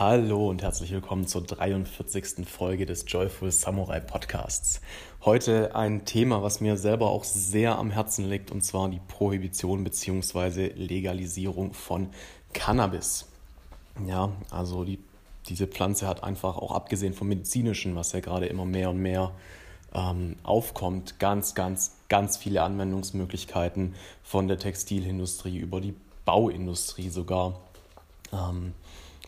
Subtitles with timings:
[0.00, 2.48] Hallo und herzlich willkommen zur 43.
[2.48, 4.80] Folge des Joyful Samurai Podcasts.
[5.24, 9.82] Heute ein Thema, was mir selber auch sehr am Herzen liegt, und zwar die Prohibition
[9.82, 10.68] bzw.
[10.76, 12.10] Legalisierung von
[12.52, 13.26] Cannabis.
[14.06, 15.00] Ja, also die,
[15.48, 19.32] diese Pflanze hat einfach auch abgesehen vom medizinischen, was ja gerade immer mehr und mehr
[19.94, 27.58] ähm, aufkommt, ganz, ganz, ganz viele Anwendungsmöglichkeiten von der Textilindustrie über die Bauindustrie sogar.
[28.32, 28.74] Ähm,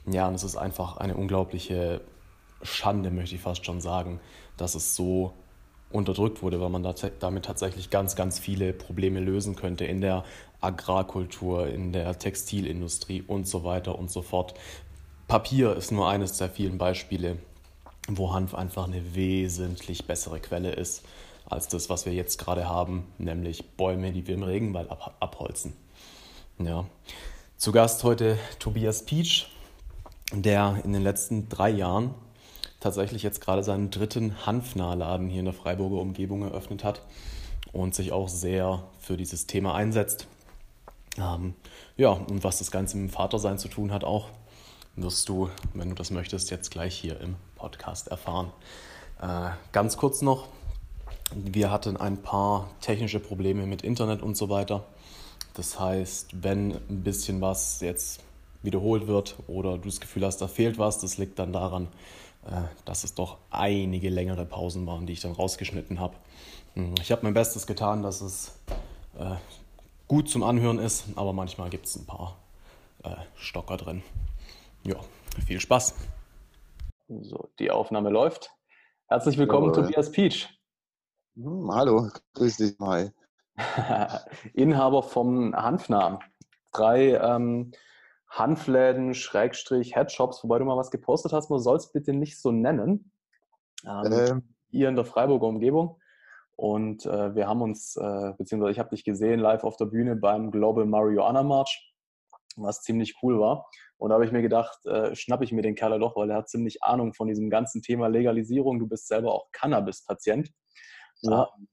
[0.06, 2.00] ja, und es ist einfach eine unglaubliche
[2.62, 4.20] Schande, möchte ich fast schon sagen,
[4.56, 5.32] dass es so
[5.90, 6.86] unterdrückt wurde, weil man
[7.18, 10.24] damit tatsächlich ganz, ganz viele Probleme lösen könnte in der
[10.60, 14.54] Agrarkultur, in der Textilindustrie und so weiter und so fort.
[15.26, 17.38] Papier ist nur eines der vielen Beispiele,
[18.08, 21.04] wo Hanf einfach eine wesentlich bessere Quelle ist
[21.48, 25.72] als das, was wir jetzt gerade haben, nämlich Bäume, die wir im Regenwald abholzen.
[26.58, 26.86] Ja.
[27.56, 29.46] Zu Gast heute Tobias Pietsch,
[30.32, 32.14] der in den letzten drei Jahren
[32.78, 37.02] tatsächlich jetzt gerade seinen dritten Hanfnahladen hier in der Freiburger Umgebung eröffnet hat
[37.72, 40.26] und sich auch sehr für dieses Thema einsetzt.
[41.18, 41.54] Ähm,
[41.96, 44.28] ja, und was das Ganze mit dem Vatersein zu tun hat auch,
[44.96, 48.52] wirst du, wenn du das möchtest, jetzt gleich hier im Podcast erfahren.
[49.20, 50.48] Äh, ganz kurz noch,
[51.34, 54.84] wir hatten ein paar technische Probleme mit Internet und so weiter.
[55.54, 58.20] Das heißt, wenn ein bisschen was jetzt
[58.62, 61.88] wiederholt wird oder du das Gefühl hast, da fehlt was, das liegt dann daran,
[62.46, 66.14] äh, dass es doch einige längere Pausen waren, die ich dann rausgeschnitten habe.
[66.74, 68.58] Hm, ich habe mein Bestes getan, dass es
[69.18, 69.36] äh,
[70.08, 72.36] gut zum Anhören ist, aber manchmal gibt es ein paar
[73.02, 74.02] äh, Stocker drin.
[74.84, 74.96] Ja,
[75.46, 75.94] viel Spaß.
[77.22, 78.50] So, die Aufnahme läuft.
[79.06, 79.82] Herzlich willkommen, Hallo.
[79.82, 80.48] Tobias Peach.
[81.36, 83.10] Hm, hallo, grüß dich, hi.
[84.54, 86.20] Inhaber vom Hanfnamen.
[86.72, 87.72] Drei ähm,
[88.30, 92.52] Hanfläden, Schrägstrich, Headshops, wobei du mal was gepostet hast, man soll es bitte nicht so
[92.52, 93.12] nennen.
[93.84, 94.54] Ähm, ähm.
[94.70, 96.00] Hier in der Freiburger Umgebung.
[96.54, 100.14] Und äh, wir haben uns, äh, beziehungsweise ich habe dich gesehen live auf der Bühne
[100.14, 101.94] beim Global Marihuana March,
[102.56, 103.68] was ziemlich cool war.
[103.96, 106.36] Und da habe ich mir gedacht, äh, schnappe ich mir den Kerl doch, weil er
[106.36, 108.78] hat ziemlich Ahnung von diesem ganzen Thema Legalisierung.
[108.78, 110.50] Du bist selber auch Cannabis-Patient.
[111.22, 111.48] Ja.
[111.56, 111.68] Ähm,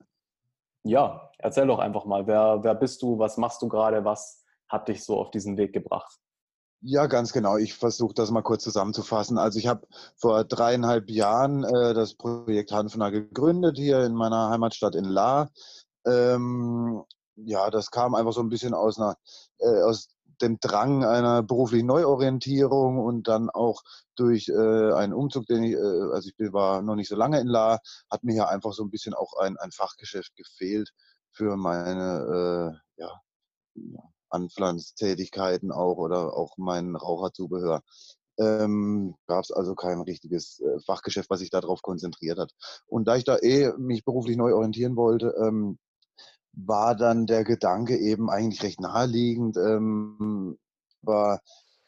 [0.83, 4.87] ja, erzähl doch einfach mal, wer, wer bist du, was machst du gerade, was hat
[4.87, 6.17] dich so auf diesen Weg gebracht?
[6.81, 7.57] Ja, ganz genau.
[7.57, 9.37] Ich versuche das mal kurz zusammenzufassen.
[9.37, 14.95] Also ich habe vor dreieinhalb Jahren äh, das Projekt Hanfner gegründet hier in meiner Heimatstadt
[14.95, 15.49] in La.
[16.05, 17.03] Ähm,
[17.35, 19.15] ja, das kam einfach so ein bisschen aus, einer,
[19.59, 20.09] äh, aus
[20.41, 23.81] dem Drang einer beruflichen Neuorientierung und dann auch
[24.15, 25.77] durch äh, einen Umzug, den ich, äh,
[26.13, 27.79] also ich war noch nicht so lange in La,
[28.11, 30.91] hat mir ja einfach so ein bisschen auch ein, ein Fachgeschäft gefehlt
[31.31, 33.21] für meine äh, ja,
[34.37, 37.81] Anpflanztätigkeiten auch oder auch mein Raucherzubehör.
[38.39, 42.51] Ähm, gab es also kein richtiges äh, Fachgeschäft, was sich darauf konzentriert hat.
[42.85, 45.79] Und da ich da eh mich beruflich neu orientieren wollte, ähm,
[46.53, 50.57] war dann der Gedanke eben eigentlich recht naheliegend, ähm,
[51.01, 51.41] war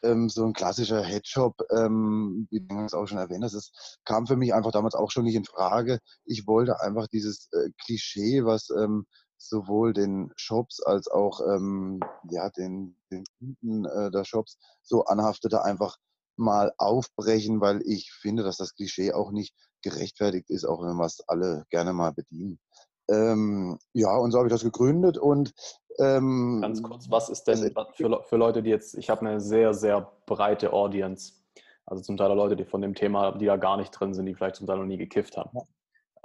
[0.03, 3.71] ähm, so ein klassischer Headshop, ähm, wie du es auch schon erwähnt hast, es
[4.05, 5.99] kam für mich einfach damals auch schon nicht in Frage.
[6.25, 9.05] Ich wollte einfach dieses äh, Klischee, was ähm,
[9.39, 15.63] sowohl den Shops als auch ähm, ja, den, den Kunden äh, der Shops so anhaftete,
[15.63, 15.97] einfach
[16.35, 21.05] mal aufbrechen, weil ich finde, dass das Klischee auch nicht gerechtfertigt ist, auch wenn wir
[21.05, 22.59] es alle gerne mal bedienen.
[23.09, 25.53] Ähm, ja, und so habe ich das gegründet und
[25.99, 29.73] ähm, ganz kurz, was ist denn für, für Leute, die jetzt, ich habe eine sehr,
[29.73, 31.33] sehr breite Audience,
[31.85, 34.35] also zum Teil Leute, die von dem Thema, die da gar nicht drin sind, die
[34.35, 35.57] vielleicht zum Teil noch nie gekifft haben.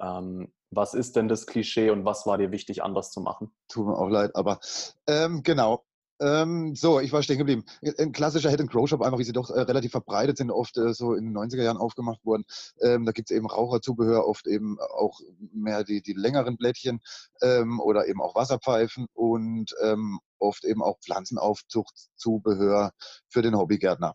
[0.00, 3.52] Ähm, was ist denn das Klischee und was war dir wichtig, anders zu machen?
[3.68, 4.58] Tut mir auch leid, aber
[5.06, 5.84] ähm, genau.
[6.20, 7.64] Ähm, so, ich war stehen geblieben.
[7.98, 10.76] Ein klassischer Head and Grow Shop, einfach wie sie doch äh, relativ verbreitet sind, oft
[10.76, 12.44] äh, so in den 90er Jahren aufgemacht wurden.
[12.80, 15.20] Ähm, da gibt es eben Raucherzubehör, oft eben auch
[15.52, 17.00] mehr die, die längeren Blättchen
[17.42, 22.92] ähm, oder eben auch Wasserpfeifen und ähm, oft eben auch Pflanzenaufzuchtzubehör
[23.28, 24.14] für den Hobbygärtner.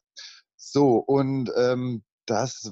[0.56, 2.71] So, und ähm, das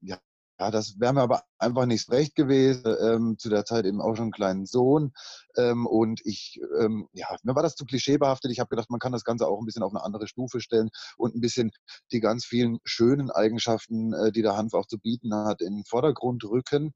[0.00, 0.18] ja,
[0.64, 2.96] ja, das wäre mir aber einfach nicht recht gewesen.
[3.00, 5.12] Ähm, zu der Zeit eben auch schon einen kleinen Sohn.
[5.56, 8.50] Ähm, und ich, ähm, ja, mir war das zu klischeebehaftet.
[8.50, 10.88] Ich habe gedacht, man kann das Ganze auch ein bisschen auf eine andere Stufe stellen
[11.18, 11.70] und ein bisschen
[12.12, 15.84] die ganz vielen schönen Eigenschaften, äh, die der Hanf auch zu bieten hat, in den
[15.84, 16.94] Vordergrund rücken.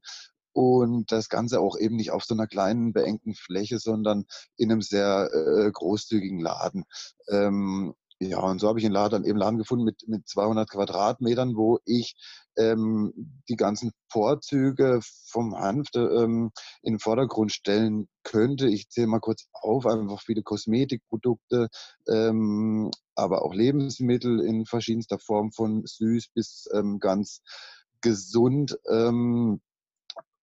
[0.51, 4.25] Und das Ganze auch eben nicht auf so einer kleinen, beengten Fläche, sondern
[4.57, 6.85] in einem sehr äh, großzügigen Laden.
[8.21, 11.79] Ja, und so habe ich einen Laden, eben Laden gefunden mit, mit 200 Quadratmetern, wo
[11.85, 12.15] ich
[12.57, 13.13] ähm,
[13.47, 16.51] die ganzen Vorzüge vom Hanf ähm,
[16.81, 18.67] in den Vordergrund stellen könnte.
[18.67, 21.69] Ich zähle mal kurz auf, einfach viele Kosmetikprodukte,
[22.09, 27.41] ähm, aber auch Lebensmittel in verschiedenster Form, von süß bis ähm, ganz
[28.01, 28.77] gesund.
[28.91, 29.61] Ähm,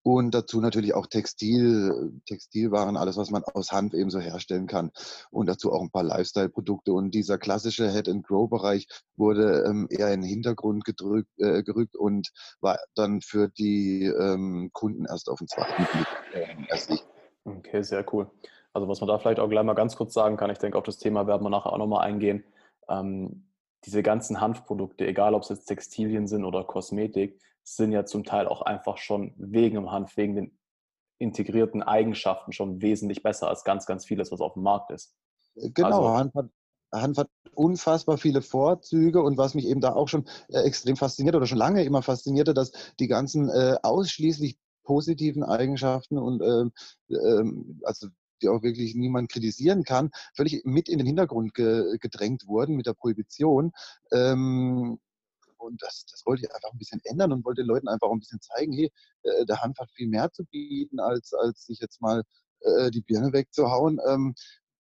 [0.06, 4.92] und dazu natürlich auch Textil, Textilwaren, alles, was man aus Hanf eben so herstellen kann.
[5.32, 6.92] Und dazu auch ein paar Lifestyle-Produkte.
[6.92, 8.86] Und dieser klassische Head-and-Grow-Bereich
[9.16, 12.28] wurde ähm, eher in den Hintergrund gedrückt, äh, gerückt und
[12.60, 17.04] war dann für die ähm, Kunden erst auf den zweiten Blick äh, ersichtlich.
[17.44, 18.30] Okay, sehr cool.
[18.72, 20.84] Also was man da vielleicht auch gleich mal ganz kurz sagen kann, ich denke, auf
[20.84, 22.44] das Thema werden wir nachher auch nochmal eingehen.
[22.88, 23.48] Ähm,
[23.84, 28.46] diese ganzen Hanfprodukte, egal ob es jetzt Textilien sind oder Kosmetik, sind ja zum Teil
[28.46, 30.58] auch einfach schon wegen dem Hanf, wegen den
[31.18, 35.14] integrierten Eigenschaften schon wesentlich besser als ganz, ganz vieles, was auf dem Markt ist.
[35.56, 36.50] Äh, genau, also, Hanf, hat,
[36.92, 41.34] Hanf hat unfassbar viele Vorzüge und was mich eben da auch schon äh, extrem fasziniert
[41.34, 47.44] oder schon lange immer faszinierte, dass die ganzen äh, ausschließlich positiven Eigenschaften und äh, äh,
[47.82, 48.08] also
[48.42, 52.86] die auch wirklich niemand kritisieren kann, völlig mit in den Hintergrund ge gedrängt wurden mit
[52.86, 53.72] der Prohibition.
[54.12, 54.98] Ähm,
[55.66, 58.20] und das, das wollte ich einfach ein bisschen ändern und wollte den Leuten einfach ein
[58.20, 58.90] bisschen zeigen, hey,
[59.22, 62.22] äh, der Hanf hat viel mehr zu bieten, als, als sich jetzt mal
[62.60, 63.98] äh, die Birne wegzuhauen.
[64.08, 64.34] Ähm,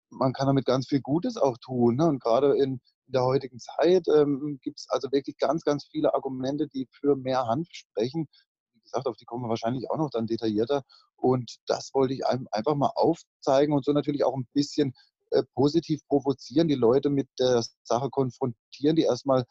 [0.10, 1.96] man kann damit ganz viel Gutes auch tun.
[1.96, 2.06] Ne?
[2.06, 6.14] Und gerade in, in der heutigen Zeit ähm, gibt es also wirklich ganz, ganz viele
[6.14, 8.28] Argumente, die für mehr Hanf sprechen.
[8.74, 10.84] Wie gesagt, auf die kommen wir wahrscheinlich auch noch dann detaillierter.
[11.16, 14.94] Und das wollte ich einfach mal aufzeigen und so natürlich auch ein bisschen
[15.34, 19.46] äh, positiv provozieren, die Leute mit der Sache konfrontieren, die erstmal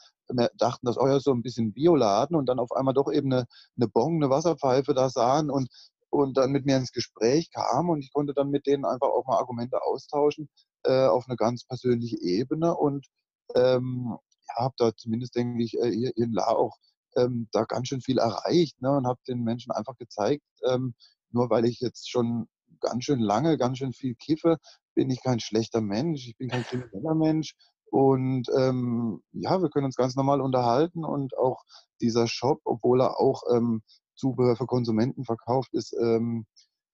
[0.57, 3.33] dachten, das ist oh ja so ein bisschen Bioladen und dann auf einmal doch eben
[3.33, 3.47] eine,
[3.77, 5.69] eine Bong, eine Wasserpfeife da sahen und,
[6.11, 9.27] und dann mit mir ins Gespräch kamen und ich konnte dann mit denen einfach auch
[9.27, 10.49] mal Argumente austauschen
[10.85, 13.07] äh, auf eine ganz persönliche Ebene und
[13.55, 14.17] ähm,
[14.49, 16.77] ja, habe da zumindest, denke ich, äh, hier in La auch
[17.17, 20.95] ähm, da ganz schön viel erreicht ne, und habe den Menschen einfach gezeigt, ähm,
[21.31, 22.49] nur weil ich jetzt schon
[22.81, 24.59] ganz schön lange, ganz schön viel kiffe,
[24.95, 27.55] bin ich kein schlechter Mensch, ich bin kein krimineller Mensch.
[27.91, 31.63] Und ähm, ja, wir können uns ganz normal unterhalten und auch
[32.01, 33.83] dieser Shop, obwohl er auch ähm,
[34.15, 36.47] Zubehör für Konsumenten verkauft ist, ähm,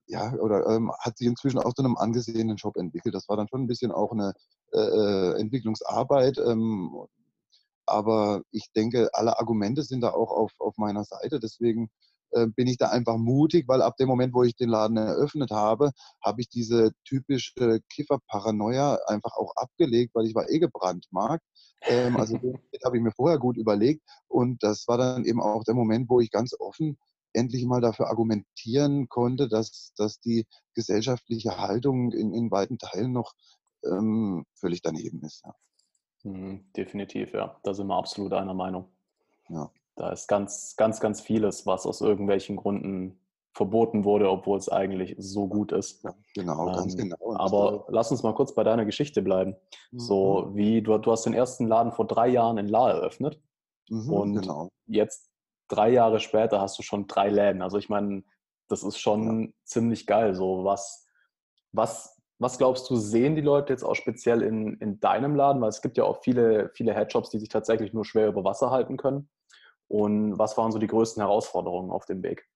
[0.07, 3.15] ja, oder ähm, hat sich inzwischen auch zu einem angesehenen Shop entwickelt.
[3.15, 4.33] Das war dann schon ein bisschen auch eine
[4.73, 6.39] äh, äh Entwicklungsarbeit.
[6.39, 6.91] Ähm,
[7.87, 11.41] aber ich denke, alle Argumente sind da auch auf, auf meiner Seite.
[11.41, 11.91] Deswegen
[12.31, 15.93] bin ich da einfach mutig, weil ab dem Moment, wo ich den Laden eröffnet habe,
[16.23, 21.41] habe ich diese typische Kifferparanoia einfach auch abgelegt, weil ich war eh gebrannt mag.
[21.83, 22.35] Ähm, also
[22.73, 26.09] das habe ich mir vorher gut überlegt und das war dann eben auch der Moment,
[26.09, 26.99] wo ich ganz offen
[27.33, 33.33] endlich mal dafür argumentieren konnte, dass, dass die gesellschaftliche Haltung in, in weiten Teilen noch
[33.85, 35.45] ähm, völlig daneben ist.
[35.45, 35.55] Ja.
[36.25, 37.59] Mhm, definitiv, ja.
[37.63, 38.91] Da sind wir absolut einer Meinung.
[39.49, 39.71] Ja.
[39.99, 43.21] Da ist ganz, ganz, ganz vieles, was aus irgendwelchen Gründen
[43.53, 46.05] verboten wurde, obwohl es eigentlich so gut ist.
[46.05, 47.35] Ja, genau, ähm, ganz genau.
[47.35, 49.57] Aber lass uns mal kurz bei deiner Geschichte bleiben.
[49.91, 49.99] Mhm.
[49.99, 53.41] So wie du, du hast den ersten Laden vor drei Jahren in La eröffnet
[53.91, 54.69] mhm, und genau.
[54.87, 55.29] jetzt
[55.67, 57.61] drei Jahre später hast du schon drei Läden.
[57.61, 58.23] Also ich meine,
[58.69, 59.49] das ist schon ja.
[59.65, 60.37] ziemlich geil.
[60.37, 61.09] So was,
[61.73, 65.61] was, was glaubst du, sehen die Leute jetzt auch speziell in, in deinem Laden?
[65.61, 68.71] Weil es gibt ja auch viele, viele Headshops, die sich tatsächlich nur schwer über Wasser
[68.71, 69.29] halten können.
[69.89, 72.47] Und was waren so die größten Herausforderungen auf dem Weg?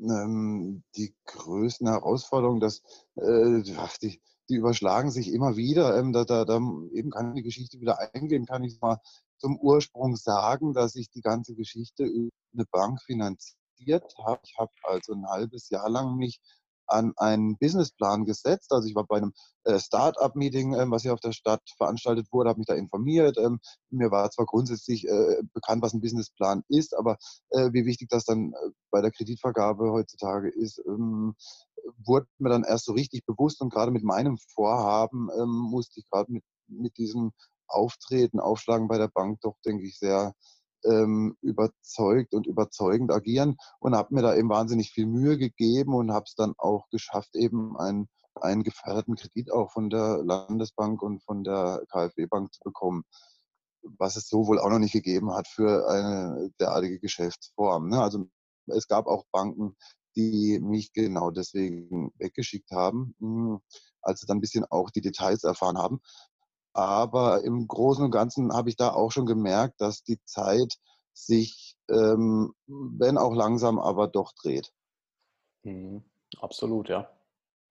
[0.00, 2.82] Ähm, die größten Herausforderungen, dass
[3.16, 3.62] äh,
[4.02, 5.96] die, die überschlagen sich immer wieder.
[5.98, 6.56] Ähm, da, da, da
[6.92, 9.00] eben kann die Geschichte wieder eingehen, kann ich mal
[9.38, 14.40] zum Ursprung sagen, dass ich die ganze Geschichte über eine Bank finanziert habe.
[14.44, 16.40] Ich habe also ein halbes Jahr lang mich
[16.86, 18.72] an einen Businessplan gesetzt.
[18.72, 19.32] Also ich war bei einem
[19.64, 23.38] äh, Start-up-Meeting, ähm, was hier auf der Stadt veranstaltet wurde, habe mich da informiert.
[23.38, 23.60] Ähm,
[23.90, 27.16] mir war zwar grundsätzlich äh, bekannt, was ein Businessplan ist, aber
[27.50, 28.52] äh, wie wichtig das dann
[28.90, 31.34] bei der Kreditvergabe heutzutage ist, ähm,
[32.04, 36.32] wurde mir dann erst so richtig bewusst und gerade mit meinem Vorhaben musste ich gerade
[36.32, 37.32] mit, mit diesem
[37.66, 40.32] Auftreten, Aufschlagen bei der Bank doch, denke ich, sehr
[40.84, 46.12] ähm, überzeugt und überzeugend agieren und habe mir da eben wahnsinnig viel Mühe gegeben und
[46.12, 48.08] habe es dann auch geschafft, eben einen,
[48.40, 53.04] einen geförderten Kredit auch von der Landesbank und von der KfW-Bank zu bekommen,
[53.98, 57.88] was es so wohl auch noch nicht gegeben hat für eine derartige Geschäftsform.
[57.88, 58.00] Ne?
[58.00, 58.26] Also
[58.66, 59.76] es gab auch Banken,
[60.16, 63.60] die mich genau deswegen weggeschickt haben, hm,
[64.02, 66.00] als sie dann ein bisschen auch die Details erfahren haben.
[66.74, 70.74] Aber im Großen und Ganzen habe ich da auch schon gemerkt, dass die Zeit
[71.12, 74.72] sich, ähm, wenn auch langsam, aber doch dreht.
[75.62, 76.02] Mhm.
[76.40, 77.08] Absolut, ja.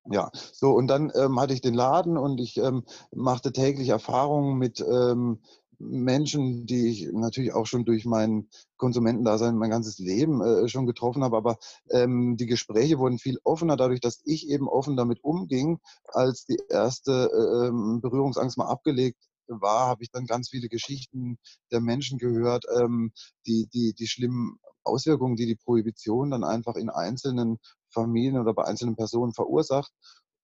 [0.06, 4.58] Ja, so und dann ähm, hatte ich den Laden und ich ähm, machte täglich Erfahrungen
[4.58, 5.42] mit ähm,
[5.90, 8.48] Menschen, die ich natürlich auch schon durch mein
[8.78, 11.58] Konsumentendasein mein ganzes Leben äh, schon getroffen habe, aber
[11.90, 16.60] ähm, die Gespräche wurden viel offener dadurch, dass ich eben offen damit umging, als die
[16.70, 21.38] erste äh, ähm, Berührungsangst mal abgelegt war, habe ich dann ganz viele Geschichten
[21.72, 23.12] der Menschen gehört, ähm,
[23.46, 27.58] die, die, die schlimmen Auswirkungen, die die Prohibition dann einfach in einzelnen
[27.90, 29.92] Familien oder bei einzelnen Personen verursacht.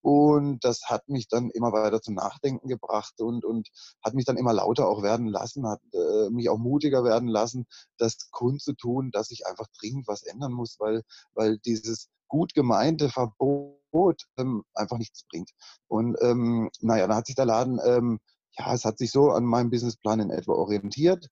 [0.02, 3.70] Und das hat mich dann immer weiter zum Nachdenken gebracht und, und
[4.04, 7.66] hat mich dann immer lauter auch werden lassen, hat äh, mich auch mutiger werden lassen,
[7.98, 11.04] das kundzutun, dass ich einfach dringend was ändern muss, weil,
[11.34, 15.52] weil dieses gut gemeinte Verbot ähm, einfach nichts bringt.
[15.88, 18.20] Und ähm, naja, dann hat sich der Laden, ähm,
[18.58, 21.28] ja, es hat sich so an meinem Businessplan in etwa orientiert.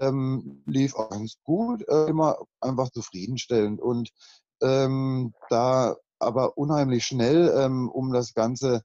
[0.00, 3.80] Ähm, lief auch ganz gut, äh, immer einfach zufriedenstellend.
[3.80, 4.10] Und
[4.62, 8.82] ähm, da aber unheimlich schnell ähm, um das ganze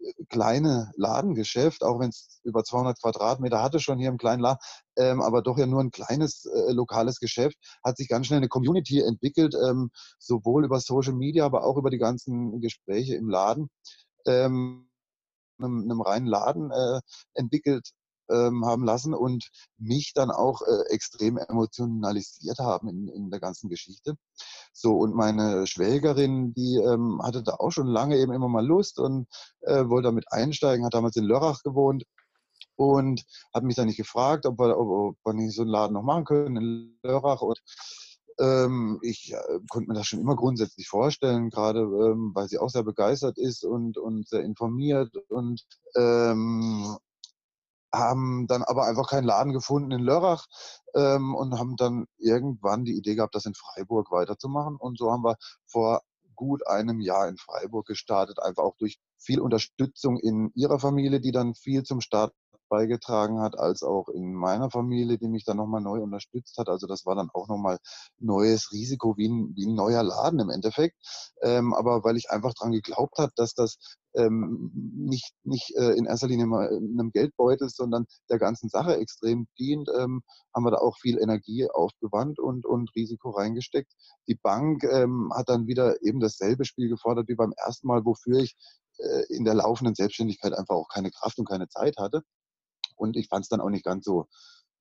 [0.00, 4.60] äh, kleine Ladengeschäft, auch wenn es über 200 Quadratmeter hatte schon hier im kleinen Laden,
[4.96, 8.48] ähm, aber doch ja nur ein kleines äh, lokales Geschäft, hat sich ganz schnell eine
[8.48, 13.68] Community entwickelt, ähm, sowohl über Social Media, aber auch über die ganzen Gespräche im Laden,
[14.26, 14.88] ähm,
[15.58, 17.00] einem, einem reinen Laden äh,
[17.34, 17.90] entwickelt
[18.30, 23.68] ähm, haben lassen und mich dann auch äh, extrem emotionalisiert haben in, in der ganzen
[23.68, 24.14] Geschichte.
[24.72, 28.98] So, und meine Schwägerin, die ähm, hatte da auch schon lange eben immer mal Lust
[28.98, 29.26] und
[29.62, 32.04] äh, wollte damit einsteigen, hat damals in Lörrach gewohnt
[32.76, 36.02] und hat mich dann nicht gefragt, ob wir, ob, wir nicht so einen Laden noch
[36.02, 37.42] machen können in Lörrach.
[37.42, 37.60] Und
[38.40, 42.70] ähm, ich äh, konnte mir das schon immer grundsätzlich vorstellen, gerade ähm, weil sie auch
[42.70, 45.62] sehr begeistert ist und, und sehr informiert und
[45.94, 46.96] ähm,
[47.92, 50.46] haben dann aber einfach keinen Laden gefunden in Lörrach
[50.94, 54.76] ähm, und haben dann irgendwann die Idee gehabt, das in Freiburg weiterzumachen.
[54.76, 56.02] Und so haben wir vor
[56.34, 61.32] gut einem Jahr in Freiburg gestartet, einfach auch durch viel Unterstützung in ihrer Familie, die
[61.32, 62.32] dann viel zum Start
[62.70, 66.68] beigetragen hat, als auch in meiner Familie, die mich dann nochmal neu unterstützt hat.
[66.70, 67.78] Also das war dann auch nochmal
[68.18, 70.96] neues Risiko, wie ein, wie ein neuer Laden im Endeffekt.
[71.42, 73.76] Ähm, aber weil ich einfach dran geglaubt habe, dass das
[74.14, 79.46] ähm, nicht, nicht äh, in erster Linie mal einem Geldbeutel, sondern der ganzen Sache extrem
[79.58, 80.22] dient, ähm,
[80.54, 83.92] haben wir da auch viel Energie aufgewandt und, und Risiko reingesteckt.
[84.28, 88.38] Die Bank ähm, hat dann wieder eben dasselbe Spiel gefordert wie beim ersten Mal, wofür
[88.38, 88.56] ich
[88.98, 92.22] äh, in der laufenden Selbstständigkeit einfach auch keine Kraft und keine Zeit hatte.
[93.00, 94.26] Und ich fand es dann auch nicht ganz so,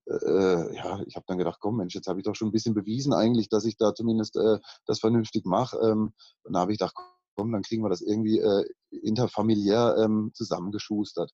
[0.08, 2.74] äh, ja, ich habe dann gedacht, komm Mensch, jetzt habe ich doch schon ein bisschen
[2.74, 5.78] bewiesen eigentlich, dass ich da zumindest äh, das vernünftig mache.
[5.78, 6.96] Ähm, dann habe ich gedacht,
[7.36, 11.32] komm, dann kriegen wir das irgendwie äh, interfamiliär ähm, zusammengeschustert.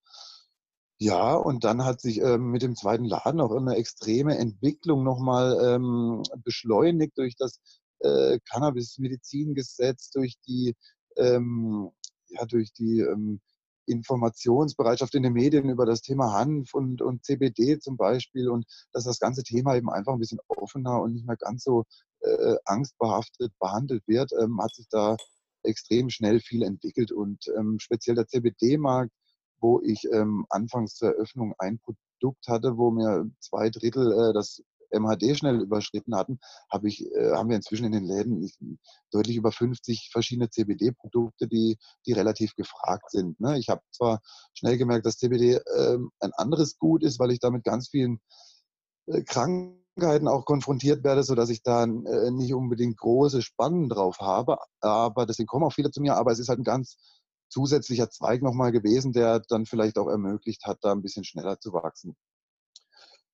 [0.97, 5.57] Ja, und dann hat sich ähm, mit dem zweiten Laden auch eine extreme Entwicklung nochmal
[5.61, 7.59] ähm, beschleunigt durch das
[7.99, 10.75] äh, Cannabis-Medizingesetz, durch die,
[11.17, 11.91] ähm,
[12.27, 13.41] ja, durch die ähm,
[13.85, 19.03] Informationsbereitschaft in den Medien über das Thema Hanf und, und CBD zum Beispiel und dass
[19.03, 21.83] das ganze Thema eben einfach ein bisschen offener und nicht mehr ganz so
[22.21, 25.17] äh, angstbehaftet behandelt wird, ähm, hat sich da
[25.63, 29.11] extrem schnell viel entwickelt und ähm, speziell der CBD-Markt,
[29.59, 34.61] wo ich ähm, anfangs zur Eröffnung ein Produkt hatte, wo mir zwei Drittel äh, das
[34.99, 36.39] MHD schnell überschritten hatten,
[36.71, 38.49] habe ich, äh, haben wir inzwischen in den Läden
[39.11, 43.39] deutlich über 50 verschiedene CBD-Produkte, die, die relativ gefragt sind.
[43.39, 43.57] Ne?
[43.59, 44.21] Ich habe zwar
[44.53, 48.19] schnell gemerkt, dass CBD äh, ein anderes Gut ist, weil ich damit ganz vielen
[49.07, 54.57] äh, Krankheiten auch konfrontiert werde, sodass ich da äh, nicht unbedingt große Spannen drauf habe.
[54.81, 56.97] Aber deswegen kommen auch viele zu mir, aber es ist halt ein ganz
[57.49, 61.73] zusätzlicher Zweig nochmal gewesen, der dann vielleicht auch ermöglicht hat, da ein bisschen schneller zu
[61.73, 62.15] wachsen.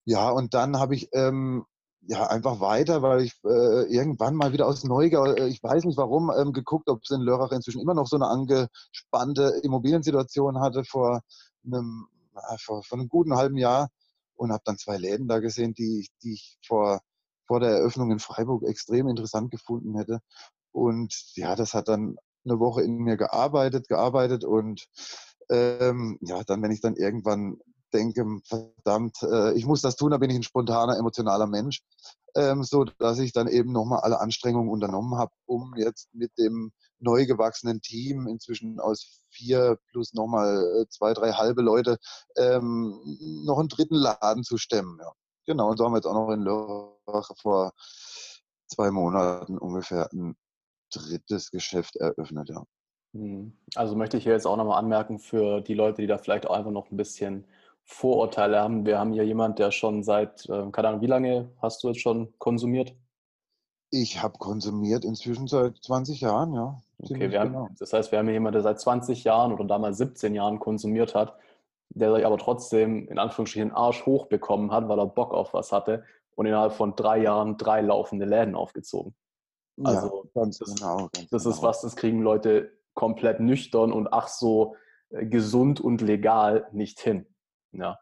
[0.05, 1.65] Ja, und dann habe ich ähm,
[2.01, 5.97] ja einfach weiter, weil ich äh, irgendwann mal wieder aus Neugier, äh, ich weiß nicht
[5.97, 10.83] warum, ähm, geguckt, ob es in Lörrach inzwischen immer noch so eine angespannte Immobiliensituation hatte
[10.83, 11.21] vor
[11.65, 13.89] einem, äh, vor, vor einem guten halben Jahr
[14.35, 17.01] und habe dann zwei Läden da gesehen, die, die ich vor,
[17.47, 20.19] vor der Eröffnung in Freiburg extrem interessant gefunden hätte.
[20.71, 22.15] Und ja, das hat dann
[22.45, 24.87] eine Woche in mir gearbeitet, gearbeitet und
[25.49, 27.59] ähm, ja, dann, wenn ich dann irgendwann
[27.91, 31.81] denke, verdammt, äh, ich muss das tun, da bin ich ein spontaner, emotionaler Mensch,
[32.35, 36.71] ähm, so dass ich dann eben nochmal alle Anstrengungen unternommen habe, um jetzt mit dem
[36.99, 41.97] neu gewachsenen Team, inzwischen aus vier plus nochmal äh, zwei, drei halbe Leute,
[42.37, 42.99] ähm,
[43.45, 44.99] noch einen dritten Laden zu stemmen.
[45.45, 47.73] Genau, und so haben wir jetzt auch noch in Lörrach vor
[48.67, 50.35] zwei Monaten ungefähr ein
[50.93, 52.63] drittes Geschäft eröffnet, ja.
[53.13, 53.57] Hm.
[53.75, 56.55] Also möchte ich hier jetzt auch nochmal anmerken für die Leute, die da vielleicht auch
[56.55, 57.45] einfach noch ein bisschen
[57.91, 58.85] Vorurteile haben.
[58.85, 62.01] Wir haben hier jemand, der schon seit, äh, keine Ahnung, wie lange hast du jetzt
[62.01, 62.95] schon konsumiert?
[63.89, 66.81] Ich habe konsumiert inzwischen seit 20 Jahren, ja.
[67.03, 67.67] Okay, haben, genau.
[67.77, 71.15] das heißt, wir haben hier jemanden, der seit 20 Jahren oder damals 17 Jahren konsumiert
[71.15, 71.35] hat,
[71.89, 76.05] der sich aber trotzdem in Anführungsstrichen Arsch hochbekommen hat, weil er Bock auf was hatte
[76.35, 79.13] und innerhalb von drei Jahren drei laufende Läden aufgezogen.
[79.83, 81.55] Also ja, ganz das, genau, ganz das genau.
[81.55, 84.75] ist was, das kriegen Leute komplett nüchtern und ach so
[85.09, 87.25] äh, gesund und legal nicht hin.
[87.71, 87.99] Ja.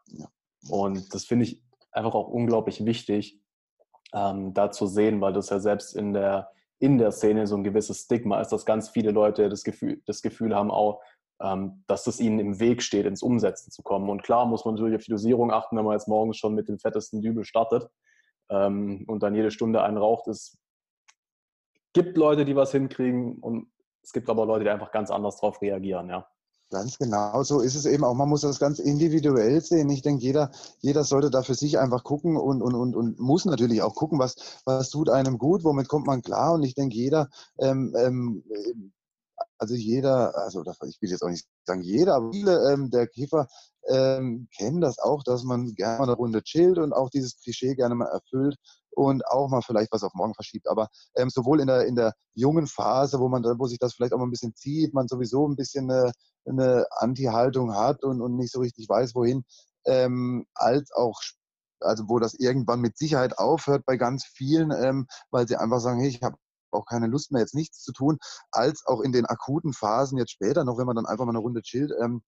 [0.69, 3.41] Und das finde ich einfach auch unglaublich wichtig,
[4.13, 7.63] ähm, da zu sehen, weil das ja selbst in der, in der Szene so ein
[7.63, 11.01] gewisses Stigma ist, dass ganz viele Leute das Gefühl, das Gefühl haben auch,
[11.41, 14.09] ähm, dass das ihnen im Weg steht, ins Umsetzen zu kommen.
[14.09, 16.67] Und klar muss man natürlich auf die Dosierung achten, wenn man jetzt morgens schon mit
[16.67, 17.89] dem fettesten Dübel startet
[18.49, 20.27] ähm, und dann jede Stunde einen raucht.
[20.27, 20.57] Es
[21.93, 23.71] gibt Leute, die was hinkriegen und
[24.03, 26.27] es gibt aber Leute, die einfach ganz anders darauf reagieren, ja.
[26.71, 28.13] Ganz genau, so ist es eben auch.
[28.13, 29.89] Man muss das ganz individuell sehen.
[29.89, 33.45] Ich denke, jeder, jeder sollte da für sich einfach gucken und, und, und, und muss
[33.45, 34.35] natürlich auch gucken, was,
[34.65, 36.53] was tut einem gut, womit kommt man klar.
[36.53, 38.43] Und ich denke, jeder ähm, ähm,
[39.59, 43.47] also jeder, also ich will jetzt auch nicht sagen jeder, aber viele ähm, der Kiffer
[43.87, 47.75] ähm, kennen das auch, dass man gerne mal eine Runde chillt und auch dieses Klischee
[47.75, 48.55] gerne mal erfüllt
[48.91, 50.67] und auch mal vielleicht was auf morgen verschiebt.
[50.69, 54.13] Aber ähm, sowohl in der, in der jungen Phase, wo man wo sich das vielleicht
[54.13, 56.11] auch mal ein bisschen zieht, man sowieso ein bisschen eine,
[56.45, 59.43] eine Anti-Haltung hat und, und nicht so richtig weiß, wohin,
[59.85, 61.19] ähm, als auch
[61.81, 65.99] also wo das irgendwann mit Sicherheit aufhört bei ganz vielen, ähm, weil sie einfach sagen,
[65.99, 66.37] hey, ich habe
[66.71, 68.17] auch keine Lust mehr, jetzt nichts zu tun,
[68.51, 71.39] als auch in den akuten Phasen jetzt später noch, wenn man dann einfach mal eine
[71.39, 72.21] Runde chillt, ähm,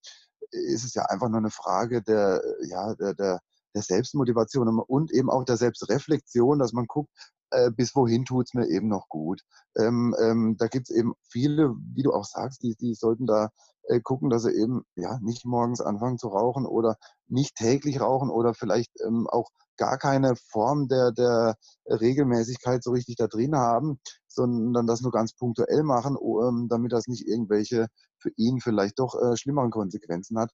[0.51, 3.39] ist es ja einfach nur eine Frage der, ja, der, der,
[3.73, 7.09] der Selbstmotivation und eben auch der Selbstreflexion, dass man guckt,
[7.51, 9.41] äh, bis wohin tut es mir eben noch gut.
[9.77, 13.49] Ähm, ähm, da gibt es eben viele, wie du auch sagst, die, die sollten da
[13.83, 16.95] äh, gucken, dass sie eben ja nicht morgens anfangen zu rauchen oder
[17.27, 19.49] nicht täglich rauchen oder vielleicht ähm, auch
[19.81, 21.55] gar keine Form der, der
[21.87, 27.07] Regelmäßigkeit so richtig da drin haben, sondern das nur ganz punktuell machen, ähm, damit das
[27.07, 27.87] nicht irgendwelche
[28.19, 30.51] für ihn vielleicht doch äh, schlimmeren Konsequenzen hat.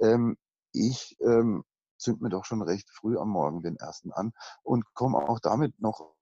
[0.00, 0.38] Ähm,
[0.72, 1.62] ich ähm,
[1.98, 4.32] zünd mir doch schon recht früh am Morgen den ersten an
[4.62, 6.14] und komme auch damit noch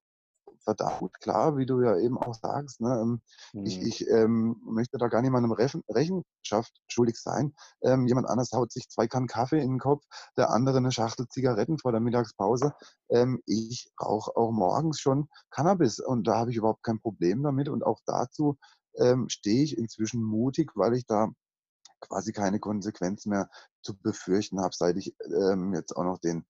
[0.62, 2.80] verdammt klar, wie du ja eben auch sagst.
[2.80, 2.98] Ne?
[3.00, 3.20] Ähm,
[3.52, 3.66] mhm.
[3.66, 7.54] Ich, ich ähm, möchte da gar niemandem Rechen, Rechenschaft schuldig sein.
[7.82, 10.04] Ähm, jemand anderes haut sich zwei Kannen Kaffee in den Kopf,
[10.36, 12.74] der andere eine Schachtel Zigaretten vor der Mittagspause.
[13.10, 17.68] Ähm, ich rauche auch morgens schon Cannabis und da habe ich überhaupt kein Problem damit.
[17.68, 18.58] Und auch dazu
[18.96, 21.28] ähm, stehe ich inzwischen mutig, weil ich da
[22.00, 23.48] quasi keine Konsequenzen mehr
[23.82, 26.46] zu befürchten habe, seit ich ähm, jetzt auch noch den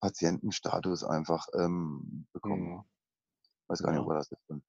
[0.00, 2.78] Patientenstatus einfach ähm, bekommen mhm.
[2.78, 2.88] habe
[3.70, 4.62] weiß gar nicht, ob wir das jetzt schon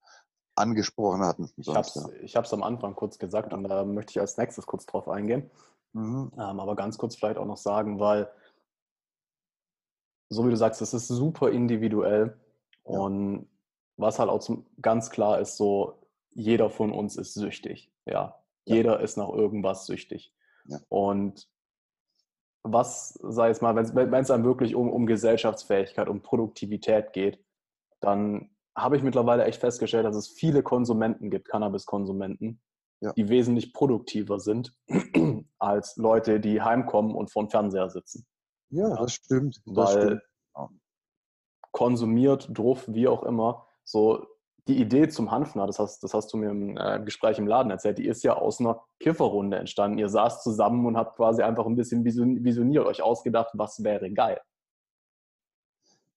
[0.56, 1.50] angesprochen hatten.
[1.58, 2.58] Sonst, ich habe es ja.
[2.58, 5.50] am Anfang kurz gesagt und da möchte ich als nächstes kurz drauf eingehen.
[5.94, 6.32] Mhm.
[6.36, 8.32] Ähm, aber ganz kurz vielleicht auch noch sagen, weil,
[10.30, 12.38] so wie du sagst, es ist super individuell
[12.86, 13.00] ja.
[13.00, 13.50] und
[13.98, 17.92] was halt auch zum, ganz klar ist, so jeder von uns ist süchtig.
[18.06, 20.34] Ja, jeder ist nach irgendwas süchtig.
[20.88, 21.50] Und
[22.64, 27.44] was, sei es mal, wenn es dann wirklich um, um Gesellschaftsfähigkeit, um Produktivität geht,
[28.00, 32.62] dann habe ich mittlerweile echt festgestellt, dass es viele Konsumenten gibt, Cannabiskonsumenten,
[33.02, 33.12] ja.
[33.14, 34.74] die wesentlich produktiver sind
[35.60, 38.26] als Leute, die heimkommen und vor dem Fernseher sitzen.
[38.70, 39.62] Ja, das stimmt.
[39.66, 40.22] Das Weil
[40.56, 40.82] stimmt.
[41.72, 44.26] konsumiert, druff, wie auch immer, so
[44.68, 47.72] die Idee zum Hanfner, das hast, das hast du mir im äh, Gespräch im Laden
[47.72, 49.98] erzählt, die ist ja aus einer Kifferrunde entstanden.
[49.98, 54.40] Ihr saßt zusammen und habt quasi einfach ein bisschen visioniert, euch ausgedacht, was wäre geil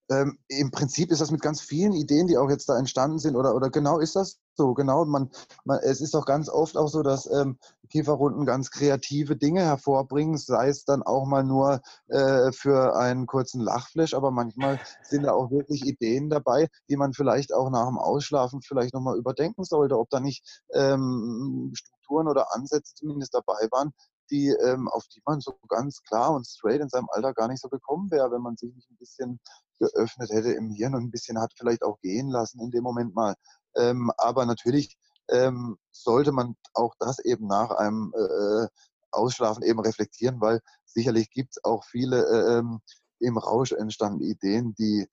[0.09, 3.35] ähm, im Prinzip ist das mit ganz vielen Ideen, die auch jetzt da entstanden sind,
[3.35, 5.03] oder, oder genau ist das so, genau.
[5.05, 5.29] Man,
[5.65, 7.57] man, es ist auch ganz oft auch so, dass ähm,
[7.89, 13.61] Kieferrunden ganz kreative Dinge hervorbringen, sei es dann auch mal nur äh, für einen kurzen
[13.61, 17.97] Lachflash, aber manchmal sind da auch wirklich Ideen dabei, die man vielleicht auch nach dem
[17.97, 23.91] Ausschlafen vielleicht nochmal überdenken sollte, ob da nicht ähm, Strukturen oder Ansätze zumindest dabei waren,
[24.31, 27.61] die, ähm, auf die man so ganz klar und straight in seinem Alter gar nicht
[27.61, 29.39] so gekommen wäre, wenn man sich nicht ein bisschen
[29.79, 33.15] geöffnet hätte im Hirn und ein bisschen hat vielleicht auch gehen lassen in dem Moment
[33.15, 33.35] mal.
[33.75, 34.97] Ähm, aber natürlich
[35.29, 38.67] ähm, sollte man auch das eben nach einem äh,
[39.11, 42.79] Ausschlafen eben reflektieren, weil sicherlich gibt es auch viele äh, ähm,
[43.19, 45.07] im Rausch entstandene Ideen, die,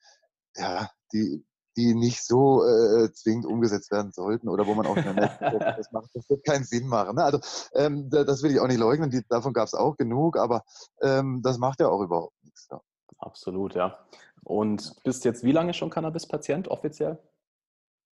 [0.56, 1.44] ja, die,
[1.76, 6.10] die nicht so äh, zwingend umgesetzt werden sollten oder wo man auch merkt, das, macht,
[6.14, 7.16] das wird keinen Sinn machen.
[7.16, 7.24] Ne?
[7.24, 7.40] Also
[7.74, 10.62] ähm, das will ich auch nicht leugnen, die, davon gab es auch genug, aber
[11.00, 12.68] ähm, das macht ja auch überhaupt nichts.
[12.70, 12.80] Ja.
[13.18, 13.98] Absolut, ja.
[14.44, 17.18] Und bist jetzt wie lange schon Cannabis-Patient offiziell?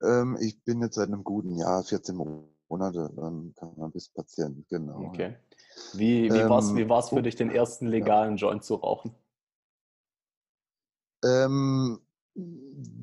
[0.02, 2.16] Ähm, ich bin jetzt seit einem guten Jahr, 14
[2.68, 5.06] Monate ähm, Cannabis-Patient, genau.
[5.08, 5.36] Okay.
[5.92, 8.48] Wie, wie ähm, war es für dich, den ersten legalen ja.
[8.48, 9.14] Joint zu rauchen?
[11.24, 12.00] Ähm,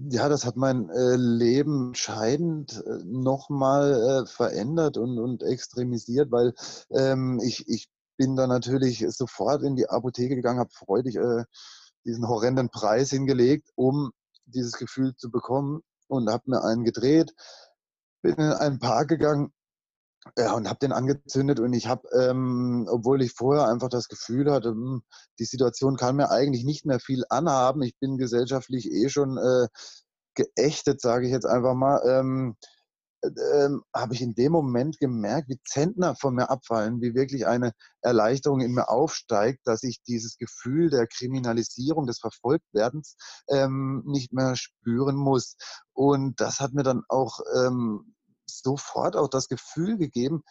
[0.10, 6.54] ja, das hat mein äh, Leben entscheidend äh, nochmal äh, verändert und, und extremisiert, weil
[6.92, 11.44] ähm, ich, ich bin da natürlich sofort in die Apotheke gegangen, habe freudig äh,
[12.08, 14.12] diesen horrenden Preis hingelegt, um
[14.46, 17.34] dieses Gefühl zu bekommen und habe mir einen gedreht,
[18.22, 19.54] bin in einen Park gegangen
[20.38, 24.52] ja, und habe den angezündet und ich habe, ähm, obwohl ich vorher einfach das Gefühl
[24.52, 25.04] hatte, hm,
[25.39, 27.82] die Situation kann mir eigentlich nicht mehr viel anhaben.
[27.82, 29.67] Ich bin gesellschaftlich eh schon äh,
[30.36, 32.02] geächtet, sage ich jetzt einfach mal.
[32.06, 32.56] Ähm,
[33.54, 37.74] ähm, habe ich in dem Moment gemerkt, wie Zentner von mir abfallen, wie wirklich eine
[38.02, 43.16] Erleichterung in mir aufsteigt, dass ich dieses Gefühl der Kriminalisierung, des Verfolgtwerdens
[43.50, 45.56] ähm, nicht mehr spüren muss.
[45.94, 50.44] Und das hat mir dann auch ähm, sofort auch das Gefühl gegeben,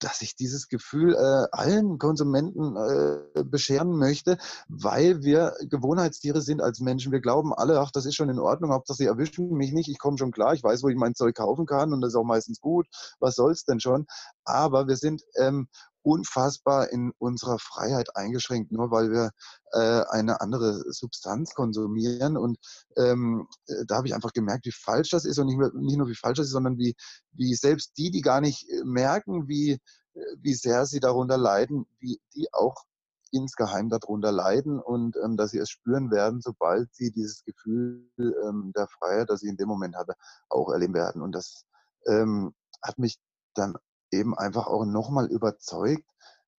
[0.00, 6.80] dass ich dieses Gefühl äh, allen Konsumenten äh, bescheren möchte, weil wir Gewohnheitstiere sind als
[6.80, 7.12] Menschen.
[7.12, 9.98] Wir glauben alle, ach, das ist schon in Ordnung, Hauptsache sie erwischen mich nicht, ich
[9.98, 12.24] komme schon klar, ich weiß, wo ich mein Zeug kaufen kann und das ist auch
[12.24, 12.86] meistens gut,
[13.18, 14.06] was soll's denn schon.
[14.44, 15.68] Aber wir sind ähm,
[16.02, 19.30] unfassbar in unserer Freiheit eingeschränkt, nur weil wir
[19.72, 22.36] äh, eine andere Substanz konsumieren.
[22.36, 22.58] Und
[22.96, 25.98] ähm, äh, da habe ich einfach gemerkt, wie falsch das ist und nicht, mehr, nicht
[25.98, 26.94] nur wie falsch das ist, sondern wie,
[27.32, 31.86] wie selbst die, die gar nicht äh, merken, wie, äh, wie sehr sie darunter leiden,
[31.98, 32.84] wie die auch
[33.32, 38.72] insgeheim darunter leiden und ähm, dass sie es spüren werden, sobald sie dieses Gefühl ähm,
[38.76, 40.14] der Freiheit, das ich in dem Moment hatte,
[40.48, 41.22] auch erleben werden.
[41.22, 41.64] Und das
[42.06, 43.18] ähm, hat mich
[43.54, 43.76] dann
[44.12, 46.08] eben einfach auch nochmal überzeugt,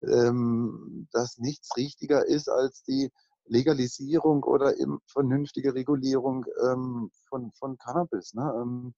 [0.04, 3.12] ähm, dass nichts richtiger ist als die
[3.45, 8.34] Legalisierung oder eben vernünftige Regulierung ähm, von, von Cannabis.
[8.34, 8.54] Ne?
[8.62, 8.93] Ähm,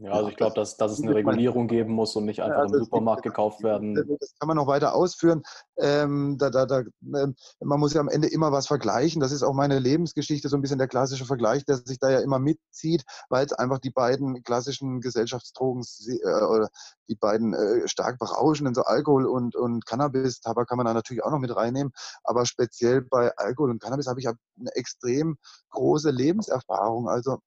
[0.00, 2.76] ja, also ich glaube, dass, dass es eine Regulierung geben muss und nicht einfach also
[2.76, 3.94] im Supermarkt gekauft werden.
[3.94, 5.42] Das kann man noch weiter ausführen.
[5.76, 9.20] Ähm, da, da, da, ähm, man muss ja am Ende immer was vergleichen.
[9.20, 12.20] Das ist auch meine Lebensgeschichte, so ein bisschen der klassische Vergleich, der sich da ja
[12.20, 16.68] immer mitzieht, weil es einfach die beiden klassischen Gesellschaftsdrogen äh, oder
[17.08, 21.22] die beiden äh, stark berauschenden, so Alkohol und, und Cannabis, Tabak kann man da natürlich
[21.22, 21.92] auch noch mit reinnehmen,
[22.22, 25.36] aber speziell bei Alkohol und Cannabis habe ich eine extrem
[25.70, 27.08] große Lebenserfahrung.
[27.08, 27.38] Also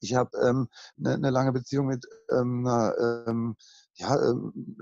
[0.00, 0.68] ich habe ähm,
[0.98, 3.56] eine, eine, lange Beziehung mit ähm, einer ähm,
[3.94, 4.78] ja, ähm,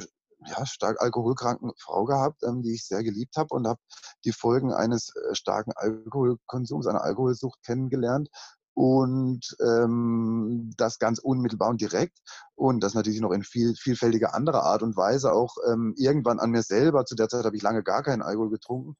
[0.47, 3.81] ja, stark alkoholkranken Frau gehabt, ähm, die ich sehr geliebt habe und habe
[4.25, 8.29] die Folgen eines äh, starken Alkoholkonsums, einer Alkoholsucht kennengelernt
[8.75, 12.19] und ähm, das ganz unmittelbar und direkt
[12.55, 16.51] und das natürlich noch in viel, vielfältiger anderer Art und Weise auch ähm, irgendwann an
[16.51, 17.07] mir selber.
[17.07, 18.97] Zu der Zeit habe ich lange gar keinen Alkohol getrunken,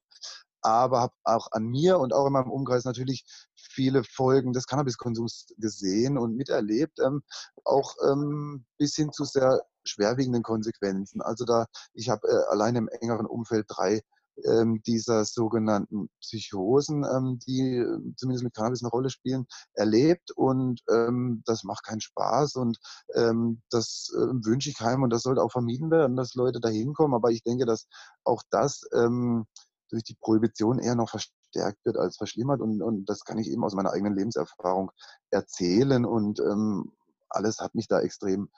[0.61, 5.47] aber habe auch an mir und auch in meinem Umkreis natürlich viele Folgen des Cannabiskonsums
[5.57, 7.21] gesehen und miterlebt, ähm,
[7.63, 11.21] auch ähm, bis hin zu sehr schwerwiegenden Konsequenzen.
[11.21, 14.01] Also da, ich habe äh, allein im engeren Umfeld drei
[14.45, 20.81] ähm, dieser sogenannten Psychosen, ähm, die äh, zumindest mit Cannabis eine Rolle spielen, erlebt und
[20.89, 22.77] ähm, das macht keinen Spaß und
[23.15, 26.69] ähm, das äh, wünsche ich keinem und das sollte auch vermieden werden, dass Leute da
[26.69, 27.15] hinkommen.
[27.15, 27.87] Aber ich denke, dass
[28.23, 29.45] auch das ähm,
[29.89, 32.61] durch die Prohibition eher noch verstärkt wird als verschlimmert.
[32.61, 34.91] Und, und das kann ich eben aus meiner eigenen Lebenserfahrung
[35.31, 36.05] erzählen.
[36.05, 36.91] Und ähm,
[37.29, 38.49] alles hat mich da extrem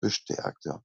[0.00, 0.80] bestärkt, ja.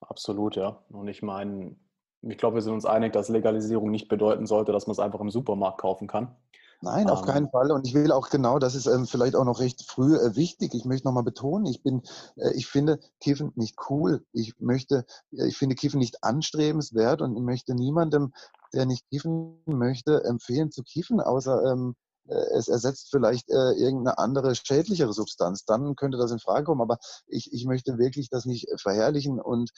[0.00, 0.82] Absolut, ja.
[0.90, 1.76] Und ich meine,
[2.22, 5.20] ich glaube, wir sind uns einig, dass Legalisierung nicht bedeuten sollte, dass man es einfach
[5.20, 6.36] im Supermarkt kaufen kann.
[6.80, 7.50] Nein, auf keinen ähm.
[7.50, 7.72] Fall.
[7.72, 10.74] Und ich will auch genau, das ist ähm, vielleicht auch noch recht früh äh, wichtig.
[10.74, 12.02] Ich möchte nochmal betonen, ich bin,
[12.36, 14.24] äh, ich finde Kiffen nicht cool.
[14.32, 18.32] Ich möchte, äh, ich finde Kiffen nicht anstrebenswert und ich möchte niemandem,
[18.72, 21.96] der nicht kiffen möchte, empfehlen zu kiffen, außer ähm,
[22.28, 25.64] äh, es ersetzt vielleicht äh, irgendeine andere schädlichere Substanz.
[25.64, 26.82] Dann könnte das in Frage kommen.
[26.82, 29.70] Aber ich, ich möchte wirklich das nicht verherrlichen und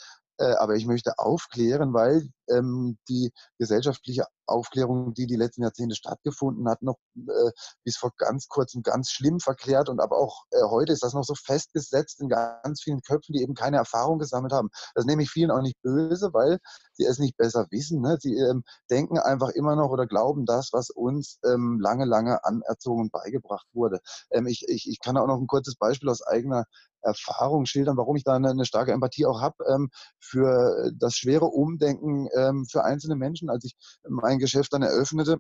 [0.45, 6.83] aber ich möchte aufklären, weil ähm, die gesellschaftliche Aufklärung, die die letzten Jahrzehnte stattgefunden hat,
[6.83, 7.51] noch äh,
[7.85, 11.25] bis vor ganz kurzem ganz schlimm verklärt und aber auch äh, heute ist das noch
[11.25, 14.71] so festgesetzt in ganz vielen Köpfen, die eben keine Erfahrung gesammelt haben.
[14.95, 16.59] Das nehme ich vielen auch nicht böse, weil
[16.93, 18.01] sie es nicht besser wissen.
[18.01, 18.19] Ne?
[18.21, 23.03] Sie ähm, denken einfach immer noch oder glauben das, was uns ähm, lange, lange anerzogen
[23.03, 24.01] und beigebracht wurde.
[24.31, 26.65] Ähm, ich, ich, ich kann auch noch ein kurzes Beispiel aus eigener
[27.03, 31.47] Erfahrung schildern, warum ich da eine, eine starke Empathie auch habe ähm, für das schwere
[31.47, 33.51] Umdenken ähm, für einzelne Menschen.
[33.51, 33.75] Als ich
[34.09, 35.39] mein Geschäft dann eröffnete,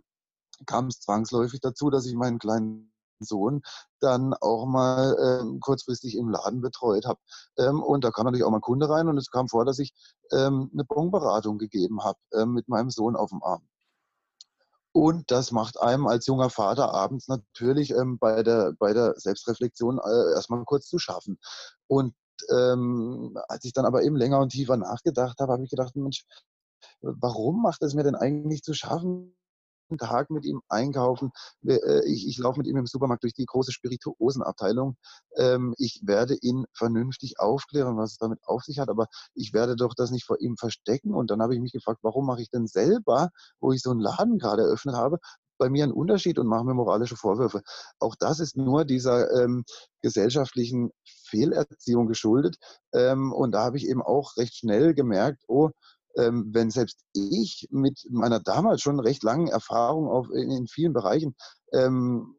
[0.67, 3.63] kam es zwangsläufig dazu, dass ich meinen kleinen Sohn
[4.01, 7.21] dann auch mal ähm, kurzfristig im Laden betreut habe.
[7.59, 9.79] Ähm, und da kam natürlich auch mal ein Kunde rein und es kam vor, dass
[9.79, 9.93] ich
[10.33, 13.70] ähm, eine Bonberatung gegeben habe ähm, mit meinem Sohn auf dem Arm.
[14.93, 19.99] Und das macht einem als junger Vater abends natürlich ähm, bei, der, bei der Selbstreflexion
[19.99, 21.39] äh, erstmal kurz zu schaffen.
[21.87, 22.15] Und
[22.51, 26.25] ähm, als ich dann aber eben länger und tiefer nachgedacht habe, habe ich gedacht, Mensch,
[27.03, 29.37] warum macht es mir denn eigentlich zu schaffen,
[29.99, 31.31] Tag mit ihm einkaufen.
[31.67, 34.97] Äh, ich, ich laufe mit ihm im Supermarkt durch die große Spirituosenabteilung.
[35.37, 39.77] Ähm, ich werde ihn vernünftig aufklären, was es damit auf sich hat, aber ich werde
[39.77, 41.15] doch das nicht vor ihm verstecken.
[41.15, 44.01] Und dann habe ich mich gefragt, warum mache ich denn selber, wo ich so einen
[44.01, 45.19] Laden gerade eröffnet habe,
[45.61, 47.63] bei mir einen Unterschied und mache mir moralische Vorwürfe.
[48.01, 49.65] Auch das ist nur dieser ähm,
[50.03, 52.57] gesellschaftlichen Fehlerziehung geschuldet.
[52.93, 55.71] Ähm, und da habe ich eben auch recht schnell gemerkt, oh,
[56.17, 60.93] ähm, wenn selbst ich mit meiner damals schon recht langen Erfahrung auf, in, in vielen
[60.93, 61.35] Bereichen
[61.73, 62.37] ähm,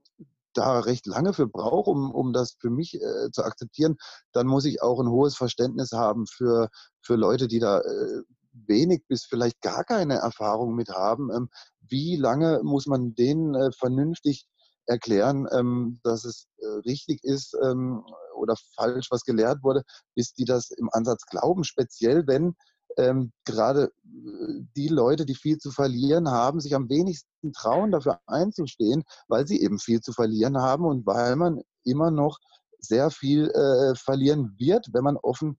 [0.54, 3.98] da recht lange für brauche, um, um das für mich äh, zu akzeptieren,
[4.34, 6.70] dann muss ich auch ein hohes Verständnis haben für,
[7.02, 8.22] für Leute, die da äh,
[8.54, 11.32] wenig bis vielleicht gar keine Erfahrung mit haben.
[11.34, 14.48] Ähm, wie lange muss man denen äh, vernünftig
[14.86, 18.04] erklären, ähm, dass es äh, richtig ist ähm,
[18.36, 19.84] oder falsch, was gelehrt wurde,
[20.16, 22.56] bis die das im Ansatz glauben, speziell wenn
[22.98, 28.20] ähm, gerade äh, die Leute, die viel zu verlieren haben, sich am wenigsten trauen, dafür
[28.26, 32.40] einzustehen, weil sie eben viel zu verlieren haben und weil man immer noch
[32.80, 35.58] sehr viel äh, verlieren wird, wenn man offen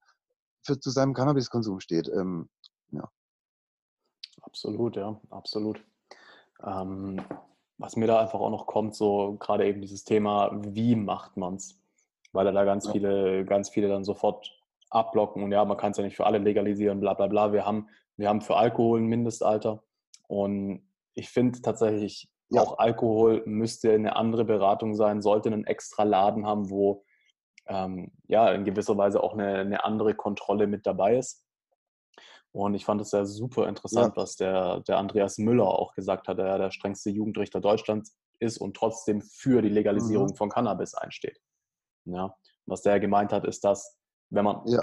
[0.64, 2.09] für, zu seinem Cannabiskonsum steht.
[2.09, 2.49] Ähm,
[2.90, 3.09] ja.
[4.42, 5.85] Absolut, ja, absolut.
[6.64, 7.25] Ähm,
[7.79, 11.57] was mir da einfach auch noch kommt, so gerade eben dieses Thema, wie macht man
[11.57, 11.79] es?
[12.33, 12.92] Weil da ganz ja.
[12.92, 14.51] viele, ganz viele dann sofort
[14.94, 17.52] abblocken und ja, man kann es ja nicht für alle legalisieren, bla bla bla.
[17.52, 19.83] Wir haben, wir haben für Alkohol ein Mindestalter
[20.28, 22.62] und ich finde tatsächlich, ja.
[22.62, 27.05] auch Alkohol müsste eine andere Beratung sein, sollte einen extra Laden haben, wo
[27.66, 31.44] ähm, ja in gewisser Weise auch eine, eine andere Kontrolle mit dabei ist.
[32.52, 34.22] Und ich fand es ja super interessant, ja.
[34.22, 38.59] was der, der Andreas Müller auch gesagt hat, der ja der strengste Jugendrichter Deutschlands ist
[38.59, 40.37] und trotzdem für die Legalisierung mhm.
[40.37, 41.38] von Cannabis einsteht.
[42.05, 42.37] Ja.
[42.66, 43.98] Was der gemeint hat, ist, dass,
[44.33, 44.81] wenn man ja.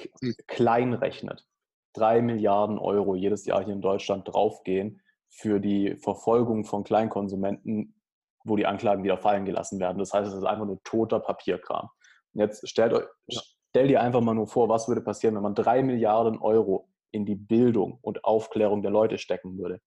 [0.47, 1.45] klein rechnet,
[1.93, 7.95] drei Milliarden Euro jedes Jahr hier in Deutschland draufgehen für die Verfolgung von Kleinkonsumenten,
[8.43, 9.97] wo die Anklagen wieder fallen gelassen werden.
[9.97, 11.89] Das heißt, es ist einfach nur toter Papierkram.
[12.33, 13.41] Und jetzt stellt euch, ja.
[13.69, 17.25] stell dir einfach mal nur vor, was würde passieren, wenn man drei Milliarden Euro in
[17.25, 19.81] die Bildung und Aufklärung der Leute stecken würde.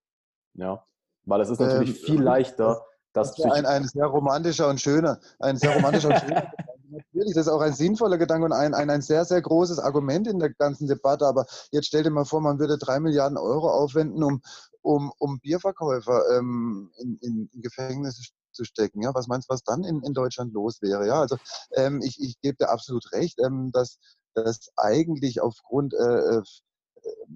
[0.55, 0.85] Ja,
[1.25, 5.19] weil es ist natürlich ähm, viel leichter, das, das ein, ein sehr romantischer und schöner,
[5.39, 6.51] ein sehr romantischer und schöner
[6.93, 10.27] Natürlich, das ist auch ein sinnvoller Gedanke und ein, ein, ein sehr, sehr großes Argument
[10.27, 11.25] in der ganzen Debatte.
[11.25, 14.41] Aber jetzt stell dir mal vor, man würde drei Milliarden Euro aufwenden, um,
[14.81, 19.01] um, um Bierverkäufer ähm, in, in, Gefängnisse zu stecken.
[19.01, 21.07] Ja, was meinst du, was dann in, in Deutschland los wäre?
[21.07, 21.37] Ja, also
[21.71, 23.97] ähm, ich, ich gebe dir absolut recht, ähm, dass,
[24.35, 26.43] dass eigentlich aufgrund äh, äh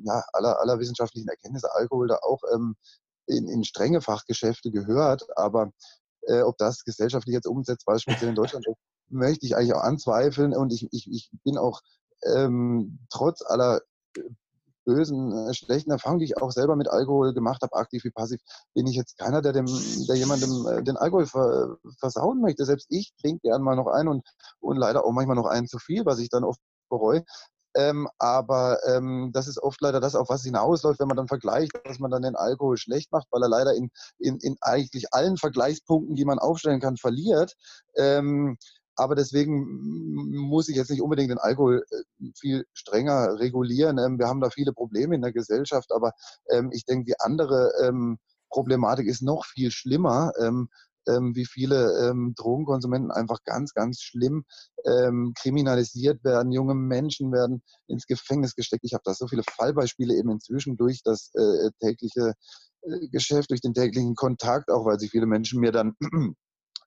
[0.04, 2.76] ja, aller, aller wissenschaftlichen Erkenntnisse Alkohol da auch ähm,
[3.26, 5.28] in, in strenge Fachgeschäfte gehört.
[5.36, 5.72] Aber
[6.28, 8.66] äh, ob das gesellschaftlich jetzt umsetzbar ist, speziell in Deutschland,
[9.10, 10.56] möchte ich eigentlich auch anzweifeln.
[10.56, 11.82] Und ich, ich, ich bin auch
[12.36, 13.82] ähm, trotz aller
[14.16, 14.22] äh,
[14.86, 18.40] bösen, äh, schlechten Erfahrungen, die ich auch selber mit Alkohol gemacht habe, aktiv wie passiv,
[18.74, 22.66] bin ich jetzt keiner, der dem, der jemandem äh, den Alkohol ver, versauen möchte.
[22.66, 24.26] Selbst ich trinke gern mal noch einen und,
[24.60, 26.60] und leider auch manchmal noch einen zu viel, was ich dann oft
[26.90, 27.24] bereue.
[27.78, 31.74] Ähm, aber ähm, das ist oft leider das, auf was hinausläuft, wenn man dann vergleicht,
[31.86, 35.38] dass man dann den Alkohol schlecht macht, weil er leider in, in, in eigentlich allen
[35.38, 37.54] Vergleichspunkten, die man aufstellen kann, verliert.
[37.96, 38.58] Ähm,
[38.96, 39.64] aber deswegen
[40.32, 44.00] muss ich jetzt nicht unbedingt den Alkohol äh, viel strenger regulieren.
[44.00, 46.14] Ähm, wir haben da viele Probleme in der Gesellschaft, aber
[46.50, 48.18] ähm, ich denke, die andere ähm,
[48.50, 50.32] Problematik ist noch viel schlimmer
[51.08, 54.44] ähm, wie viele ähm, Drogenkonsumenten einfach ganz, ganz schlimm
[54.86, 56.52] ähm, kriminalisiert werden.
[56.52, 58.84] Junge Menschen werden ins Gefängnis gesteckt.
[58.84, 62.34] Ich habe da so viele Fallbeispiele eben inzwischen durch das äh, tägliche
[62.82, 65.94] äh, Geschäft, durch den täglichen Kontakt, auch weil sich viele Menschen mir dann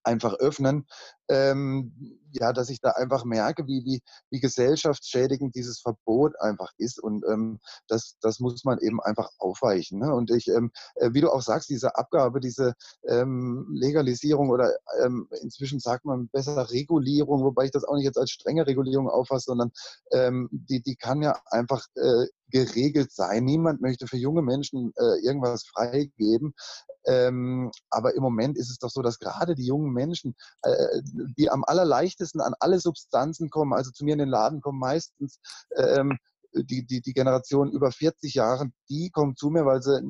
[0.02, 0.86] einfach öffnen,
[1.28, 7.00] ähm, ja, dass ich da einfach merke, wie, wie, wie gesellschaftsschädigend dieses Verbot einfach ist.
[7.02, 9.98] Und ähm, das, das muss man eben einfach aufweichen.
[9.98, 10.14] Ne?
[10.14, 12.74] Und ich, ähm, äh, wie du auch sagst, diese Abgabe, diese
[13.06, 18.18] ähm, Legalisierung oder ähm, inzwischen sagt man besser Regulierung, wobei ich das auch nicht jetzt
[18.18, 19.72] als strenge Regulierung auffasse, sondern
[20.12, 23.44] ähm, die, die kann ja einfach äh, geregelt sein.
[23.44, 26.54] Niemand möchte für junge Menschen äh, irgendwas freigeben.
[27.06, 31.00] Ähm, aber im Moment ist es doch so, dass gerade die jungen Menschen, äh,
[31.36, 35.38] die am allerleichtesten an alle Substanzen kommen, also zu mir in den Laden kommen meistens
[35.76, 36.18] ähm,
[36.52, 40.00] die, die, die Generation über 40 Jahre, die kommen zu mir, weil sie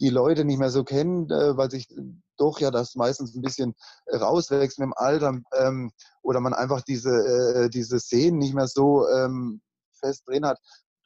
[0.00, 1.88] die Leute nicht mehr so kennen, äh, weil sich
[2.36, 3.74] doch ja das meistens ein bisschen
[4.12, 9.06] rauswächst mit dem Alter ähm, oder man einfach diese, äh, diese Szenen nicht mehr so
[9.08, 9.60] ähm,
[10.00, 10.58] fest drin hat,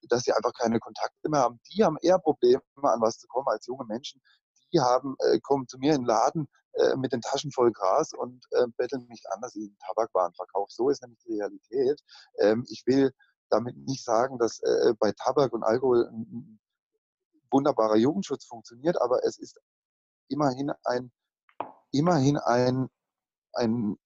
[0.08, 1.60] dass sie einfach keine Kontakte mehr haben.
[1.72, 4.22] Die haben eher Probleme, an was zu kommen als junge Menschen.
[4.72, 6.48] Die haben, äh, kommen zu mir in den Laden
[6.78, 10.32] äh, mit den Taschen voll Gras und äh, betteln mich an, dass ich einen Tabakwaren
[10.34, 10.72] verkaufe.
[10.72, 12.00] So ist nämlich die Realität.
[12.38, 13.12] Ähm, ich will
[13.50, 16.60] damit nicht sagen, dass äh, bei Tabak und Alkohol ein
[17.50, 19.58] wunderbarer Jugendschutz funktioniert, aber es ist
[20.28, 21.10] immerhin ein,
[21.92, 22.88] immerhin ein,
[23.54, 23.96] ein,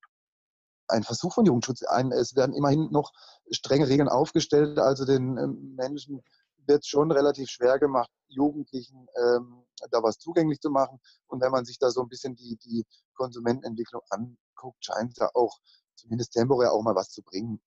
[0.89, 1.83] ein Versuch von Jugendschutz.
[1.83, 3.13] Ein, es werden immerhin noch
[3.51, 6.23] strenge Regeln aufgestellt, also den ähm, Menschen
[6.67, 11.01] wird schon relativ schwer gemacht, Jugendlichen ähm, da was zugänglich zu machen.
[11.27, 15.59] Und wenn man sich da so ein bisschen die, die Konsumentenentwicklung anguckt, scheint da auch
[15.97, 17.61] zumindest temporär auch mal was zu bringen.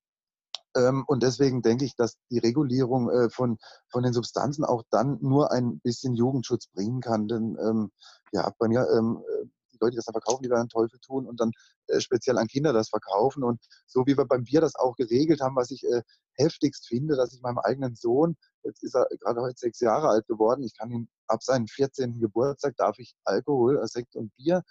[0.76, 3.58] Ähm, und deswegen denke ich, dass die Regulierung äh, von,
[3.90, 7.28] von den Substanzen auch dann nur ein bisschen Jugendschutz bringen kann.
[7.28, 7.92] Denn ähm,
[8.32, 11.28] ja, bei mir, ähm, äh, die Leute, die das dann verkaufen, die werden Teufel tun
[11.28, 11.52] und dann
[11.88, 13.44] äh, speziell an Kinder das verkaufen.
[13.44, 16.02] Und so wie wir beim Bier das auch geregelt haben, was ich äh,
[16.34, 20.28] heftigst finde, dass ich meinem eigenen Sohn, jetzt ist er gerade heute sechs Jahre alt
[20.28, 22.20] geworden, ich kann ihm ab seinem 14.
[22.20, 24.64] Geburtstag darf ich Alkohol, äh, Sekt und Bier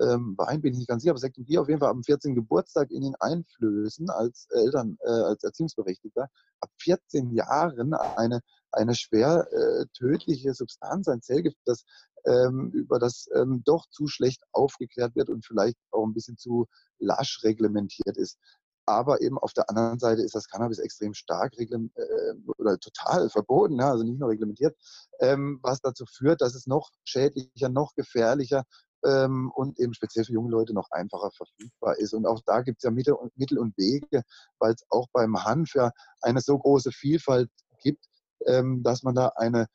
[0.00, 2.02] ähm, Wein bin ich nicht ganz sicher, aber Sekt und Bier auf jeden Fall am
[2.02, 2.34] 14.
[2.34, 6.28] Geburtstag in ihn einflößen als Eltern, äh, als Erziehungsberechtigter.
[6.60, 8.40] Ab 14 Jahren eine,
[8.72, 11.84] eine schwer äh, tödliche Substanz, ein Zellgift, das
[12.26, 16.66] ähm, über das ähm, doch zu schlecht aufgeklärt wird und vielleicht auch ein bisschen zu
[16.98, 18.38] lasch reglementiert ist.
[18.84, 21.68] Aber eben auf der anderen Seite ist das Cannabis extrem stark äh,
[22.58, 24.76] oder total verboten, ja, also nicht nur reglementiert,
[25.20, 28.64] ähm, was dazu führt, dass es noch schädlicher, noch gefährlicher
[29.04, 32.12] ähm, und eben speziell für junge Leute noch einfacher verfügbar ist.
[32.12, 34.22] Und auch da gibt es ja Mittel und, Mittel und Wege,
[34.58, 37.50] weil es auch beim Hanf ja eine so große Vielfalt
[37.82, 38.04] gibt,
[38.46, 39.66] ähm, dass man da eine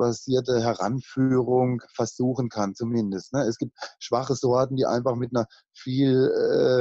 [0.00, 3.32] vernunftsbasierte Heranführung versuchen kann, zumindest.
[3.32, 3.42] Ne?
[3.42, 6.30] Es gibt schwache Sorten, die einfach mit einer viel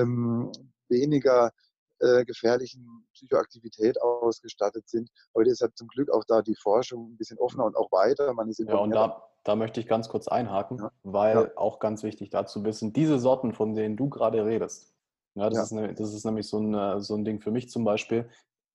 [0.01, 0.51] ähm,
[0.87, 1.51] weniger
[1.99, 5.09] äh, gefährlichen Psychoaktivität ausgestattet sind.
[5.35, 8.33] Heute ist ja zum Glück auch da die Forschung ein bisschen offener und auch weiter.
[8.33, 10.91] Man ist ja, und da, da möchte ich ganz kurz einhaken, ja.
[11.03, 11.57] weil ja.
[11.57, 14.93] auch ganz wichtig dazu wissen, diese Sorten, von denen du gerade redest,
[15.35, 15.63] ja, das, ja.
[15.63, 18.29] Ist, ne, das ist nämlich so ein, äh, so ein Ding für mich zum Beispiel.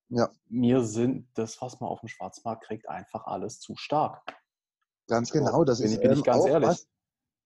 [0.08, 0.30] Ja.
[0.48, 4.22] Mir sind das, was man auf dem Schwarzmarkt kriegt, einfach alles zu stark.
[5.08, 6.68] Ganz genau, das bin, ist bin ich ähm, ganz ehrlich.
[6.68, 6.86] Was,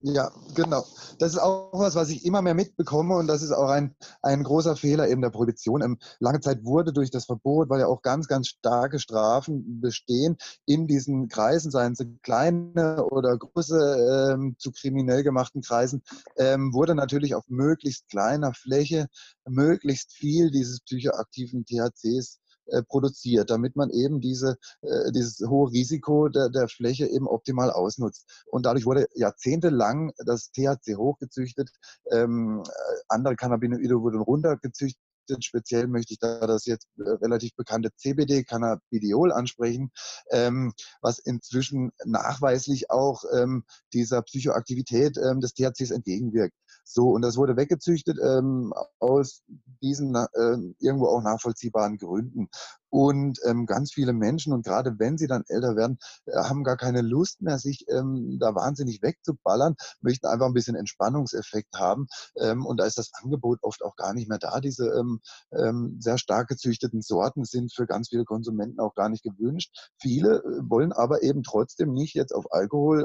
[0.01, 0.85] ja, genau.
[1.17, 4.43] Das ist auch was, was ich immer mehr mitbekomme und das ist auch ein, ein
[4.43, 5.81] großer Fehler eben der Prohibition.
[5.81, 10.37] Ähm, lange Zeit wurde durch das Verbot, weil ja auch ganz, ganz starke Strafen bestehen
[10.65, 16.01] in diesen Kreisen, seien sie kleine oder große ähm, zu kriminell gemachten Kreisen,
[16.37, 19.07] ähm, wurde natürlich auf möglichst kleiner Fläche
[19.49, 22.39] möglichst viel dieses psychoaktiven THCs
[22.71, 27.71] äh, produziert, damit man eben diese, äh, dieses hohe Risiko der, der Fläche eben optimal
[27.71, 28.43] ausnutzt.
[28.47, 31.69] Und dadurch wurde jahrzehntelang das THC hochgezüchtet,
[32.11, 32.71] ähm, äh,
[33.07, 34.99] andere Cannabinoide wurden runtergezüchtet
[35.39, 39.91] Speziell möchte ich da das jetzt relativ bekannte CBD, Cannabidiol, ansprechen,
[40.31, 46.55] ähm, was inzwischen nachweislich auch ähm, dieser Psychoaktivität ähm, des THCs entgegenwirkt.
[46.91, 49.43] So, und das wurde weggezüchtet ähm, aus
[49.83, 52.49] diesen äh, irgendwo auch nachvollziehbaren Gründen.
[52.89, 56.77] Und ähm, ganz viele Menschen, und gerade wenn sie dann älter werden, äh, haben gar
[56.77, 62.07] keine Lust mehr, sich ähm, da wahnsinnig wegzuballern, möchten einfach ein bisschen Entspannungseffekt haben.
[62.37, 64.59] Ähm, und da ist das Angebot oft auch gar nicht mehr da.
[64.59, 65.19] Diese ähm,
[65.51, 69.91] ähm, sehr stark gezüchteten Sorten sind für ganz viele Konsumenten auch gar nicht gewünscht.
[70.01, 73.03] Viele äh, wollen aber eben trotzdem nicht jetzt auf Alkohol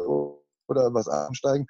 [0.67, 1.67] oder was ansteigen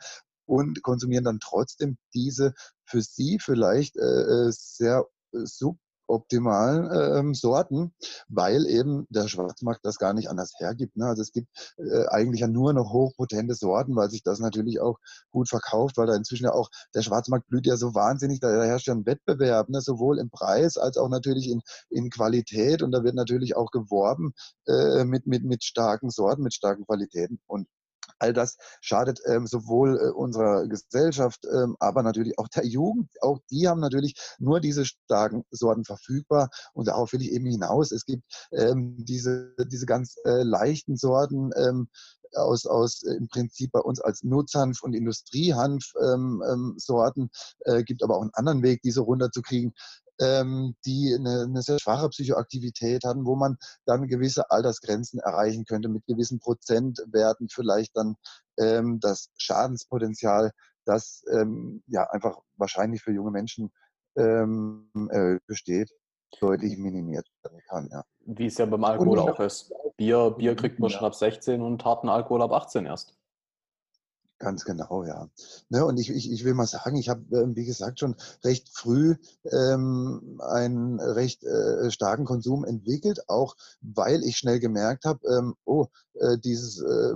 [0.47, 2.55] und konsumieren dann trotzdem diese
[2.85, 7.95] für sie vielleicht äh, äh sehr äh, suboptimalen äh, Sorten,
[8.29, 10.97] weil eben der Schwarzmarkt das gar nicht anders hergibt.
[10.97, 11.07] Ne?
[11.07, 14.99] Also es gibt äh, eigentlich ja nur noch hochpotente Sorten, weil sich das natürlich auch
[15.31, 18.87] gut verkauft, weil da inzwischen ja auch der Schwarzmarkt blüht ja so wahnsinnig, da herrscht
[18.89, 19.81] ja ein Wettbewerb, ne?
[19.81, 24.35] sowohl im Preis als auch natürlich in, in Qualität und da wird natürlich auch geworben
[24.67, 27.67] äh, mit, mit, mit starken Sorten, mit starken Qualitäten und
[28.19, 33.11] All das schadet ähm, sowohl äh, unserer Gesellschaft, ähm, aber natürlich auch der Jugend.
[33.21, 36.49] Auch die haben natürlich nur diese starken Sorten verfügbar.
[36.73, 37.93] Und darauf will ich eben hinaus.
[37.93, 41.89] Es gibt ähm, diese, diese ganz äh, leichten Sorten, ähm,
[42.37, 47.27] aus, aus äh, im Prinzip bei uns als Nutzhanf und Industriehanf-Sorten, ähm,
[47.67, 49.73] ähm, äh, gibt aber auch einen anderen Weg, diese runterzukriegen
[50.21, 55.89] ähm, die eine, eine, sehr schwache Psychoaktivität hatten, wo man dann gewisse Altersgrenzen erreichen könnte,
[55.89, 58.17] mit gewissen Prozentwerten vielleicht dann
[58.59, 60.53] ähm, das Schadenspotenzial,
[60.85, 63.73] das ähm, ja einfach wahrscheinlich für junge Menschen
[64.17, 65.91] ähm, äh, besteht,
[66.41, 67.89] deutlich minimiert werden kann.
[67.91, 68.05] Ja.
[68.27, 69.73] Wie es ja beim Alkohol auch ist.
[69.97, 70.99] Bier, Bier kriegt man ja.
[70.99, 73.17] schon ab 16 und harten Alkohol ab 18 erst.
[74.41, 75.29] Ganz genau, ja.
[75.69, 78.69] Ne, und ich, ich, ich will mal sagen, ich habe, ähm, wie gesagt, schon recht
[78.69, 79.17] früh
[79.51, 85.87] ähm, einen recht äh, starken Konsum entwickelt, auch weil ich schnell gemerkt habe, ähm, oh,
[86.15, 87.15] äh, dieses äh,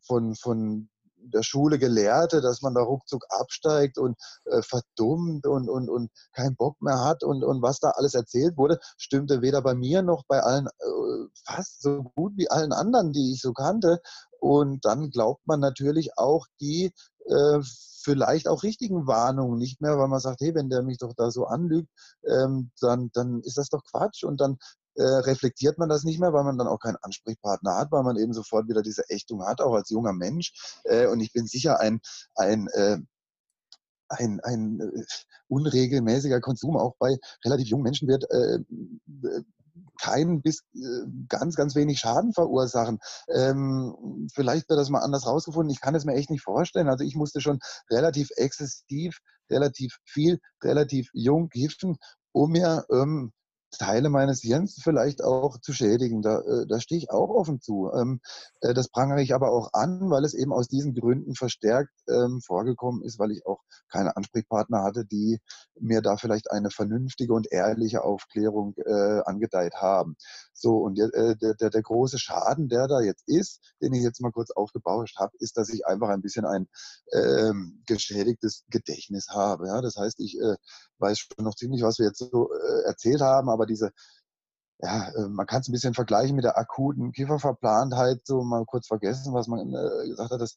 [0.00, 0.88] von, von
[1.22, 4.16] der Schule Gelehrte, dass man da ruckzuck absteigt und
[4.46, 8.56] äh, verdummt und, und, und keinen Bock mehr hat und, und was da alles erzählt
[8.56, 13.12] wurde, stimmte weder bei mir noch bei allen, äh, fast so gut wie allen anderen,
[13.12, 14.00] die ich so kannte.
[14.40, 16.92] Und dann glaubt man natürlich auch die
[17.26, 17.60] äh,
[18.02, 21.30] vielleicht auch richtigen Warnungen nicht mehr, weil man sagt, hey, wenn der mich doch da
[21.30, 21.88] so anlügt,
[22.26, 24.56] ähm, dann, dann ist das doch Quatsch und dann
[24.94, 28.16] äh, reflektiert man das nicht mehr, weil man dann auch keinen Ansprechpartner hat, weil man
[28.16, 30.52] eben sofort wieder diese Ächtung hat, auch als junger Mensch.
[30.84, 32.00] Äh, und ich bin sicher ein,
[32.34, 32.98] ein äh,
[34.10, 35.04] ein, ein äh,
[35.48, 38.58] unregelmäßiger Konsum auch bei relativ jungen Menschen wird äh,
[40.00, 42.98] keinen bis äh, ganz, ganz wenig Schaden verursachen.
[43.28, 45.70] Ähm, vielleicht wird das mal anders rausgefunden.
[45.70, 46.88] Ich kann es mir echt nicht vorstellen.
[46.88, 47.58] Also ich musste schon
[47.90, 49.18] relativ exzessiv,
[49.50, 51.96] relativ viel, relativ jung kiffen,
[52.32, 53.32] um mir ähm,
[53.70, 56.22] Teile meines Hirns vielleicht auch zu schädigen.
[56.22, 57.90] Da, äh, da stehe ich auch offen zu.
[57.94, 58.20] Ähm,
[58.60, 62.40] äh, das prangere ich aber auch an, weil es eben aus diesen Gründen verstärkt ähm,
[62.40, 63.60] vorgekommen ist, weil ich auch
[63.90, 65.38] keine Ansprechpartner hatte, die
[65.78, 70.16] mir da vielleicht eine vernünftige und ehrliche Aufklärung äh, angedeiht haben.
[70.52, 74.32] So, und der, der, der, große Schaden, der da jetzt ist, den ich jetzt mal
[74.32, 76.68] kurz aufgebauscht habe, ist, dass ich einfach ein bisschen ein
[77.12, 79.68] ähm, geschädigtes Gedächtnis habe.
[79.68, 79.80] Ja?
[79.80, 80.56] Das heißt, ich äh,
[80.98, 83.92] weiß schon noch ziemlich, was wir jetzt so äh, erzählt haben, aber diese,
[84.80, 88.86] ja, äh, man kann es ein bisschen vergleichen mit der akuten Kieferverplantheit, so mal kurz
[88.86, 90.56] vergessen, was man äh, gesagt hat, das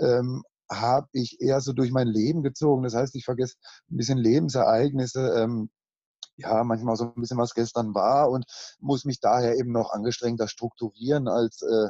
[0.00, 2.84] ähm, habe ich eher so durch mein Leben gezogen.
[2.84, 3.56] Das heißt, ich vergesse
[3.90, 5.70] ein bisschen Lebensereignisse, ähm,
[6.36, 8.46] ja, manchmal so ein bisschen, was gestern war und
[8.78, 11.88] muss mich daher eben noch angestrengter strukturieren als, äh,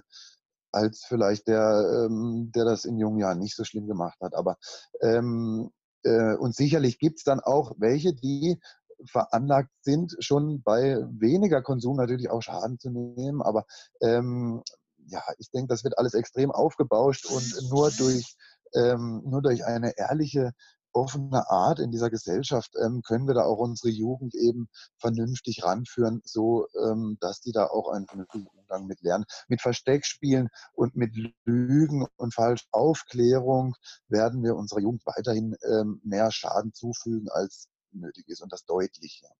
[0.72, 4.34] als vielleicht der, ähm, der das in jungen Jahren nicht so schlimm gemacht hat.
[4.34, 4.56] Aber
[5.02, 5.70] ähm,
[6.02, 8.58] äh, und sicherlich gibt es dann auch welche, die
[9.06, 13.42] veranlagt sind, schon bei weniger Konsum natürlich auch Schaden zu nehmen.
[13.42, 13.64] Aber
[14.00, 14.62] ähm,
[15.06, 18.36] ja, ich denke, das wird alles extrem aufgebauscht und nur durch,
[18.74, 20.52] ähm, nur durch eine ehrliche
[20.92, 26.20] offene Art in dieser Gesellschaft ähm, können wir da auch unsere Jugend eben vernünftig ranführen,
[26.24, 29.24] so ähm, dass die da auch einen vernünftigen Umgang mit lernen.
[29.48, 33.76] Mit Versteckspielen und mit Lügen und Falschaufklärung
[34.08, 39.20] werden wir unserer Jugend weiterhin ähm, mehr Schaden zufügen, als nötig ist und das deutlich.
[39.22, 39.30] Ja.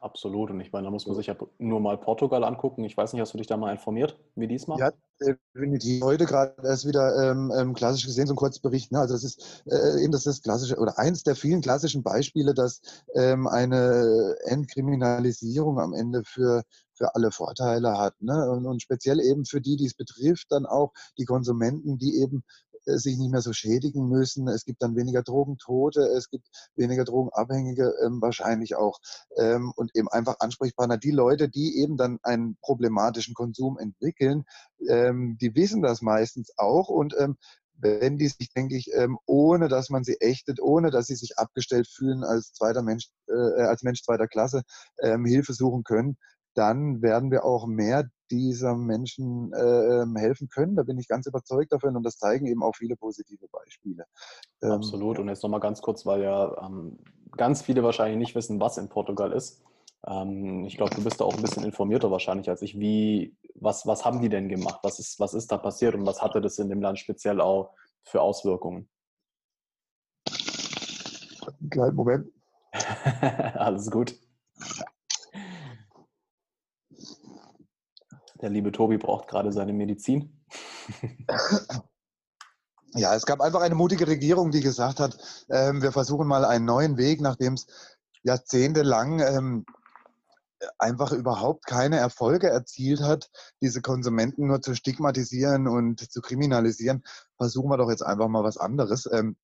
[0.00, 0.50] Absolut.
[0.50, 2.84] Und ich meine, da muss man sich ja nur mal Portugal angucken.
[2.84, 4.80] Ich weiß nicht, hast du dich da mal informiert, wie die es machen?
[4.80, 4.92] Ja,
[5.54, 6.02] definitiv.
[6.02, 8.92] Heute gerade erst wieder ähm, ähm, klassisch gesehen, so ein Kurzbericht.
[8.92, 8.98] Ne?
[8.98, 12.80] Also das ist äh, eben das, ist klassische oder eins der vielen klassischen Beispiele, dass
[13.14, 16.62] ähm, eine Entkriminalisierung am Ende für
[16.96, 18.14] für alle Vorteile hat.
[18.22, 18.50] Ne?
[18.50, 22.44] Und, und speziell eben für die, die es betrifft, dann auch die Konsumenten, die eben
[22.86, 24.48] sich nicht mehr so schädigen müssen.
[24.48, 28.98] Es gibt dann weniger Drogentote, es gibt weniger Drogenabhängige ähm, wahrscheinlich auch
[29.36, 30.98] ähm, und eben einfach Ansprechpartner.
[30.98, 34.44] Die Leute, die eben dann einen problematischen Konsum entwickeln,
[34.88, 37.36] ähm, die wissen das meistens auch und ähm,
[37.76, 41.38] wenn die sich, denke ich, ähm, ohne dass man sie ächtet, ohne dass sie sich
[41.38, 44.62] abgestellt fühlen als zweiter Mensch, äh, als Mensch zweiter Klasse,
[45.00, 46.16] ähm, Hilfe suchen können,
[46.54, 50.76] dann werden wir auch mehr dieser Menschen äh, helfen können.
[50.76, 54.04] Da bin ich ganz überzeugt davon und das zeigen eben auch viele positive Beispiele.
[54.62, 55.18] Ähm, Absolut.
[55.18, 56.98] Und jetzt nochmal ganz kurz, weil ja ähm,
[57.36, 59.62] ganz viele wahrscheinlich nicht wissen, was in Portugal ist.
[60.06, 62.78] Ähm, ich glaube, du bist da auch ein bisschen informierter wahrscheinlich als ich.
[62.78, 64.80] Wie, was, was haben die denn gemacht?
[64.82, 67.74] Was ist, was ist da passiert und was hatte das in dem Land speziell auch
[68.02, 68.88] für Auswirkungen?
[71.70, 72.28] Kleinen Moment.
[73.54, 74.14] Alles gut.
[78.44, 80.44] Der liebe Tobi braucht gerade seine Medizin.
[82.96, 85.18] Ja, es gab einfach eine mutige Regierung, die gesagt hat,
[85.50, 87.66] ähm, wir versuchen mal einen neuen Weg, nachdem es
[88.22, 89.66] jahrzehntelang ähm,
[90.78, 97.02] einfach überhaupt keine Erfolge erzielt hat, diese Konsumenten nur zu stigmatisieren und zu kriminalisieren,
[97.36, 99.10] versuchen wir doch jetzt einfach mal was anderes.
[99.12, 99.36] Ähm,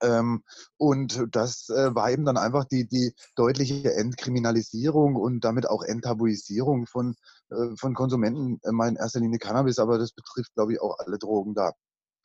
[0.00, 0.42] ähm,
[0.76, 6.86] und das äh, war eben dann einfach die, die deutliche Entkriminalisierung und damit auch Enttabuisierung
[6.86, 7.14] von,
[7.50, 10.98] äh, von Konsumenten, äh, mal in erster Linie Cannabis, aber das betrifft, glaube ich, auch
[10.98, 11.72] alle Drogen da.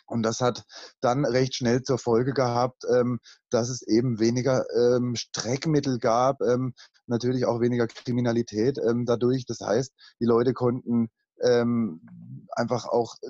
[0.10, 0.64] Und das hat
[1.02, 3.20] dann recht schnell zur Folge gehabt, ähm,
[3.52, 6.74] dass es eben weniger ähm, Streckmittel gab, ähm,
[7.06, 9.46] natürlich auch weniger Kriminalität ähm, dadurch.
[9.46, 11.10] Das heißt, die Leute konnten
[11.42, 12.02] ähm,
[12.52, 13.30] einfach auch äh,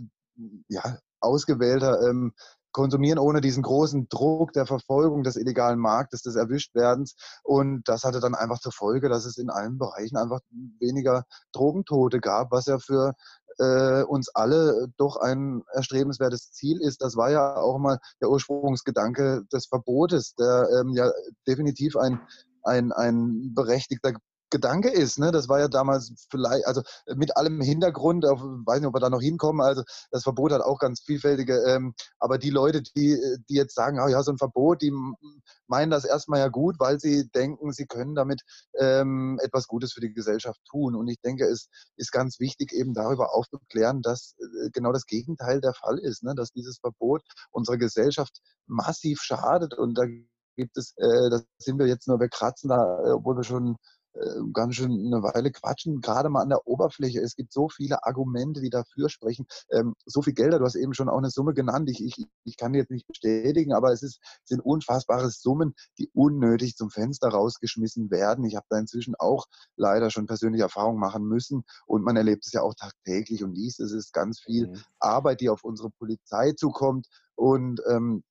[0.69, 2.33] ja, ausgewählter ähm,
[2.79, 7.17] konsumieren ohne diesen großen Druck der Verfolgung des illegalen Marktes, des Erwischtwerdens.
[7.43, 10.39] Und das hatte dann einfach zur Folge, dass es in allen Bereichen einfach
[10.79, 13.15] weniger Drogentote gab, was ja für
[13.57, 17.01] äh, uns alle doch ein erstrebenswertes Ziel ist.
[17.01, 21.11] Das war ja auch mal der Ursprungsgedanke des Verbotes, der ähm, ja
[21.45, 22.21] definitiv ein,
[22.63, 24.13] ein, ein berechtigter
[24.49, 25.19] Gedanke ist.
[25.19, 25.31] Ne?
[25.31, 26.81] Das war ja damals vielleicht, also
[27.15, 29.61] mit allem Hintergrund, auf, weiß nicht, ob wir da noch hinkommen.
[29.61, 33.17] Also das Verbot hat auch ganz vielfältige, ähm, aber die Leute, die,
[33.49, 34.91] die jetzt sagen, oh ja, so ein Verbot, die
[35.67, 38.41] meinen das erstmal ja gut, weil sie denken, sie können damit
[38.79, 40.95] ähm, etwas Gutes für die Gesellschaft tun.
[40.95, 45.61] Und ich denke, es ist ganz wichtig, eben darüber aufzuklären, dass äh, genau das Gegenteil
[45.61, 46.33] der Fall ist, ne?
[46.35, 47.21] dass dieses Verbot
[47.51, 50.05] unserer Gesellschaft massiv schadet und da
[50.59, 53.71] gibt es, äh, da sind wir jetzt nur, wir kratzen da, äh, obwohl wir schon
[53.71, 53.75] äh,
[54.53, 57.21] ganz schön eine Weile quatschen, gerade mal an der Oberfläche.
[57.21, 59.45] Es gibt so viele Argumente, die dafür sprechen.
[59.71, 61.89] Ähm, so viel Gelder, du hast eben schon auch eine Summe genannt.
[61.89, 66.09] Ich, ich, ich kann die jetzt nicht bestätigen, aber es ist, sind unfassbare Summen, die
[66.13, 68.45] unnötig zum Fenster rausgeschmissen werden.
[68.45, 69.45] Ich habe da inzwischen auch
[69.75, 73.79] leider schon persönliche Erfahrungen machen müssen und man erlebt es ja auch tagtäglich und liest.
[73.79, 74.81] Es ist ganz viel mhm.
[74.99, 77.07] Arbeit, die auf unsere Polizei zukommt.
[77.35, 78.23] Und ähm,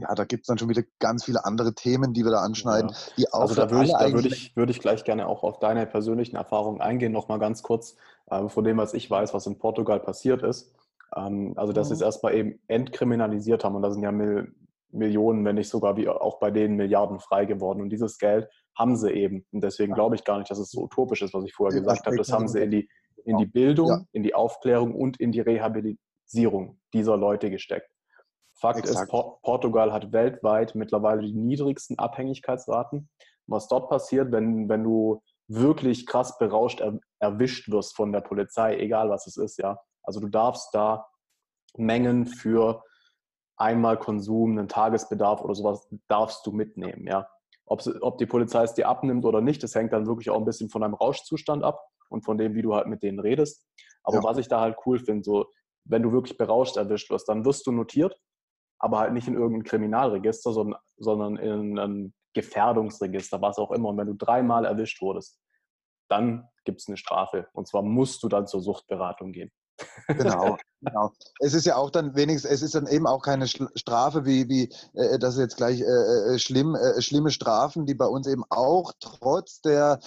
[0.00, 2.90] ja, da gibt es dann schon wieder ganz viele andere Themen, die wir da anschneiden,
[2.90, 2.96] ja.
[3.16, 3.40] die auch.
[3.40, 6.36] Also da würde ich, da würde ich, würde ich gleich gerne auch auf deine persönlichen
[6.36, 7.96] Erfahrungen eingehen, nochmal ganz kurz
[8.30, 10.72] äh, von dem, was ich weiß, was in Portugal passiert ist.
[11.14, 11.94] Ähm, also, dass mhm.
[11.94, 14.52] sie es erstmal eben entkriminalisiert haben und da sind ja Mil
[14.92, 17.80] Millionen, wenn nicht sogar wie auch bei denen Milliarden frei geworden.
[17.80, 19.44] Und dieses Geld haben sie eben.
[19.52, 22.06] Und deswegen glaube ich gar nicht, dass es so utopisch ist, was ich vorher gesagt
[22.06, 22.16] habe.
[22.16, 22.88] Das haben sie in die,
[23.24, 24.00] in die Bildung, ja.
[24.12, 27.90] in die Aufklärung und in die Rehabilitierung dieser Leute gesteckt.
[28.58, 29.04] Fakt Exakt.
[29.04, 33.08] ist, Por Portugal hat weltweit mittlerweile die niedrigsten Abhängigkeitsraten.
[33.46, 38.76] Was dort passiert, wenn, wenn du wirklich krass berauscht er, erwischt wirst von der Polizei,
[38.78, 39.78] egal was es ist, ja.
[40.02, 41.06] Also du darfst da
[41.76, 42.82] Mengen für
[43.56, 47.28] einmal Konsum, einen Tagesbedarf oder sowas, darfst du mitnehmen, ja.
[47.66, 50.44] Ob, ob die Polizei es dir abnimmt oder nicht, das hängt dann wirklich auch ein
[50.44, 53.66] bisschen von deinem Rauschzustand ab und von dem, wie du halt mit denen redest.
[54.02, 54.22] Aber ja.
[54.22, 55.46] was ich da halt cool finde, so,
[55.84, 58.16] wenn du wirklich berauscht erwischt wirst, dann wirst du notiert
[58.78, 63.88] aber halt nicht in irgendein Kriminalregister, sondern, sondern in ein Gefährdungsregister, was auch immer.
[63.88, 65.40] Und wenn du dreimal erwischt wurdest,
[66.08, 67.48] dann gibt es eine Strafe.
[67.52, 69.50] Und zwar musst du dann zur Suchtberatung gehen.
[70.08, 71.12] Genau, genau.
[71.40, 74.72] Es ist ja auch dann wenigstens, es ist dann eben auch keine Strafe wie, wie
[74.94, 75.84] äh, das ist jetzt gleich äh,
[76.34, 80.00] äh, schlimm, äh, schlimme Strafen, die bei uns eben auch trotz der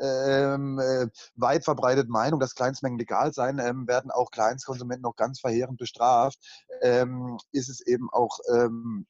[0.00, 5.40] ähm, äh, weit verbreiteten Meinung, dass Kleinstmengen legal sein, ähm, werden auch Kleinstkonsumenten noch ganz
[5.40, 6.38] verheerend bestraft,
[6.82, 9.06] ähm, ist es eben auch ähm,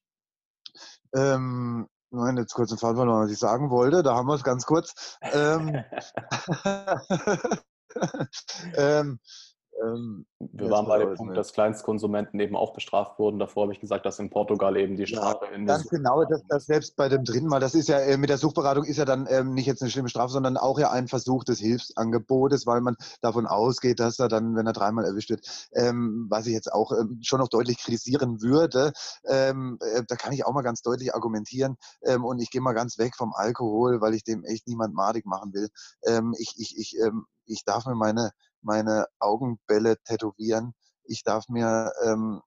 [1.15, 4.05] ähm, Nein, jetzt kurz ein Fall verloren, was ich sagen wollte.
[4.05, 5.19] Da haben wir es ganz kurz.
[5.23, 5.85] ähm,
[9.83, 13.39] ähm, wir waren bei dem Punkt, dass Kleinstkonsumenten eben auch bestraft wurden.
[13.39, 16.47] Davor habe ich gesagt, dass in Portugal eben die Strafe ja, in Ganz genau, dass,
[16.49, 19.05] dass selbst bei dem dritten Mal, das ist ja äh, mit der Suchberatung ist ja
[19.05, 22.81] dann ähm, nicht jetzt eine schlimme Strafe, sondern auch ja ein Versuch des Hilfsangebotes, weil
[22.81, 26.73] man davon ausgeht, dass er dann, wenn er dreimal erwischt wird, ähm, was ich jetzt
[26.73, 28.93] auch ähm, schon noch deutlich kritisieren würde,
[29.27, 31.77] ähm, äh, da kann ich auch mal ganz deutlich argumentieren
[32.23, 35.53] und ich gehe mal ganz weg vom Alkohol, weil ich dem echt niemand madig machen
[35.53, 35.69] will.
[36.39, 36.97] Ich, ich, ich,
[37.47, 38.31] ich darf mir meine
[38.63, 40.75] meine Augenbälle tätowieren.
[41.05, 42.41] Ich darf mir ähm,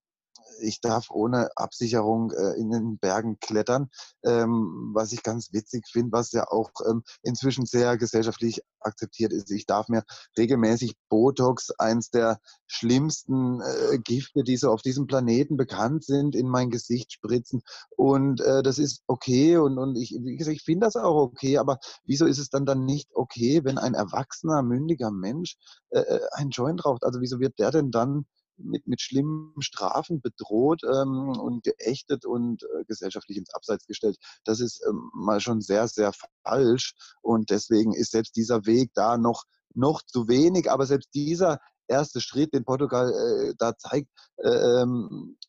[0.62, 3.90] ich darf ohne Absicherung äh, in den Bergen klettern,
[4.24, 9.52] ähm, was ich ganz witzig finde, was ja auch ähm, inzwischen sehr gesellschaftlich akzeptiert ist.
[9.52, 10.04] Ich darf mir
[10.38, 16.48] regelmäßig Botox, eins der schlimmsten äh, Gifte, die so auf diesem Planeten bekannt sind, in
[16.48, 17.62] mein Gesicht spritzen.
[17.96, 22.26] Und äh, das ist okay und, und ich, ich finde das auch okay, aber wieso
[22.26, 25.58] ist es dann dann nicht okay, wenn ein erwachsener, mündiger Mensch
[25.90, 27.04] äh, äh einen Joint raucht?
[27.04, 28.26] Also wieso wird der denn dann
[28.60, 34.18] mit, mit schlimmen Strafen bedroht ähm, und geächtet und äh, gesellschaftlich ins Abseits gestellt.
[34.44, 36.12] Das ist ähm, mal schon sehr, sehr
[36.44, 36.96] falsch.
[37.22, 39.44] Und deswegen ist selbst dieser Weg da noch,
[39.74, 40.72] noch zu wenig.
[40.72, 44.86] Aber selbst dieser erste Schritt, den Portugal äh, da zeigt, äh,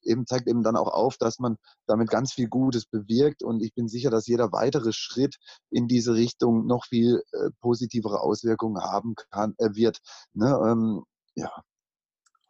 [0.02, 1.56] eben zeigt eben dann auch auf, dass man
[1.86, 3.42] damit ganz viel Gutes bewirkt.
[3.42, 5.36] Und ich bin sicher, dass jeder weitere Schritt
[5.70, 9.98] in diese Richtung noch viel äh, positivere Auswirkungen haben kann, äh, wird.
[10.32, 10.58] Ne?
[10.66, 11.04] Ähm,
[11.34, 11.50] ja,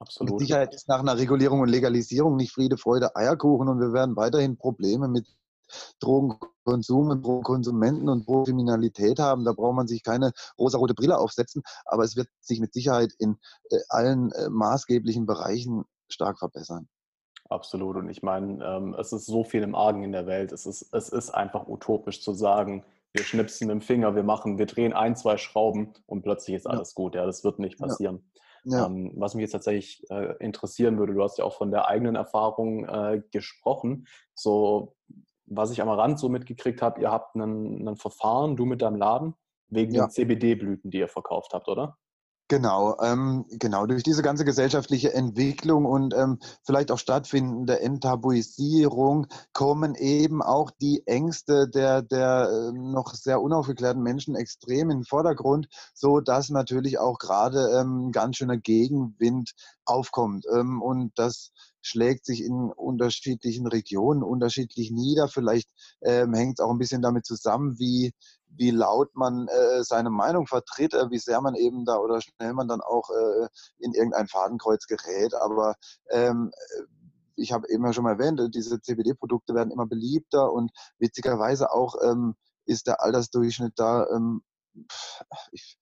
[0.01, 0.32] Absolut.
[0.32, 4.16] Mit Sicherheit ist nach einer Regulierung und Legalisierung nicht Friede, Freude, Eierkuchen und wir werden
[4.16, 5.26] weiterhin Probleme mit
[6.01, 9.44] Drogenkonsum und Drogenkonsumenten und Drogenkriminalität haben.
[9.44, 13.36] Da braucht man sich keine rosarote Brille aufsetzen, aber es wird sich mit Sicherheit in
[13.70, 16.88] äh, allen äh, maßgeblichen Bereichen stark verbessern.
[17.51, 17.96] Absolut.
[17.96, 20.53] Und ich meine, ähm, es ist so viel im Argen in der Welt.
[20.53, 24.59] Es ist, es ist einfach utopisch zu sagen, wir schnipsen mit dem Finger, wir machen,
[24.59, 26.94] wir drehen ein, zwei Schrauben und plötzlich ist alles ja.
[26.94, 27.14] gut.
[27.16, 28.22] Ja, das wird nicht passieren.
[28.22, 28.40] Ja.
[28.64, 28.86] Ja.
[28.86, 32.14] Ähm, was mich jetzt tatsächlich äh, interessieren würde, du hast ja auch von der eigenen
[32.14, 34.06] Erfahrung äh, gesprochen.
[34.34, 34.94] So,
[35.46, 39.34] was ich am Rand so mitgekriegt habe, ihr habt ein Verfahren, du mit deinem Laden,
[39.68, 40.06] wegen ja.
[40.06, 41.96] den CBD-Blüten, die ihr verkauft habt, oder?
[42.51, 43.86] Genau, ähm, genau.
[43.86, 51.05] Durch diese ganze gesellschaftliche Entwicklung und ähm, vielleicht auch stattfindende Enttabuisierung kommen eben auch die
[51.07, 56.98] Ängste der, der äh, noch sehr unaufgeklärten Menschen extrem in den Vordergrund, so dass natürlich
[56.98, 59.53] auch gerade ähm, ganz schöner Gegenwind
[59.84, 60.44] aufkommt.
[60.53, 65.28] Ähm, und das schlägt sich in unterschiedlichen Regionen unterschiedlich nieder.
[65.28, 65.70] Vielleicht
[66.03, 68.12] ähm, hängt es auch ein bisschen damit zusammen, wie,
[68.57, 72.53] wie laut man äh, seine Meinung vertritt, äh, wie sehr man eben da oder schnell
[72.53, 73.48] man dann auch äh,
[73.78, 75.34] in irgendein Fadenkreuz gerät.
[75.34, 75.74] Aber
[76.11, 76.82] ähm, äh,
[77.36, 81.94] ich habe eben ja schon mal erwähnt, diese CBD-Produkte werden immer beliebter und witzigerweise auch
[82.03, 82.34] ähm,
[82.66, 84.42] ist der Altersdurchschnitt da ähm,
[85.53, 85.78] ich,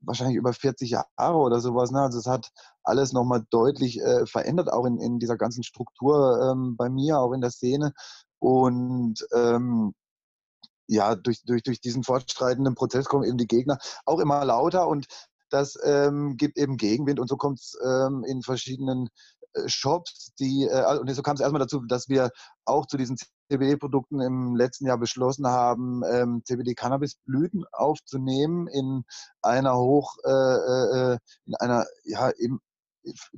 [0.00, 1.90] wahrscheinlich über 40 Jahre oder sowas.
[1.90, 2.00] Ne?
[2.00, 2.50] Also es hat
[2.82, 7.32] alles nochmal deutlich äh, verändert, auch in, in dieser ganzen Struktur ähm, bei mir, auch
[7.32, 7.92] in der Szene.
[8.38, 9.94] Und ähm,
[10.90, 15.06] ja, durch, durch, durch diesen fortschreitenden Prozess kommen eben die Gegner auch immer lauter und
[15.48, 19.08] das ähm, gibt eben Gegenwind und so kommt es ähm, in verschiedenen
[19.54, 22.30] äh, Shops, die, äh, und so kam es erstmal dazu, dass wir
[22.64, 23.16] auch zu diesen
[23.50, 29.02] CBD-Produkten im letzten Jahr beschlossen haben, ähm, CBD-Cannabis-Blüten aufzunehmen in
[29.42, 30.30] einer hoch, äh,
[31.14, 32.60] äh, in einer, ja, eben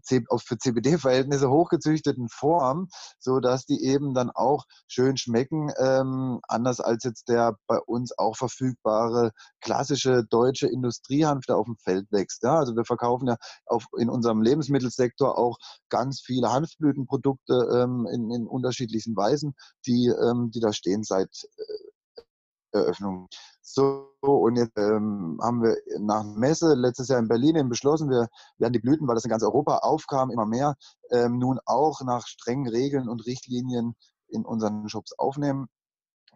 [0.04, 2.88] für CBD-Verhältnisse hochgezüchteten Form,
[3.18, 8.16] so dass die eben dann auch schön schmecken, ähm, anders als jetzt der bei uns
[8.18, 12.42] auch verfügbare klassische deutsche Industriehanf, der auf dem Feld wächst.
[12.42, 13.36] Ja, also wir verkaufen ja
[13.66, 15.58] auf, in unserem Lebensmittelsektor auch
[15.88, 19.54] ganz viele Hanfblütenprodukte ähm, in, in unterschiedlichen Weisen,
[19.86, 23.28] die, ähm, die da stehen seit äh, Eröffnung.
[23.64, 28.72] So, und jetzt ähm, haben wir nach Messe letztes Jahr in Berlin beschlossen, wir werden
[28.72, 30.74] die Blüten, weil das in ganz Europa aufkam, immer mehr,
[31.10, 33.94] ähm, nun auch nach strengen Regeln und Richtlinien
[34.26, 35.68] in unseren Shops aufnehmen.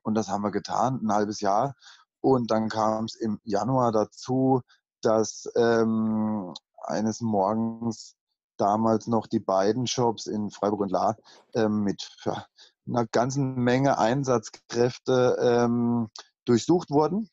[0.03, 1.75] Und das haben wir getan, ein halbes Jahr.
[2.21, 4.63] Und dann kam es im Januar dazu,
[5.03, 8.15] dass ähm, eines Morgens
[8.57, 11.17] damals noch die beiden Shops in Freiburg und La
[11.55, 12.09] ähm, mit
[12.87, 16.09] einer ganzen Menge Einsatzkräfte ähm,
[16.47, 17.29] durchsucht wurden.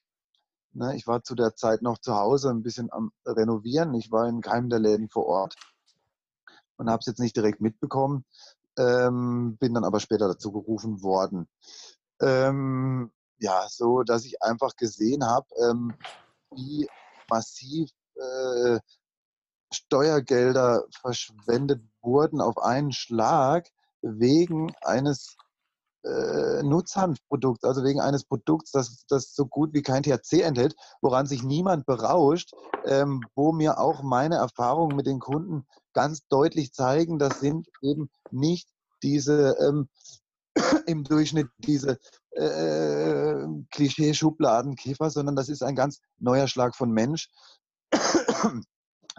[0.74, 3.94] Ne, ich war zu der Zeit noch zu Hause ein bisschen am Renovieren.
[3.94, 5.56] Ich war in keinem der Läden vor Ort
[6.78, 8.26] und habe es jetzt nicht direkt mitbekommen,
[8.78, 11.48] ähm, bin dann aber später dazu gerufen worden.
[12.22, 15.94] Ähm, ja, so dass ich einfach gesehen habe, ähm,
[16.52, 16.88] wie
[17.30, 18.80] massiv äh,
[19.72, 23.70] Steuergelder verschwendet wurden auf einen Schlag
[24.02, 25.36] wegen eines
[26.04, 31.26] äh, Nutzhanfprodukt, also wegen eines Produkts, das, das so gut wie kein THC enthält, woran
[31.26, 32.52] sich niemand berauscht,
[32.86, 38.10] ähm, wo mir auch meine Erfahrungen mit den Kunden ganz deutlich zeigen, das sind eben
[38.32, 38.70] nicht
[39.02, 39.90] diese ähm,
[40.86, 42.00] im Durchschnitt diese
[42.32, 47.30] äh, Klischee-Schubladenkäfer, sondern das ist ein ganz neuer Schlag von Mensch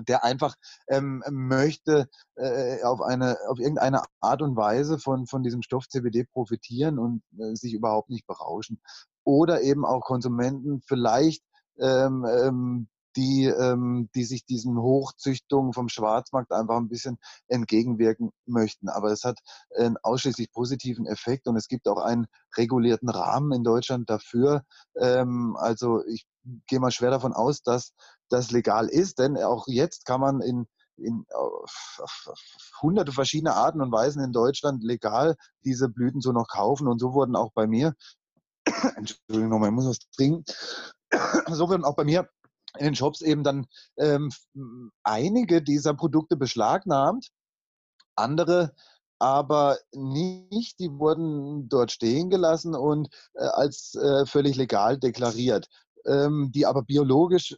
[0.00, 0.54] der einfach
[0.88, 6.24] ähm, möchte äh, auf eine auf irgendeine Art und Weise von von diesem Stoff CBD
[6.24, 8.80] profitieren und äh, sich überhaupt nicht berauschen
[9.24, 11.42] oder eben auch Konsumenten vielleicht
[11.80, 17.18] ähm, ähm, die, ähm, die sich diesen Hochzüchtungen vom Schwarzmarkt einfach ein bisschen
[17.48, 18.88] entgegenwirken möchten.
[18.88, 19.38] Aber es hat
[19.76, 22.26] einen ausschließlich positiven Effekt und es gibt auch einen
[22.56, 24.64] regulierten Rahmen in Deutschland dafür.
[24.98, 26.26] Ähm, also ich
[26.66, 27.92] gehe mal schwer davon aus, dass
[28.34, 30.66] das legal ist, denn auch jetzt kann man in
[30.96, 32.40] in auf, auf, auf
[32.82, 36.88] hunderte verschiedene Arten und Weisen in Deutschland legal diese Blüten so noch kaufen.
[36.88, 37.94] Und so wurden auch bei mir,
[38.96, 40.44] Entschuldigung nochmal, ich muss was trinken,
[41.50, 42.28] so wurden auch bei mir
[42.78, 43.66] in den Shops eben dann
[43.98, 44.30] ähm,
[45.02, 47.30] einige dieser Produkte beschlagnahmt,
[48.16, 48.74] andere
[49.20, 55.68] aber nicht, die wurden dort stehen gelassen und äh, als äh, völlig legal deklariert,
[56.04, 57.56] ähm, die aber biologisch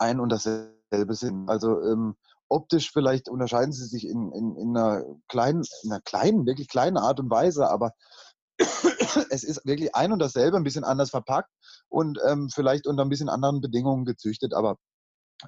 [0.00, 1.48] ein und dasselbe sind.
[1.48, 2.16] Also ähm,
[2.48, 6.96] optisch vielleicht unterscheiden sie sich in, in, in, einer kleinen, in einer kleinen, wirklich kleinen
[6.96, 7.92] Art und Weise, aber
[9.30, 11.50] es ist wirklich ein und dasselbe, ein bisschen anders verpackt
[11.88, 14.76] und ähm, vielleicht unter ein bisschen anderen Bedingungen gezüchtet, aber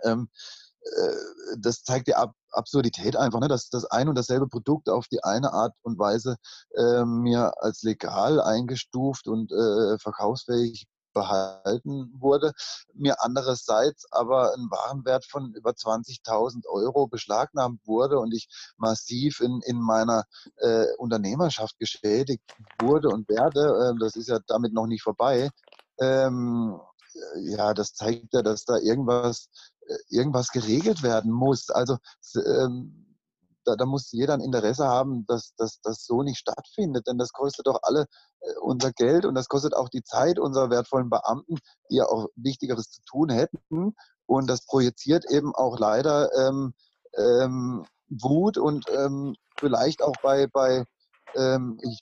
[0.04, 0.28] ähm,
[0.82, 3.48] äh, das zeigt die Ab Absurdität einfach, ne?
[3.48, 6.36] dass das ein und dasselbe Produkt auf die eine Art und Weise
[6.74, 12.52] äh, mir als legal eingestuft und äh, verkaufsfähig behalten wurde,
[12.94, 19.60] mir andererseits aber ein Warenwert von über 20.000 Euro beschlagnahmt wurde und ich massiv in,
[19.64, 20.24] in meiner
[20.56, 22.42] äh, Unternehmerschaft geschädigt
[22.80, 23.94] wurde und werde.
[23.94, 25.50] Äh, das ist ja damit noch nicht vorbei.
[26.00, 26.80] Ähm,
[27.42, 29.48] ja, das zeigt ja, dass da irgendwas,
[29.86, 31.70] äh, irgendwas geregelt werden muss.
[31.70, 31.98] Also
[32.34, 33.11] ähm,
[33.64, 37.66] da, da, muss jeder ein Interesse haben, dass das so nicht stattfindet, denn das kostet
[37.66, 38.06] doch alle
[38.40, 41.56] äh, unser Geld und das kostet auch die Zeit unserer wertvollen Beamten,
[41.90, 43.94] die ja auch Wichtigeres zu tun hätten.
[44.26, 46.74] Und das projiziert eben auch leider ähm,
[47.16, 50.84] ähm, Wut und ähm, vielleicht auch bei, bei
[51.34, 52.00] ähm, ich,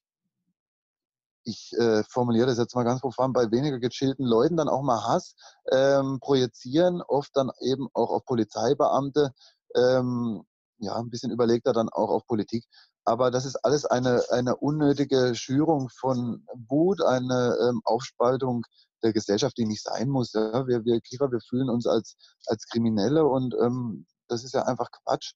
[1.45, 5.03] ich äh, formuliere das jetzt mal ganz profan, bei weniger gechillten Leuten dann auch mal
[5.03, 5.35] Hass
[5.73, 9.33] ähm, projizieren, oft dann eben auch auf Polizeibeamte,
[9.75, 10.45] ähm,
[10.81, 12.65] ja, ein bisschen überlegter dann auch auf Politik.
[13.05, 18.65] Aber das ist alles eine, eine unnötige Schürung von Wut, eine ähm, Aufspaltung
[19.03, 20.33] der Gesellschaft, die nicht sein muss.
[20.33, 20.67] Ja?
[20.67, 22.17] Wir, wir Kiefer, wir fühlen uns als,
[22.47, 25.33] als Kriminelle und ähm, das ist ja einfach Quatsch.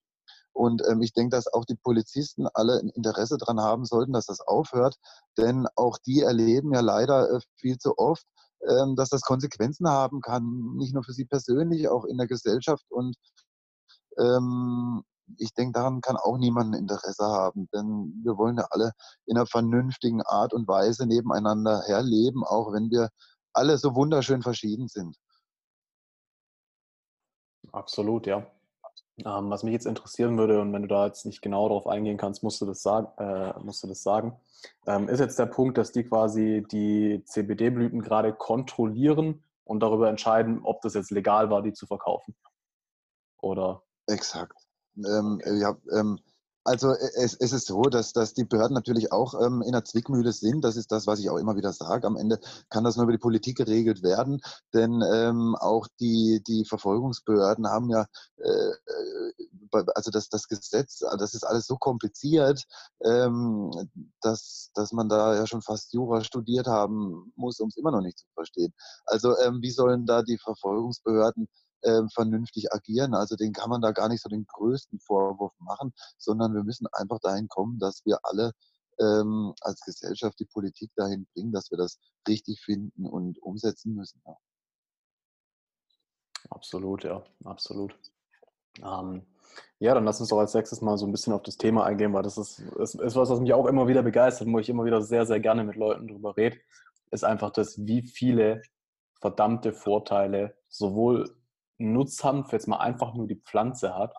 [0.52, 4.26] Und ähm, ich denke, dass auch die Polizisten alle ein Interesse daran haben sollten, dass
[4.26, 4.96] das aufhört.
[5.36, 8.24] Denn auch die erleben ja leider äh, viel zu oft,
[8.68, 12.84] ähm, dass das Konsequenzen haben kann, nicht nur für sie persönlich, auch in der Gesellschaft.
[12.88, 13.16] Und
[14.16, 15.02] ähm,
[15.38, 18.92] ich denke, daran kann auch niemand ein Interesse haben, denn wir wollen ja alle
[19.26, 23.10] in einer vernünftigen Art und Weise nebeneinander herleben, auch wenn wir
[23.52, 25.16] alle so wunderschön verschieden sind.
[27.72, 28.46] Absolut, ja.
[29.18, 32.18] Ähm, was mich jetzt interessieren würde, und wenn du da jetzt nicht genau darauf eingehen
[32.18, 34.36] kannst, musst du das sagen, äh, musst du das sagen
[34.86, 40.60] ähm, ist jetzt der Punkt, dass die quasi die CBD-Blüten gerade kontrollieren und darüber entscheiden,
[40.62, 42.34] ob das jetzt legal war, die zu verkaufen.
[43.38, 43.82] Oder?
[44.06, 44.63] Exakt.
[44.96, 46.18] Ähm, ja, ähm,
[46.64, 49.84] also e, es, es, ist so, dass, dass die Behörden natürlich auch ähm, in der
[49.84, 50.64] Zwickmühle sind.
[50.64, 52.06] Das ist das, was ich auch immer wieder sage.
[52.06, 52.40] Am Ende
[52.70, 54.40] kann das nur über die Politik geregelt werden,
[54.72, 58.06] denn ähm, auch die, die Verfolgungsbehörden haben ja,
[58.38, 59.32] äh, äh
[59.94, 62.62] also das, das Gesetz, das ist alles so kompliziert,
[63.04, 63.72] ähm,
[64.20, 68.00] dass, dass man da ja schon fast Jura studiert haben muss, um es immer noch
[68.00, 68.72] nicht zu verstehen.
[69.04, 71.48] Also ähm, wie sollen da die Verfolgungsbehörden
[71.84, 73.14] äh, vernünftig agieren.
[73.14, 76.86] Also den kann man da gar nicht so den größten Vorwurf machen, sondern wir müssen
[76.92, 78.52] einfach dahin kommen, dass wir alle
[79.00, 84.20] ähm, als Gesellschaft die Politik dahin bringen, dass wir das richtig finden und umsetzen müssen.
[84.26, 84.36] Ja.
[86.50, 87.96] Absolut, ja, absolut.
[88.82, 89.26] Ähm,
[89.78, 92.12] ja, dann lass uns doch als nächstes mal so ein bisschen auf das Thema eingehen,
[92.12, 94.84] weil das ist, ist, ist was, was mich auch immer wieder begeistert, wo ich immer
[94.84, 96.58] wieder sehr, sehr gerne mit Leuten drüber rede,
[97.10, 98.62] ist einfach das, wie viele
[99.20, 101.34] verdammte Vorteile sowohl
[101.78, 104.14] Nutzhanf jetzt mal einfach nur die Pflanze hat,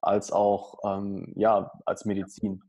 [0.00, 2.62] als auch ähm, ja, als Medizin.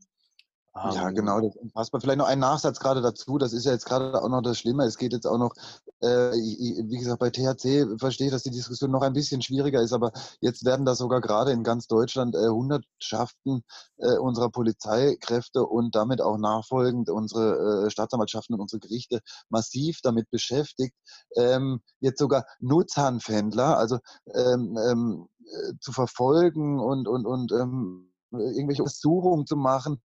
[0.76, 2.00] Ja, genau, das ist unfassbar.
[2.00, 3.38] Vielleicht noch ein Nachsatz gerade dazu.
[3.38, 4.84] Das ist ja jetzt gerade auch noch das Schlimme.
[4.84, 5.54] Es geht jetzt auch noch,
[6.00, 9.92] äh, wie gesagt, bei THC verstehe ich, dass die Diskussion noch ein bisschen schwieriger ist,
[9.92, 10.10] aber
[10.40, 13.62] jetzt werden da sogar gerade in ganz Deutschland äh, Hundertschaften
[13.98, 19.20] äh, unserer Polizeikräfte und damit auch nachfolgend unsere äh, Staatsanwaltschaften und unsere Gerichte
[19.50, 20.96] massiv damit beschäftigt,
[21.36, 23.98] ähm, jetzt sogar Nutzhanfhändler, also
[24.34, 30.00] ähm, ähm, äh, zu verfolgen und, und, und ähm, irgendwelche Untersuchungen zu machen,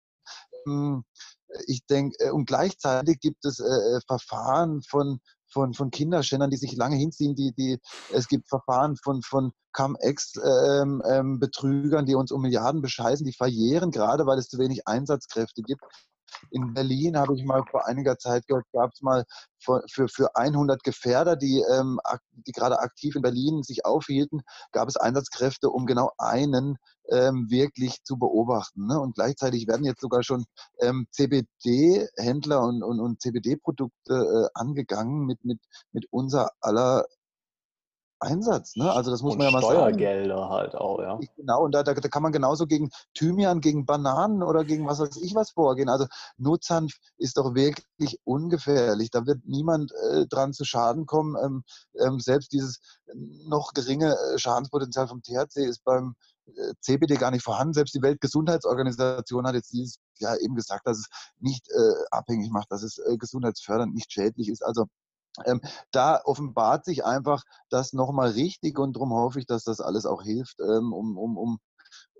[1.67, 6.57] ich denke, äh, und gleichzeitig gibt es äh, äh, Verfahren von, von, von Kinderschändern, die
[6.57, 7.35] sich lange hinziehen.
[7.35, 7.79] Die, die,
[8.13, 13.91] es gibt Verfahren von, von Cum-Ex-Betrügern, ähm, ähm, die uns um Milliarden bescheißen, die verjähren,
[13.91, 15.83] gerade weil es zu wenig Einsatzkräfte gibt.
[16.51, 19.25] In Berlin habe ich mal vor einiger Zeit gehört, gab es mal
[19.59, 21.99] für, für, für 100 Gefährder, die, ähm,
[22.33, 26.77] die gerade aktiv in Berlin sich aufhielten, gab es Einsatzkräfte, um genau einen
[27.11, 28.87] ähm, wirklich zu beobachten.
[28.87, 28.99] Ne?
[28.99, 30.45] Und gleichzeitig werden jetzt sogar schon
[30.81, 35.61] ähm, CBD-Händler und, und, und CBD-Produkte äh, angegangen mit, mit,
[35.93, 37.05] mit unser aller
[38.25, 38.77] Einsatz.
[38.77, 38.91] Ne?
[38.91, 40.51] Also das muss und man ja mal Steuergelder sagen.
[40.51, 41.19] halt auch, ja.
[41.37, 44.99] Genau, und da, da, da, kann man genauso gegen Thymian, gegen Bananen oder gegen was
[44.99, 45.89] weiß ich was vorgehen.
[45.89, 46.07] Also
[46.37, 49.11] Nutzhanf ist doch wirklich ungefährlich.
[49.11, 51.37] Da wird niemand äh, dran zu Schaden kommen.
[51.43, 51.65] Ähm,
[52.01, 52.81] ähm, selbst dieses
[53.15, 56.15] noch geringe äh, Schadenspotenzial vom THC ist beim
[56.47, 57.75] äh, CBD gar nicht vorhanden.
[57.75, 61.07] Selbst die Weltgesundheitsorganisation hat jetzt dieses Jahr eben gesagt, dass es
[61.39, 64.65] nicht äh, abhängig macht, dass es äh, gesundheitsfördernd nicht schädlich ist.
[64.65, 64.87] Also
[65.45, 65.61] ähm,
[65.91, 70.23] da offenbart sich einfach das nochmal richtig und darum hoffe ich, dass das alles auch
[70.23, 71.59] hilft, ähm, um, um, um,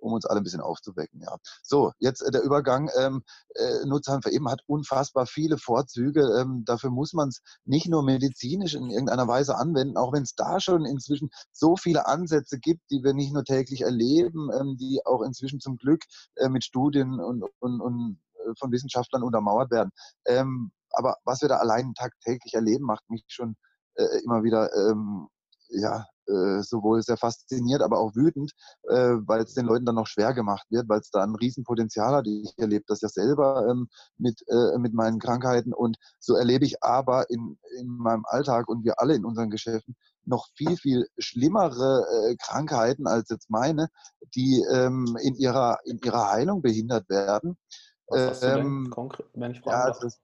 [0.01, 1.21] um uns alle ein bisschen aufzuwecken.
[1.21, 1.37] Ja.
[1.63, 2.91] So, jetzt äh, der Übergang.
[2.99, 3.23] Ähm,
[3.55, 6.23] äh, Nutzhanf eben hat unfassbar viele Vorzüge.
[6.41, 10.35] Ähm, dafür muss man es nicht nur medizinisch in irgendeiner Weise anwenden, auch wenn es
[10.35, 15.01] da schon inzwischen so viele Ansätze gibt, die wir nicht nur täglich erleben, ähm, die
[15.05, 16.03] auch inzwischen zum Glück
[16.37, 19.91] äh, mit Studien und, und, und äh, von Wissenschaftlern untermauert werden.
[20.27, 23.57] Ähm, aber was wir da allein tagtäglich erleben, macht mich schon
[23.95, 25.29] äh, immer wieder ähm,
[25.69, 28.53] ja, äh, sowohl sehr fasziniert, aber auch wütend,
[28.89, 32.15] äh, weil es den Leuten dann noch schwer gemacht wird, weil es da ein Riesenpotenzial
[32.15, 32.27] hat.
[32.27, 36.83] Ich erlebe das ja selber ähm, mit, äh, mit meinen Krankheiten und so erlebe ich
[36.83, 42.07] aber in, in meinem Alltag und wir alle in unseren Geschäften noch viel, viel schlimmere
[42.11, 43.89] äh, Krankheiten als jetzt meine,
[44.35, 47.59] die ähm, in, ihrer, in ihrer Heilung behindert werden.
[48.07, 49.99] Was hast du denn ähm, konkret, wenn ich fragen ja?
[50.01, 50.21] Das,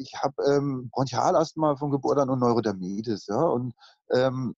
[0.00, 3.26] ich habe ähm, Bronchialasthma von Geburt an und Neurodermitis.
[3.26, 3.74] Ja, und
[4.10, 4.54] ähm,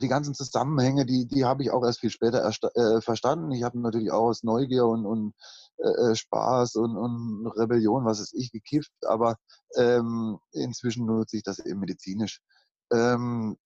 [0.00, 3.50] die ganzen Zusammenhänge, die, die habe ich auch erst viel später erst, äh, verstanden.
[3.52, 5.34] Ich habe natürlich auch aus Neugier und, und
[5.78, 9.36] äh, äh, Spaß und, und Rebellion, was ist ich, gekifft, aber
[9.76, 12.40] ähm, inzwischen nutze ich das eben medizinisch.
[12.92, 13.56] Ähm,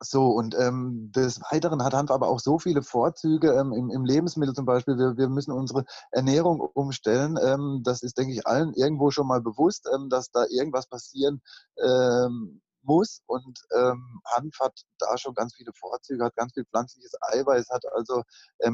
[0.00, 4.04] so, und ähm, des Weiteren hat Hanf aber auch so viele Vorzüge ähm, im, im,
[4.04, 4.96] Lebensmittel zum Beispiel.
[4.96, 7.36] Wir, wir müssen unsere Ernährung umstellen.
[7.42, 11.42] Ähm, das ist, denke ich, allen irgendwo schon mal bewusst, ähm, dass da irgendwas passieren
[11.82, 13.22] ähm, muss.
[13.26, 17.82] Und ähm, Hanf hat da schon ganz viele Vorzüge, hat ganz viel pflanzliches Eiweiß, hat
[17.92, 18.22] also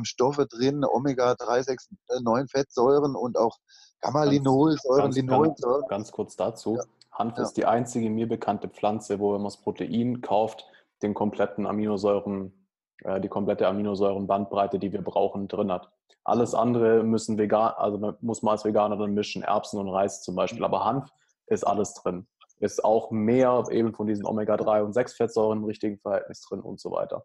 [0.03, 1.89] Stoffe drin, Omega-3, 6,
[2.21, 3.59] 9 Fettsäuren und auch
[4.03, 5.81] Gamma-Linolsäuren, ganz, Linolsäuren.
[5.83, 6.77] Ganz, ganz, kurz dazu.
[6.77, 6.85] Ja.
[7.13, 7.45] Hanf ja.
[7.45, 10.67] ist die einzige mir bekannte Pflanze, wo wenn man das Protein kauft,
[11.05, 12.67] den kompletten Aminosäuren,
[13.05, 15.91] äh, die komplette Aminosäurenbandbreite, die wir brauchen, drin hat.
[16.25, 20.35] Alles andere müssen vegan, also muss man als Veganer dann mischen, Erbsen und Reis zum
[20.35, 20.65] Beispiel.
[20.65, 21.11] Aber Hanf
[21.47, 22.27] ist alles drin.
[22.61, 26.81] Ist auch mehr eben von diesen Omega-3 und 6 Fettsäuren im richtigen Verhältnis drin und
[26.81, 27.25] so weiter.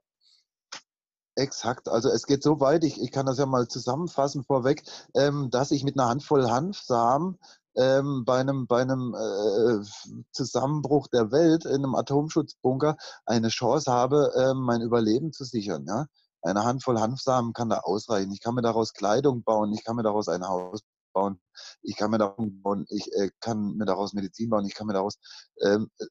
[1.35, 4.83] Exakt, also es geht so weit, ich, ich kann das ja mal zusammenfassen vorweg,
[5.15, 7.39] ähm, dass ich mit einer Handvoll Hanfsamen
[7.75, 9.83] ähm, bei einem, bei einem äh,
[10.31, 15.85] Zusammenbruch der Welt in einem Atomschutzbunker eine Chance habe, äh, mein Überleben zu sichern.
[15.87, 16.05] Ja?
[16.41, 18.31] Eine Handvoll Hanfsamen kann da ausreichen.
[18.31, 21.39] Ich kann mir daraus Kleidung bauen, ich kann mir daraus ein Haus bauen,
[21.81, 24.93] ich kann mir daraus bauen, ich äh, kann mir daraus Medizin bauen, ich kann mir
[24.93, 25.19] daraus
[25.65, 26.05] ähm, äh,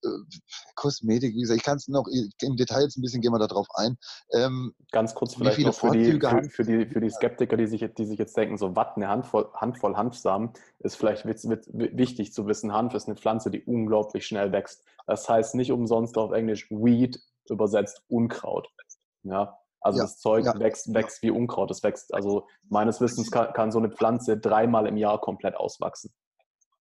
[0.75, 3.69] Kosmetik, wie gesagt, ich kann es noch im Detail jetzt ein bisschen gehen wir darauf
[3.75, 3.97] ein.
[4.33, 7.85] Ähm, Ganz kurz vielleicht noch für die, für, für, die, für die Skeptiker, die sich,
[7.97, 12.73] die sich jetzt denken, so was, eine Handvoll, Handvoll Hanfsamen, ist vielleicht wichtig zu wissen,
[12.73, 14.85] Hanf ist eine Pflanze, die unglaublich schnell wächst.
[15.07, 18.69] Das heißt nicht umsonst auf Englisch Weed übersetzt Unkraut.
[19.23, 21.29] Ja, also ja, das Zeug ja, wächst, wächst ja.
[21.29, 21.71] wie Unkraut.
[21.71, 26.13] Es wächst, also meines Wissens kann, kann, so eine Pflanze dreimal im Jahr komplett auswachsen.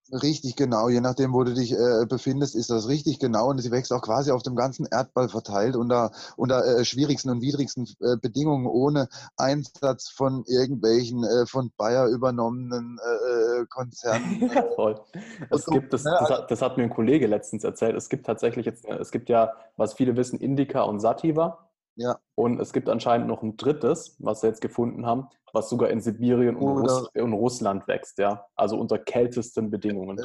[0.09, 3.71] Richtig genau, je nachdem, wo du dich äh, befindest, ist das richtig genau und sie
[3.71, 8.15] wächst auch quasi auf dem ganzen Erdball verteilt unter, unter äh, schwierigsten und widrigsten äh,
[8.15, 14.49] Bedingungen, ohne Einsatz von irgendwelchen äh, von Bayer übernommenen äh, äh, Konzernen.
[14.55, 15.01] ja, voll.
[15.49, 18.07] Es so, gibt, das, ne, das, hat, das, hat, mir ein Kollege letztens erzählt, es
[18.07, 21.66] gibt tatsächlich jetzt, es gibt ja, was viele wissen, Indica und Sativa.
[21.97, 22.19] Ja.
[22.35, 25.99] Und es gibt anscheinend noch ein drittes, was sie jetzt gefunden haben, was sogar in
[25.99, 28.45] Sibirien und, Russ und Russland wächst, ja.
[28.55, 30.19] Also unter kältesten Bedingungen.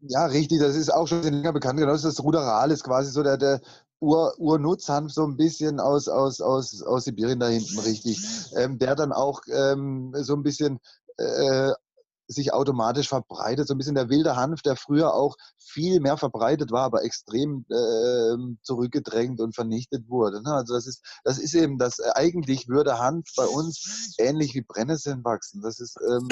[0.00, 1.78] Ja, richtig, das ist auch schon länger bekannt.
[1.78, 3.60] Genau, das ist das Ruderal, ist quasi so der, der
[4.00, 8.22] Ur, Urnutzhanf, so ein bisschen aus, aus, aus, aus Sibirien da hinten, richtig.
[8.54, 10.78] Ähm, der dann auch ähm, so ein bisschen
[11.16, 11.70] äh,
[12.26, 13.68] sich automatisch verbreitet.
[13.68, 17.66] So ein bisschen der wilde Hanf, der früher auch viel mehr verbreitet war, aber extrem
[17.70, 20.42] äh, zurückgedrängt und vernichtet wurde.
[20.42, 20.52] Ne?
[20.52, 24.62] Also das ist, das ist eben das, äh, eigentlich würde Hanf bei uns ähnlich wie
[24.62, 25.62] Brennnesseln wachsen.
[25.62, 26.28] Das ist ähm,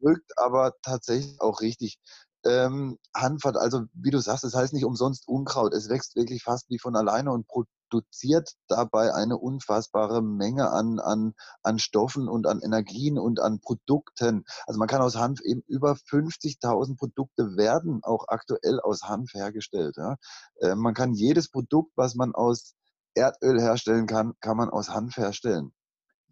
[0.00, 1.98] wirkt aber tatsächlich auch richtig.
[2.46, 5.72] Ähm, Hanf hat also, wie du sagst, es das heißt nicht umsonst Unkraut.
[5.72, 7.46] Es wächst wirklich fast wie von alleine und
[7.94, 14.44] produziert dabei eine unfassbare Menge an, an, an Stoffen und an Energien und an Produkten.
[14.66, 19.96] Also man kann aus Hanf eben über 50.000 Produkte werden auch aktuell aus Hanf hergestellt.
[19.96, 20.16] Ja.
[20.56, 22.74] Äh, man kann jedes Produkt, was man aus
[23.14, 25.72] Erdöl herstellen kann, kann man aus Hanf herstellen.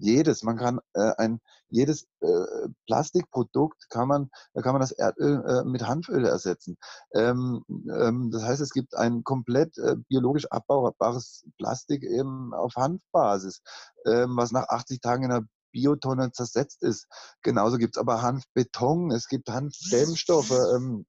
[0.03, 5.45] Jedes, man kann äh, ein jedes äh, Plastikprodukt kann man, da kann man das Erdöl
[5.47, 6.77] äh, mit Hanföl ersetzen.
[7.15, 13.63] Ähm, ähm, das heißt, es gibt ein komplett äh, biologisch abbaubares Plastik eben auf Hanfbasis,
[14.05, 17.07] ähm, was nach 80 Tagen in der Biotonne zersetzt ist.
[17.43, 20.51] Genauso gibt es aber Hanfbeton, es gibt Hanfdämmstoffe.
[20.75, 21.07] Ähm,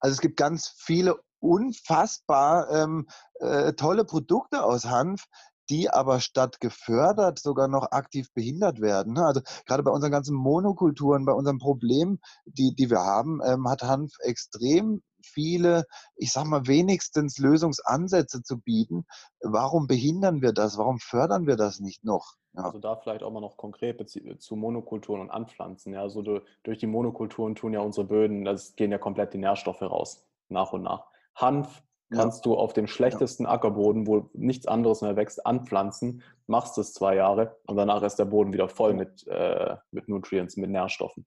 [0.00, 3.06] also es gibt ganz viele unfassbar ähm,
[3.40, 5.26] äh, tolle Produkte aus Hanf,
[5.70, 9.14] die aber statt gefördert sogar noch aktiv behindert werden.
[9.14, 9.24] Ne?
[9.24, 13.82] Also gerade bei unseren ganzen Monokulturen, bei unserem Problem, die, die wir haben, ähm, hat
[13.82, 15.84] Hanf extrem viele,
[16.16, 19.06] ich sag mal, wenigstens Lösungsansätze zu bieten.
[19.40, 20.78] Warum behindern wir das?
[20.78, 22.34] Warum fördern wir das nicht noch?
[22.54, 22.64] Ja.
[22.64, 25.92] Also da vielleicht auch mal noch konkret zu Monokulturen und Anpflanzen.
[25.92, 26.22] Ja, also
[26.62, 30.72] durch die Monokulturen tun ja unsere Böden, das gehen ja komplett die Nährstoffe raus, nach
[30.72, 31.06] und nach.
[31.34, 32.52] Hanf kannst ja.
[32.52, 33.50] du auf dem schlechtesten ja.
[33.50, 38.26] Ackerboden, wo nichts anderes mehr wächst, anpflanzen, machst es zwei Jahre und danach ist der
[38.26, 41.26] Boden wieder voll mit, äh, mit Nutrients, mit Nährstoffen.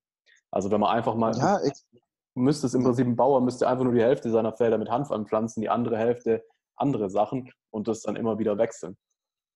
[0.52, 1.74] Also wenn man einfach mal, ja, ich,
[2.34, 5.12] müsste es im Prinzip ein Bauer müsste einfach nur die Hälfte seiner Felder mit Hanf
[5.12, 6.44] anpflanzen, die andere Hälfte
[6.80, 8.98] andere Sachen und das dann immer wieder wechseln.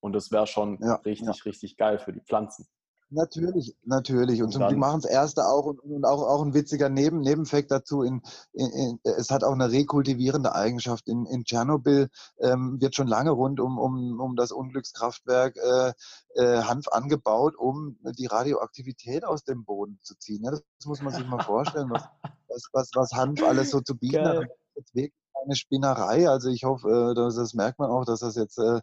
[0.01, 2.67] Und das wäre schon richtig, richtig geil für die Pflanzen.
[3.13, 4.41] Natürlich, natürlich.
[4.41, 7.69] Und, und die machen es erste auch und, und, auch, auch ein witziger Neben, Nebeneffekt
[7.69, 8.01] dazu.
[8.01, 8.21] In,
[8.53, 11.07] in, in, es hat auch eine rekultivierende Eigenschaft.
[11.07, 12.09] In, in Tschernobyl
[12.39, 15.93] ähm, wird schon lange rund um, um, um das Unglückskraftwerk äh,
[16.35, 20.43] äh, Hanf angebaut, um die Radioaktivität aus dem Boden zu ziehen.
[20.43, 22.03] Ja, das muss man sich mal vorstellen, was,
[22.47, 24.47] was, was, was Hanf alles so zu bieten Geil.
[24.95, 25.11] hat.
[25.43, 26.27] keine Spinnerei.
[26.27, 28.81] Also ich hoffe, äh, das, das, merkt man auch, dass das jetzt äh,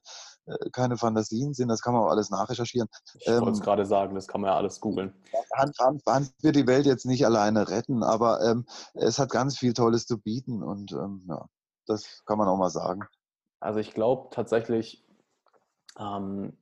[0.72, 1.68] keine Fantasien sind.
[1.68, 2.88] Das kann man auch alles nachrecherchieren.
[3.14, 5.14] Ich ähm, wollte es gerade sagen, das kann man ja alles googeln.
[5.54, 9.58] Hand, Hand, Hand, wird die Welt jetzt nicht alleine retten, aber ähm, es hat ganz
[9.58, 11.46] viel Tolles zu bieten und ähm, ja,
[11.86, 13.02] das kann man auch mal sagen.
[13.60, 15.04] Also ich glaube tatsächlich,
[15.98, 16.56] ähm,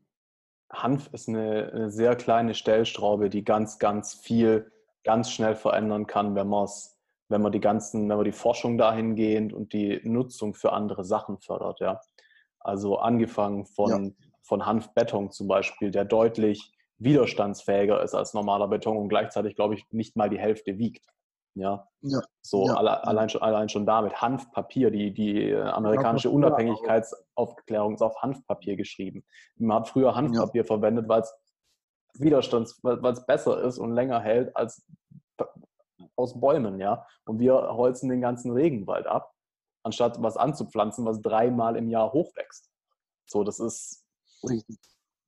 [0.71, 4.71] Hanf ist eine, eine, sehr kleine Stellschraube, die ganz, ganz viel
[5.05, 6.69] ganz schnell verändern kann, wenn man
[7.31, 11.39] wenn man die ganzen, wenn man die Forschung dahingehend und die Nutzung für andere Sachen
[11.39, 12.01] fördert, ja.
[12.61, 14.27] Also angefangen von, ja.
[14.43, 19.85] von Hanfbeton zum Beispiel, der deutlich widerstandsfähiger ist als normaler Beton und gleichzeitig, glaube ich,
[19.91, 21.07] nicht mal die Hälfte wiegt.
[21.55, 21.89] Ja.
[22.03, 22.21] ja.
[22.43, 22.75] So ja.
[22.75, 24.21] Alle, allein, schon, allein schon damit.
[24.21, 29.25] Hanfpapier, die, die äh, amerikanische Unabhängigkeitsaufklärung ist auf Hanfpapier geschrieben.
[29.57, 31.35] Man hat früher Hanfpapier verwendet, weil es
[32.15, 34.85] Widerstands, weil es besser ist und länger hält als
[36.17, 37.07] aus Bäumen, ja.
[37.27, 39.33] Und wir holzen den ganzen Regenwald ab,
[39.83, 42.71] anstatt was anzupflanzen, was dreimal im Jahr hochwächst.
[43.27, 44.05] So, das ist.
[44.49, 44.79] Richtig.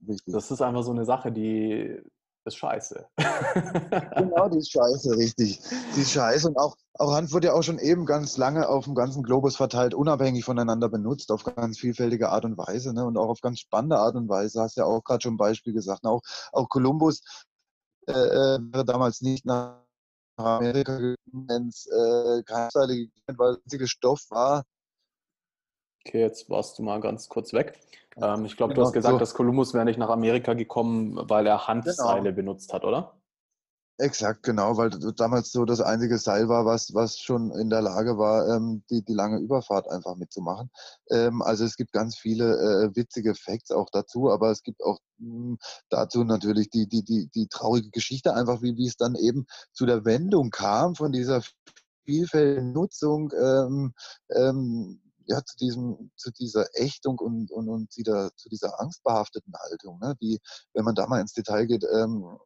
[0.06, 0.32] Richtig.
[0.32, 2.00] Das ist einfach so eine Sache, die
[2.46, 3.06] ist scheiße.
[4.16, 5.60] genau, die ist scheiße, richtig.
[5.94, 6.48] Die ist scheiße.
[6.48, 9.56] Und auch, auch Hanf wird ja auch schon eben ganz lange auf dem ganzen Globus
[9.56, 12.94] verteilt, unabhängig voneinander benutzt, auf ganz vielfältige Art und Weise.
[12.94, 13.04] Ne?
[13.04, 14.62] Und auch auf ganz spannende Art und Weise.
[14.62, 16.04] Hast ja auch gerade schon ein Beispiel gesagt.
[16.04, 16.22] Auch,
[16.52, 17.20] auch Kolumbus
[18.06, 19.84] äh, äh wäre damals nicht nach
[20.44, 21.14] Amerika
[21.68, 24.64] es äh, keine Seile gegeben weil der einzige Stoff war.
[26.04, 27.78] Okay, jetzt warst du mal ganz kurz weg.
[28.16, 29.18] Ähm, ich glaube, genau, du hast gesagt, so.
[29.18, 32.36] dass Kolumbus wäre nicht nach Amerika gekommen, weil er Handseile genau.
[32.36, 33.19] benutzt hat, oder?
[34.00, 38.16] Exakt, genau, weil damals so das einzige Seil war, was, was schon in der Lage
[38.16, 40.70] war, ähm, die, die lange Überfahrt einfach mitzumachen.
[41.10, 45.00] Ähm, also es gibt ganz viele äh, witzige Facts auch dazu, aber es gibt auch
[45.18, 45.58] mh, hm,
[45.90, 49.44] dazu natürlich die, die, die, die traurige Geschichte, einfach wie, wie es dann eben
[49.74, 51.42] zu der Wendung kam von dieser
[52.06, 53.92] vielfältigen Nutzung ähm,
[54.30, 59.98] ähm, ja, zu, diesem, zu dieser Ächtung und, und, und wieder, zu dieser angstbehafteten Haltung,
[60.00, 60.40] ne, die,
[60.72, 62.38] wenn man da mal ins Detail geht, ähm,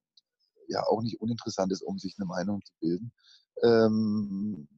[0.68, 3.12] ja auch nicht uninteressant ist, um sich eine Meinung zu bilden.
[3.62, 4.68] Ähm,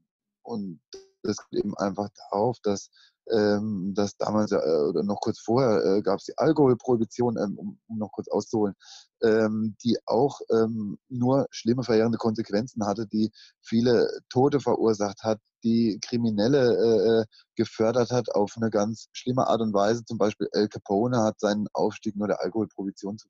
[0.43, 0.81] und
[1.27, 2.91] das geht eben einfach darauf, dass,
[3.31, 7.79] ähm, dass damals äh, oder noch kurz vorher äh, gab es die Alkoholprohibition, ähm, um,
[7.89, 8.75] um, noch kurz auszuholen,
[9.23, 13.31] ähm, die auch ähm, nur schlimme verheerende Konsequenzen hatte, die
[13.61, 17.25] viele Tote verursacht hat, die Kriminelle äh, äh
[17.57, 20.05] gefördert hat auf eine ganz schlimme Art und Weise.
[20.05, 23.29] Zum Beispiel El Capone hat seinen Aufstieg nur der Alkoholprohibition zu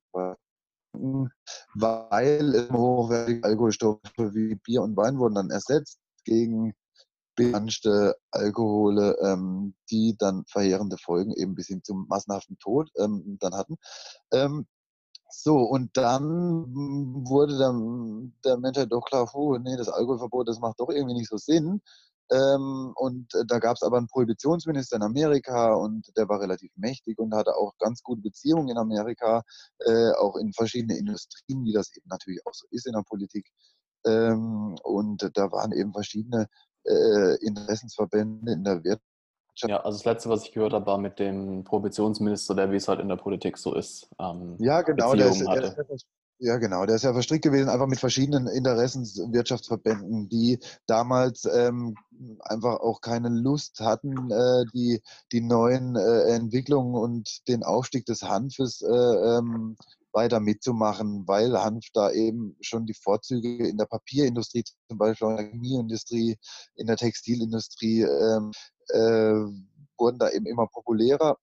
[0.97, 1.29] verfolgen
[1.73, 6.73] weil hochwertige Alkoholstoffe wie Bier und Wein wurden dann ersetzt gegen
[7.35, 13.53] beanschte Alkohole, ähm, die dann verheerende Folgen eben bis hin zum massenhaften Tod ähm, dann
[13.53, 13.75] hatten.
[14.31, 14.65] Ähm,
[15.29, 16.23] so, und dann
[17.27, 17.73] wurde der,
[18.43, 21.37] der Mensch halt doch klar, oh, nee, das Alkoholverbot, das macht doch irgendwie nicht so
[21.37, 21.81] Sinn.
[22.31, 26.71] Ähm, und äh, da gab es aber einen Prohibitionsminister in Amerika und der war relativ
[26.75, 29.43] mächtig und hatte auch ganz gute Beziehungen in Amerika,
[29.85, 33.47] äh, auch in verschiedene Industrien, wie das eben natürlich auch so ist in der Politik.
[34.05, 36.47] Ähm, und da waren eben verschiedene
[36.83, 39.01] äh, Interessensverbände in der Wirtschaft.
[39.69, 42.87] Ja, also das letzte, was ich gehört habe, war mit dem Prohibitionsminister, der wie es
[42.87, 44.09] halt in der Politik so ist.
[44.19, 46.05] Ähm, ja, genau, der ist, der, ist,
[46.39, 46.85] ja, genau.
[46.85, 51.95] Der ist ja verstrickt gewesen, einfach mit verschiedenen Interessenswirtschaftsverbänden, die damals ähm,
[52.41, 58.21] einfach auch keine Lust hatten, äh, die, die neuen äh, Entwicklungen und den Aufstieg des
[58.23, 59.77] Hanfes äh, ähm,
[60.13, 65.37] weiter mitzumachen, weil Hanf da eben schon die Vorzüge in der Papierindustrie, zum Beispiel in
[65.37, 66.37] der Chemieindustrie,
[66.75, 68.51] in der Textilindustrie, ähm,
[68.89, 69.33] äh,
[69.97, 71.37] wurden da eben immer populärer.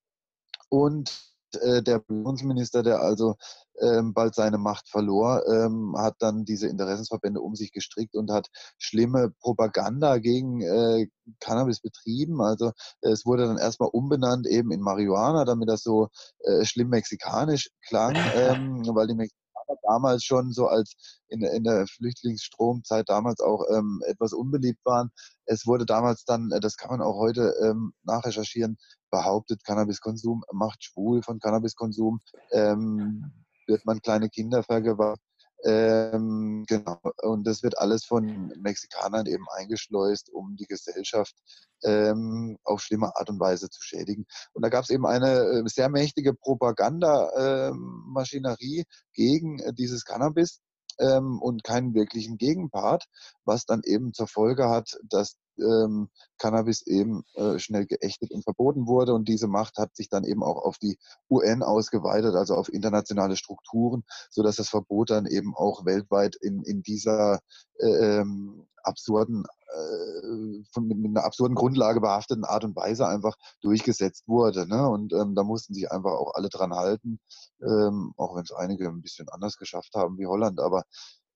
[0.68, 3.36] Und äh, der Bundesminister, der also
[3.80, 8.48] ähm, bald seine Macht verlor, ähm, hat dann diese Interessensverbände um sich gestrickt und hat
[8.78, 11.09] schlimme Propaganda gegen äh,
[11.40, 12.40] Cannabis betrieben.
[12.40, 16.09] Also es wurde dann erstmal umbenannt eben in Marihuana, damit das so
[16.40, 19.43] äh, schlimm mexikanisch klang, ähm, weil die Mexikaner
[19.82, 25.10] damals schon so als in, in der Flüchtlingsstromzeit damals auch ähm, etwas unbeliebt waren.
[25.46, 28.76] Es wurde damals dann, äh, das kann man auch heute ähm, nachrecherchieren,
[29.10, 32.20] behauptet, Cannabiskonsum macht schwul von Cannabiskonsum.
[32.52, 33.32] Ähm,
[33.66, 35.22] wird man kleine Kinder vergewaltigt.
[35.64, 37.00] Ähm, genau.
[37.22, 41.34] Und das wird alles von Mexikanern eben eingeschleust, um die Gesellschaft
[41.82, 44.26] ähm, auf schlimme Art und Weise zu schädigen.
[44.52, 48.84] Und da gab es eben eine äh, sehr mächtige Propagandamaschinerie ähm,
[49.14, 50.60] gegen äh, dieses Cannabis
[50.98, 53.06] ähm, und keinen wirklichen Gegenpart,
[53.44, 58.86] was dann eben zur Folge hat, dass ähm, Cannabis eben äh, schnell geächtet und verboten
[58.86, 59.14] wurde.
[59.14, 60.98] Und diese Macht hat sich dann eben auch auf die
[61.30, 66.82] UN ausgeweitet, also auf internationale Strukturen, sodass das Verbot dann eben auch weltweit in, in
[66.82, 67.40] dieser
[67.78, 69.44] äh, ähm, absurden,
[69.74, 74.68] äh, von, mit, einer absurden Grundlage behafteten Art und Weise einfach durchgesetzt wurde.
[74.68, 74.88] Ne?
[74.88, 77.18] Und ähm, da mussten sich einfach auch alle dran halten,
[77.62, 80.61] ähm, auch wenn es einige ein bisschen anders geschafft haben wie Holland.
[80.61, 80.84] Aber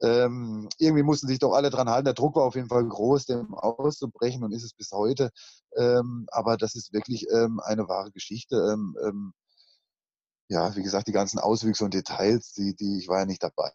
[0.02, 2.04] ähm, irgendwie mussten sich doch alle dran halten.
[2.04, 5.30] Der Druck war auf jeden Fall groß, dem auszubrechen und ist es bis heute.
[5.76, 8.56] Ähm, aber das ist wirklich ähm, eine wahre Geschichte.
[8.56, 9.32] Ähm, ähm,
[10.48, 13.72] ja, wie gesagt, die ganzen Auswüchse und Details, die, die ich war ja nicht dabei,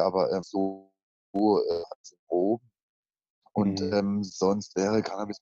[0.00, 0.92] aber so,
[1.32, 1.82] so äh.
[3.58, 3.92] Und mhm.
[3.92, 5.40] ähm, sonst wäre Cannabis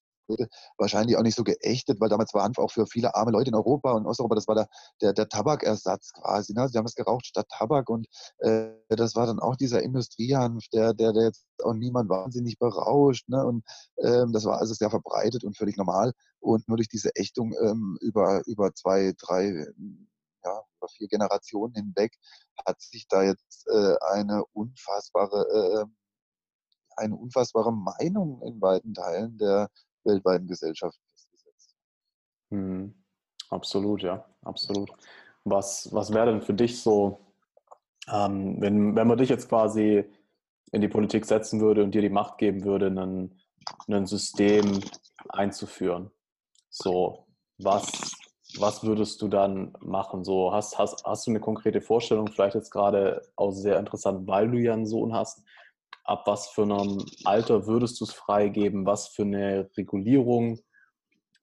[0.78, 3.54] wahrscheinlich auch nicht so geächtet, weil damals war Hanf auch für viele arme Leute in
[3.54, 4.68] Europa und Osteuropa, das war der,
[5.00, 6.52] der, der Tabakersatz quasi.
[6.52, 6.68] Ne?
[6.68, 8.06] Sie haben es geraucht statt Tabak und
[8.38, 13.28] äh, das war dann auch dieser Industriehanf, der, der, der jetzt auch niemand wahnsinnig berauscht.
[13.28, 13.44] Ne?
[13.44, 13.64] Und
[14.02, 16.12] ähm, das war also sehr verbreitet und völlig normal.
[16.40, 19.66] Und nur durch diese Ächtung ähm, über, über zwei, drei,
[20.44, 22.12] ja, über vier Generationen hinweg
[22.66, 25.90] hat sich da jetzt äh, eine unfassbare äh,
[26.96, 29.68] eine unfassbare Meinung in weiten Teilen der
[30.06, 31.76] weltweiten Gesellschaft festgesetzt.
[32.50, 32.94] Mhm.
[33.50, 34.90] Absolut, ja, absolut.
[35.44, 37.20] Was, was wäre denn für dich so,
[38.12, 40.04] ähm, wenn, wenn man dich jetzt quasi
[40.72, 43.40] in die Politik setzen würde und dir die Macht geben würde, ein,
[43.88, 44.80] ein System
[45.28, 46.10] einzuführen?
[46.68, 47.26] So,
[47.58, 47.86] was,
[48.58, 50.24] was würdest du dann machen?
[50.24, 54.50] So, hast, hast, hast du eine konkrete Vorstellung, vielleicht jetzt gerade auch sehr interessant, weil
[54.50, 55.42] du ja einen Sohn hast,
[56.06, 58.86] ab was für einem Alter würdest du es freigeben?
[58.86, 60.58] Was für eine Regulierung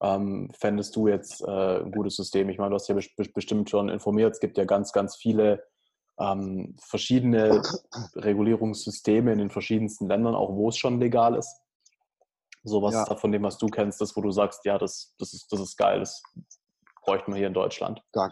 [0.01, 2.49] ähm, fändest du jetzt äh, ein gutes System?
[2.49, 2.95] Ich meine, du hast ja
[3.33, 5.63] bestimmt schon informiert, es gibt ja ganz, ganz viele
[6.19, 7.61] ähm, verschiedene
[8.15, 11.59] Regulierungssysteme in den verschiedensten Ländern, auch wo es schon legal ist.
[12.63, 13.15] Sowas ja.
[13.17, 15.77] von dem, was du kennst, das, wo du sagst, ja, das, das, ist, das ist
[15.77, 16.23] geil, das
[17.03, 18.01] bräuchten wir hier in Deutschland.
[18.13, 18.29] Gar,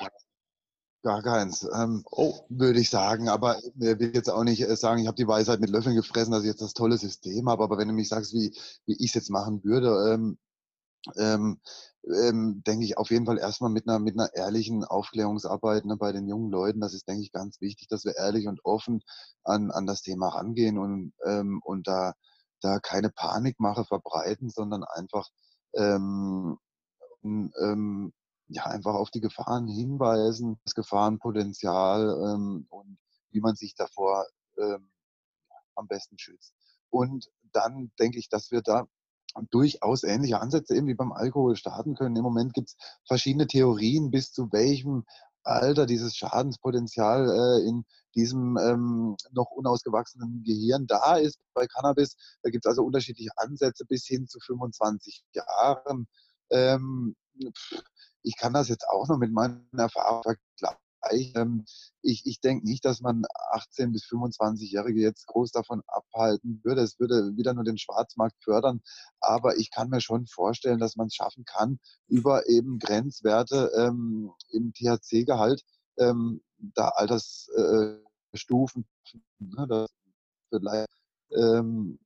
[1.03, 2.45] Gar keins, ähm, oh.
[2.49, 3.27] würde ich sagen.
[3.27, 6.31] Aber ich will jetzt auch nicht äh, sagen, ich habe die Weisheit mit Löffeln gefressen,
[6.31, 7.63] dass ich jetzt das tolle System habe.
[7.63, 10.37] Aber wenn du mich sagst, wie, wie ich es jetzt machen würde, ähm,
[11.17, 11.59] ähm,
[12.03, 16.11] ähm, denke ich auf jeden Fall erstmal mit einer, mit einer ehrlichen Aufklärungsarbeit ne, bei
[16.11, 16.81] den jungen Leuten.
[16.81, 19.01] Das ist, denke ich, ganz wichtig, dass wir ehrlich und offen
[19.43, 22.13] an, an das Thema rangehen und, ähm, und da,
[22.61, 25.29] da keine Panikmache verbreiten, sondern einfach
[25.73, 26.57] ähm,
[27.23, 28.13] ähm,
[28.51, 32.97] ja, einfach auf die Gefahren hinweisen, das Gefahrenpotenzial ähm, und
[33.31, 34.25] wie man sich davor
[34.57, 34.91] ähm,
[35.75, 36.53] am besten schützt.
[36.89, 38.85] Und dann denke ich, dass wir da
[39.49, 42.17] durchaus ähnliche Ansätze eben wie beim Alkohol starten können.
[42.17, 42.77] Im Moment gibt es
[43.07, 45.05] verschiedene Theorien, bis zu welchem
[45.43, 52.17] Alter dieses Schadenspotenzial äh, in diesem ähm, noch unausgewachsenen Gehirn da ist bei Cannabis.
[52.43, 56.07] Da gibt es also unterschiedliche Ansätze bis hin zu 25 Jahren.
[56.49, 57.15] Ähm,
[58.24, 60.82] ich kann das jetzt auch noch mit meinen Erfahrungen vergleichen.
[61.36, 61.65] Ähm,
[62.01, 66.82] ich, ich denke nicht, dass man 18- bis 25-Jährige jetzt groß davon abhalten würde.
[66.82, 68.82] Es würde wieder nur den Schwarzmarkt fördern.
[69.19, 74.32] Aber ich kann mir schon vorstellen, dass man es schaffen kann, über eben Grenzwerte ähm,
[74.51, 75.63] im THC-Gehalt
[75.97, 79.89] ähm, da Altersstufen, äh, ne, das
[80.49, 80.89] vielleicht
[81.32, 81.99] ähm,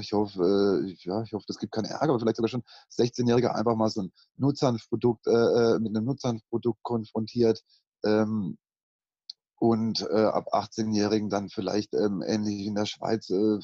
[0.00, 2.64] ich hoffe, äh, ja, ich hoffe, das gibt keine Ärger, aber vielleicht sogar schon
[2.98, 7.62] 16-Jährige einfach mal so ein Nutzhanfprodukt äh, äh, mit einem Nutzhanfprodukt konfrontiert
[8.04, 8.58] ähm,
[9.58, 13.58] und äh, ab 18-Jährigen dann vielleicht ähm, ähnlich in der Schweiz äh,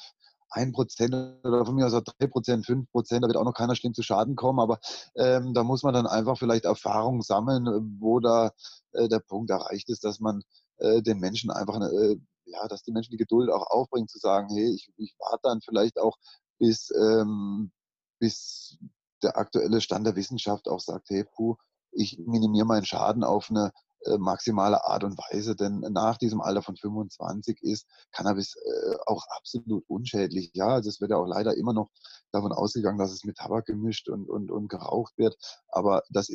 [0.54, 4.02] 1% oder von mir aus auch 3%, 5%, da wird auch noch keiner schlimm zu
[4.02, 4.78] Schaden kommen, aber
[5.16, 7.66] ähm, da muss man dann einfach vielleicht Erfahrung sammeln,
[7.98, 8.50] wo da
[8.92, 10.42] äh, der Punkt erreicht ist, dass man
[10.78, 12.16] äh, den Menschen einfach äh,
[12.52, 15.60] ja, dass die Menschen die Geduld auch aufbringen, zu sagen, hey, ich, ich warte dann
[15.60, 16.16] vielleicht auch,
[16.58, 17.72] bis, ähm,
[18.20, 18.78] bis
[19.22, 21.56] der aktuelle Stand der Wissenschaft auch sagt, hey, puh,
[21.92, 23.72] ich minimiere meinen Schaden auf eine
[24.04, 29.24] äh, maximale Art und Weise, denn nach diesem Alter von 25 ist Cannabis äh, auch
[29.28, 30.50] absolut unschädlich.
[30.54, 31.90] Ja, also es wird ja auch leider immer noch
[32.32, 35.36] davon ausgegangen, dass es mit Tabak gemischt und, und, und geraucht wird,
[35.68, 36.30] aber das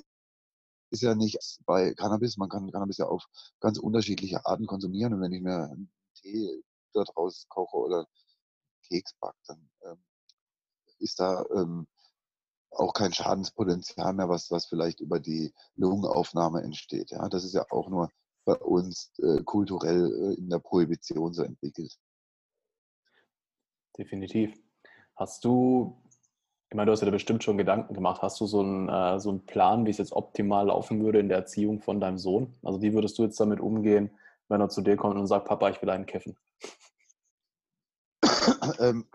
[0.90, 3.26] ist ja nicht bei Cannabis, man kann Cannabis ja auf
[3.60, 5.14] ganz unterschiedliche Arten konsumieren.
[5.14, 5.76] Und wenn ich mir
[6.28, 6.64] Tee
[6.94, 8.08] daraus koche oder
[8.88, 10.04] Keks backe, dann ähm,
[11.00, 11.88] ist da ähm,
[12.72, 17.12] auch kein Schadenspotenzial mehr, was, was vielleicht über die Lungenaufnahme entsteht.
[17.12, 18.10] Ja, das ist ja auch nur
[18.46, 21.98] bei uns äh, kulturell äh, in der Prohibition so entwickelt.
[23.98, 24.56] Definitiv.
[25.16, 26.02] Hast du,
[26.70, 29.20] ich meine, du hast ja da bestimmt schon Gedanken gemacht, hast du so einen, äh,
[29.20, 32.54] so einen Plan, wie es jetzt optimal laufen würde in der Erziehung von deinem Sohn?
[32.64, 34.12] Also wie würdest du jetzt damit umgehen,
[34.50, 36.38] wenn er zu dir kommt und sagt, Papa, ich will einen kiffen?
[38.80, 39.06] ähm,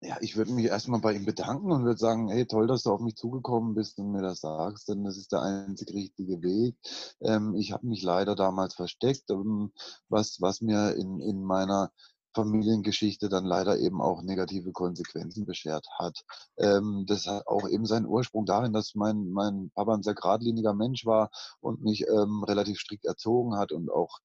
[0.00, 2.90] Ja, ich würde mich erstmal bei ihm bedanken und würde sagen, hey, toll, dass du
[2.92, 6.76] auf mich zugekommen bist und mir das sagst, denn das ist der einzig richtige Weg.
[7.20, 9.72] Ähm, ich habe mich leider damals versteckt, ähm,
[10.08, 11.90] was, was mir in, in meiner
[12.34, 16.24] Familiengeschichte dann leider eben auch negative Konsequenzen beschert hat.
[16.58, 20.74] Ähm, das hat auch eben seinen Ursprung darin, dass mein, mein Papa ein sehr geradliniger
[20.74, 21.30] Mensch war
[21.60, 24.18] und mich ähm, relativ strikt erzogen hat und auch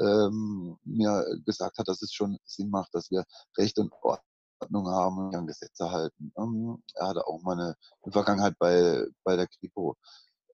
[0.00, 3.24] ähm, mir gesagt hat, dass es schon Sinn macht, dass wir
[3.56, 6.32] Recht und Ordnung haben und an Gesetze halten.
[6.36, 7.76] Ähm, er hatte auch mal eine,
[8.12, 9.96] Vergangenheit bei, bei der Kripo.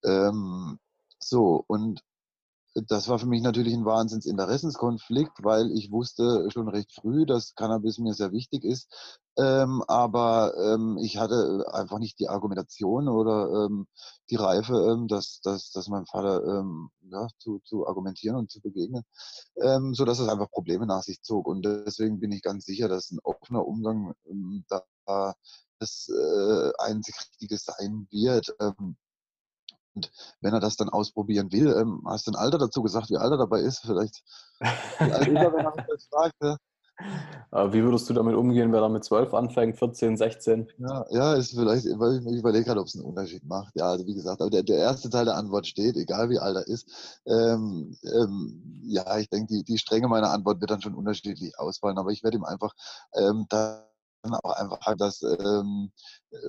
[0.04, 0.78] Ähm,
[1.18, 2.02] so, und
[2.74, 7.98] das war für mich natürlich ein Wahnsinnsinteressenskonflikt, weil ich wusste schon recht früh, dass Cannabis
[7.98, 8.88] mir sehr wichtig ist.
[9.36, 13.86] Ähm, aber ähm, ich hatte einfach nicht die Argumentation oder ähm,
[14.28, 18.60] die Reife, ähm, dass, dass, dass mein Vater ähm, ja, zu, zu argumentieren und zu
[18.60, 19.02] begegnen,
[19.62, 21.46] ähm, so dass es einfach Probleme nach sich zog.
[21.48, 25.34] Und deswegen bin ich ganz sicher, dass ein offener Umgang ähm, da
[25.80, 28.54] das äh, einzig Richtige sein wird.
[28.60, 28.96] Ähm,
[29.94, 30.10] und
[30.40, 33.32] wenn er das dann ausprobieren will, ähm, hast du ein Alter dazu gesagt, wie alt
[33.32, 33.80] er dabei ist?
[33.80, 34.22] Vielleicht.
[34.60, 36.34] Wie alt ist er, wenn er mich das fragt?
[36.42, 36.56] Ja?
[37.72, 40.68] Wie würdest du damit umgehen, wenn er mit 12 anfängt, 14, 16?
[40.78, 43.74] Ja, ja ist vielleicht, weil ich, überlege gerade, ob es einen Unterschied macht.
[43.74, 46.56] Ja, also wie gesagt, aber der, der erste Teil der Antwort steht, egal wie alt
[46.56, 47.20] er ist.
[47.26, 51.98] Ähm, ähm, ja, ich denke, die, die Strenge meiner Antwort wird dann schon unterschiedlich ausfallen,
[51.98, 52.74] aber ich werde ihm einfach
[53.14, 53.82] ähm, dann
[54.42, 55.90] auch einfach, dass, ähm,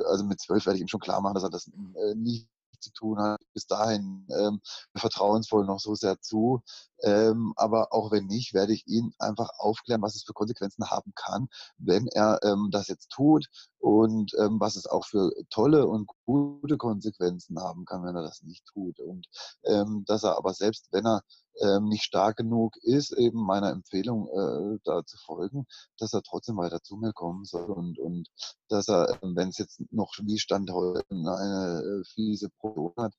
[0.05, 2.47] also mit zwölf werde ich ihm schon klar machen, dass er das äh, nicht
[2.81, 3.41] zu tun hat.
[3.53, 4.61] Bis dahin ähm,
[4.95, 6.63] vertrauensvoll noch so sehr zu.
[7.03, 11.13] Ähm, aber auch wenn nicht, werde ich ihn einfach aufklären, was es für Konsequenzen haben
[11.15, 11.47] kann,
[11.77, 13.47] wenn er ähm, das jetzt tut
[13.79, 18.43] und ähm, was es auch für tolle und gute Konsequenzen haben kann, wenn er das
[18.43, 18.99] nicht tut.
[18.99, 19.27] Und
[19.63, 21.21] ähm, dass er aber selbst, wenn er
[21.61, 25.65] ähm, nicht stark genug ist, eben meiner Empfehlung äh, da zu folgen,
[25.97, 28.29] dass er trotzdem weiter zu mir kommen soll und, und
[28.69, 33.13] dass er, ähm, wenn es jetzt noch wie Stand heute eine äh, fiese Probe hat,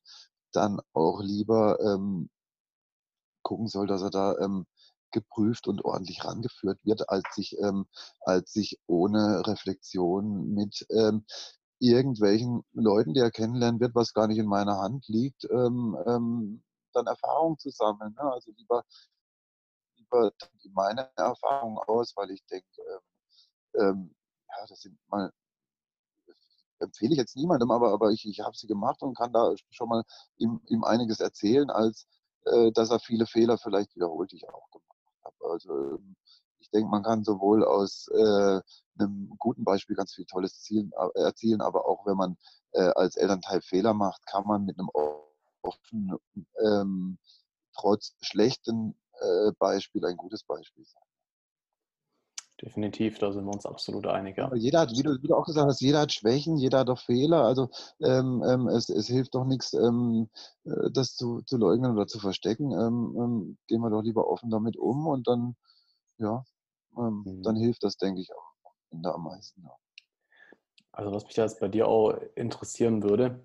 [0.51, 2.29] dann auch lieber ähm,
[3.43, 4.65] gucken soll, dass er da ähm,
[5.11, 7.85] geprüft und ordentlich rangeführt wird, als sich, ähm,
[8.21, 11.25] als sich ohne Reflexion mit ähm,
[11.79, 16.63] irgendwelchen Leuten, die er kennenlernen wird, was gar nicht in meiner Hand liegt, ähm, ähm,
[16.93, 18.13] dann Erfahrung zu sammeln.
[18.13, 18.21] Ne?
[18.21, 18.83] Also lieber,
[19.97, 20.31] lieber
[20.73, 22.81] meine Erfahrung aus, weil ich denke,
[23.75, 24.15] ähm, ähm,
[24.49, 25.31] ja, das sind mal
[26.79, 29.89] empfehle ich jetzt niemandem, aber, aber ich, ich habe sie gemacht und kann da schon
[29.89, 30.03] mal
[30.37, 32.07] ihm, ihm einiges erzählen, als
[32.73, 34.93] dass er viele Fehler vielleicht wiederholt, ich auch gemacht
[35.23, 35.51] habe.
[35.51, 36.15] Also ähm,
[36.59, 38.61] ich denke, man kann sowohl aus äh,
[38.97, 42.37] einem guten Beispiel ganz viel Tolles Ziel, äh, erzielen, aber auch wenn man
[42.71, 44.89] äh, als Elternteil Fehler macht, kann man mit einem
[45.61, 46.17] offenen,
[46.59, 47.17] ähm,
[47.75, 51.03] trotz schlechten äh, Beispiel ein gutes Beispiel sein.
[52.63, 54.37] Definitiv, da sind wir uns absolut einig.
[54.37, 54.49] Ja.
[54.55, 56.99] Jeder hat, wie du, wie du, auch gesagt hast, jeder hat Schwächen, jeder hat doch
[56.99, 57.43] Fehler.
[57.43, 57.69] Also
[58.01, 60.29] ähm, ähm, es, es, hilft doch nichts, ähm,
[60.63, 62.71] äh, das zu, zu, leugnen oder zu verstecken.
[62.71, 65.57] Ähm, ähm, gehen wir doch lieber offen damit um und dann,
[66.19, 66.45] ja,
[66.97, 67.43] ähm, mhm.
[67.43, 69.61] dann hilft das, denke ich, auch am meisten.
[69.63, 69.75] Ja.
[70.93, 73.43] Also was mich jetzt bei dir auch interessieren würde,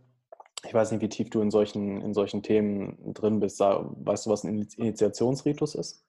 [0.65, 3.59] ich weiß nicht, wie tief du in solchen, in solchen Themen drin bist.
[3.59, 6.08] Weißt du, was ein Initiationsritus ist?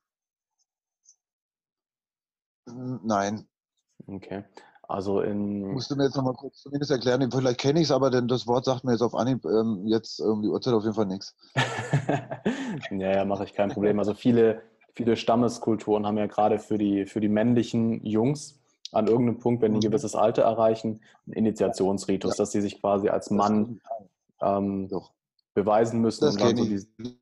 [2.66, 3.48] Nein.
[4.08, 4.44] Okay.
[4.90, 5.72] Also in.
[5.72, 8.48] Musst du mir jetzt nochmal kurz zumindest erklären, vielleicht kenne ich es, aber denn das
[8.48, 11.36] Wort sagt mir jetzt auf Anhieb ähm, jetzt um die Uhrzeit auf jeden Fall nichts.
[12.92, 14.00] ja, ja, mache ich kein Problem.
[14.00, 14.64] Also viele,
[14.96, 18.60] viele Stammeskulturen haben ja gerade für die, für die männlichen Jungs
[18.92, 19.92] an irgendeinem Punkt, wenn die ein mhm.
[19.92, 22.38] gewisses Alter erreichen, einen Initiationsritus, ja.
[22.38, 23.82] dass sie sich quasi als Mann
[24.42, 24.90] ähm,
[25.54, 26.26] beweisen müssen.
[26.26, 27.18] Das kenne so ich.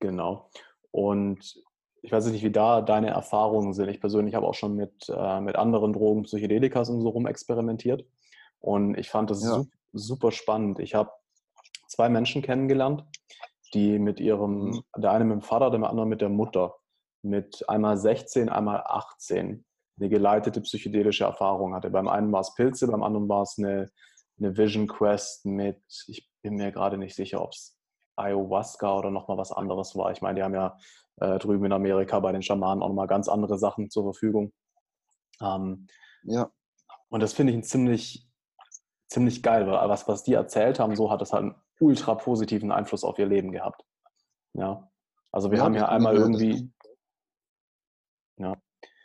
[0.00, 0.48] Genau.
[0.90, 1.62] Und
[2.04, 3.88] ich weiß nicht, wie da deine Erfahrungen sind.
[3.88, 8.06] Ich persönlich habe auch schon mit, äh, mit anderen Drogen, Psychedelikas und so rum experimentiert.
[8.60, 9.54] Und ich fand das ja.
[9.54, 10.80] super, super spannend.
[10.80, 11.10] Ich habe
[11.88, 13.04] zwei Menschen kennengelernt,
[13.72, 14.84] die mit ihrem, mhm.
[14.98, 16.74] der eine mit dem Vater, der andere mit der Mutter,
[17.22, 19.64] mit einmal 16, einmal 18
[19.98, 21.88] eine geleitete psychedelische Erfahrung hatte.
[21.88, 23.90] Beim einen war es Pilze, beim anderen war es eine,
[24.38, 27.78] eine Vision Quest mit, ich bin mir gerade nicht sicher, ob es
[28.16, 30.12] Ayahuasca oder nochmal was anderes war.
[30.12, 30.76] Ich meine, die haben ja
[31.16, 34.52] äh, drüben in Amerika bei den Schamanen auch nochmal ganz andere Sachen zur Verfügung.
[35.40, 35.86] Ähm,
[36.24, 36.50] ja.
[37.08, 38.28] Und das finde ich ein ziemlich,
[39.08, 42.72] ziemlich geil, weil was, was die erzählt haben, so hat es halt einen ultra positiven
[42.72, 43.84] Einfluss auf ihr Leben gehabt.
[44.54, 44.90] Ja.
[45.30, 46.72] Also wir ja, haben ja einmal irgendwie.
[48.36, 48.56] Ja.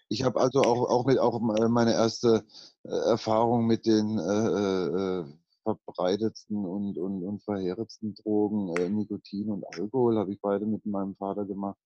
[0.10, 2.45] Ich habe also auch, auch mit auch meine erste
[2.84, 5.39] äh, Erfahrung mit den äh, äh,
[5.78, 11.16] verbreitetsten und, und, und verheerendsten Drogen, äh, Nikotin und Alkohol, habe ich beide mit meinem
[11.16, 11.78] Vater gemacht.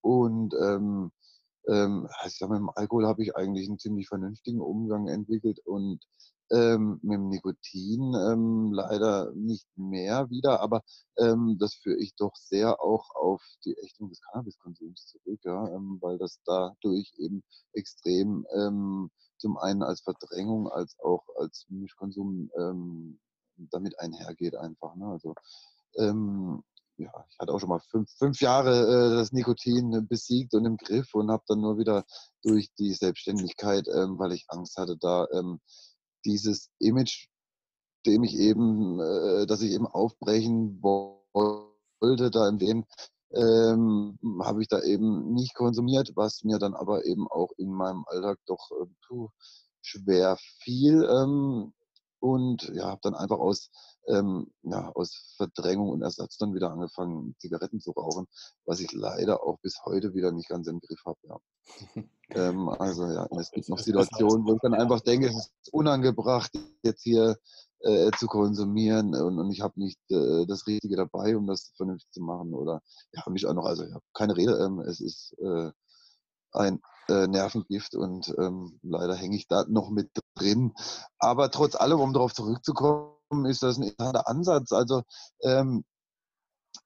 [0.00, 1.10] Und ähm,
[1.68, 6.00] ähm, ich sag, mit dem Alkohol habe ich eigentlich einen ziemlich vernünftigen Umgang entwickelt und
[6.50, 10.82] ähm, mit dem Nikotin ähm, leider nicht mehr wieder, aber
[11.18, 15.98] ähm, das führe ich doch sehr auch auf die Ächtung des Cannabiskonsums zurück, ja, ähm,
[16.00, 17.42] weil das dadurch eben
[17.72, 23.20] extrem ähm, zum einen als Verdrängung als auch als Mischkonsum ähm,
[23.56, 24.94] damit einhergeht einfach.
[24.96, 25.06] Ne?
[25.06, 25.34] Also
[25.96, 26.62] ähm,
[26.98, 30.76] ja, ich hatte auch schon mal fünf, fünf Jahre äh, das Nikotin besiegt und im
[30.76, 32.04] Griff und habe dann nur wieder
[32.42, 35.60] durch die Selbstständigkeit, ähm, weil ich Angst hatte, da ähm,
[36.24, 37.28] dieses Image,
[38.04, 42.84] dem ich eben, äh, dass ich eben aufbrechen wollte, da in dem
[43.32, 48.04] ähm, habe ich da eben nicht konsumiert, was mir dann aber eben auch in meinem
[48.06, 49.28] Alltag doch äh, puh,
[49.82, 51.04] schwer fiel.
[51.04, 51.72] Ähm,
[52.20, 53.70] und ja, habe dann einfach aus,
[54.08, 58.26] ähm, ja, aus Verdrängung und Ersatz dann wieder angefangen, Zigaretten zu rauchen,
[58.64, 61.18] was ich leider auch bis heute wieder nicht ganz im Griff habe.
[61.22, 62.02] Ja.
[62.30, 66.50] ähm, also ja, es gibt noch Situationen, wo ich dann einfach denke, es ist unangebracht,
[66.82, 67.36] jetzt hier
[67.80, 72.10] äh, zu konsumieren und, und ich habe nicht äh, das Richtige dabei, um das vernünftig
[72.12, 72.54] zu machen.
[72.54, 72.82] Oder
[73.12, 75.70] ja, mich auch noch, also ich habe keine Rede, ähm, es ist äh,
[76.52, 80.72] ein äh, Nervengift und ähm, leider hänge ich da noch mit drin.
[81.18, 84.72] Aber trotz allem, um darauf zurückzukommen, ist das ein interessanter Ansatz.
[84.72, 85.02] Also
[85.42, 85.84] ähm,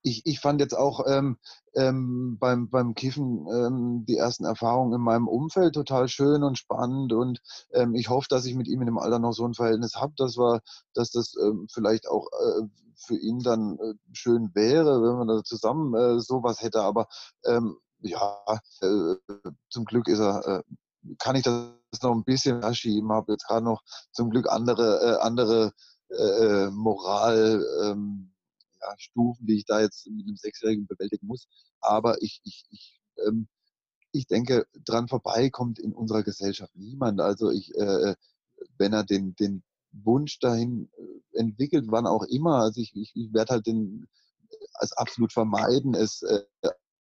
[0.01, 1.37] ich, ich fand jetzt auch ähm,
[1.75, 7.13] ähm, beim, beim Kiffen ähm, die ersten Erfahrungen in meinem Umfeld total schön und spannend
[7.13, 7.41] und
[7.71, 10.13] ähm, ich hoffe, dass ich mit ihm in dem Alter noch so ein Verhältnis habe,
[10.17, 10.61] dass, wir,
[10.93, 15.43] dass das ähm, vielleicht auch äh, für ihn dann äh, schön wäre, wenn man da
[15.43, 16.81] zusammen äh, sowas hätte.
[16.81, 17.07] Aber
[17.45, 18.43] ähm, ja,
[18.81, 19.15] äh,
[19.69, 20.63] zum Glück ist er, äh,
[21.19, 23.81] kann ich das noch ein bisschen verschieben, habe jetzt gerade noch
[24.11, 25.71] zum Glück andere, äh, andere
[26.09, 27.65] äh, Moral.
[27.83, 28.32] Ähm,
[28.83, 31.47] ja, Stufen, die ich da jetzt mit einem Sechsjährigen bewältigen muss.
[31.79, 33.47] Aber ich, ich, ich, ähm,
[34.11, 37.19] ich denke, dran vorbei kommt in unserer Gesellschaft niemand.
[37.21, 38.15] Also ich, äh,
[38.77, 43.33] wenn er den, den Wunsch dahin äh, entwickelt, wann auch immer, also ich, ich, ich
[43.33, 44.07] werde halt den
[44.73, 46.43] als absolut vermeiden, es äh,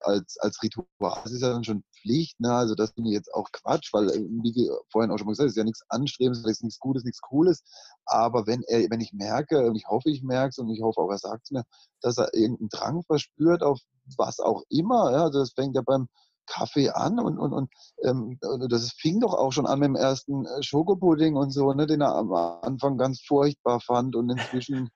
[0.01, 1.19] als, als Ritual.
[1.23, 2.53] Das ist ja dann schon Pflicht, ne?
[2.53, 5.49] Also das finde ich jetzt auch Quatsch, weil, äh, wie vorhin auch schon mal gesagt,
[5.49, 7.63] ist ja nichts Anstrebendes, nichts Gutes, nichts Cooles.
[8.05, 11.01] Aber wenn er, wenn ich merke, und ich hoffe, ich merke es und ich hoffe
[11.01, 11.63] auch, er sagt es mir,
[12.01, 13.79] dass er irgendeinen Drang verspürt auf
[14.17, 16.07] was auch immer, ja, also das fängt ja beim
[16.49, 17.69] Kaffee an und, und, und
[18.03, 18.39] ähm,
[18.69, 22.01] das fing doch auch schon an mit dem ersten äh, Schokopudding und so, ne, den
[22.01, 24.89] er am Anfang ganz furchtbar fand und inzwischen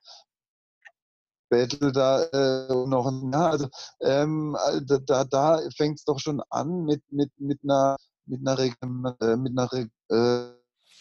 [1.48, 3.68] Battle da äh, noch ja, also
[4.00, 4.56] ähm,
[5.06, 7.96] da, da fängt es doch schon an mit, mit, mit einer
[8.26, 9.68] mit einer, äh, mit einer
[10.10, 10.54] äh,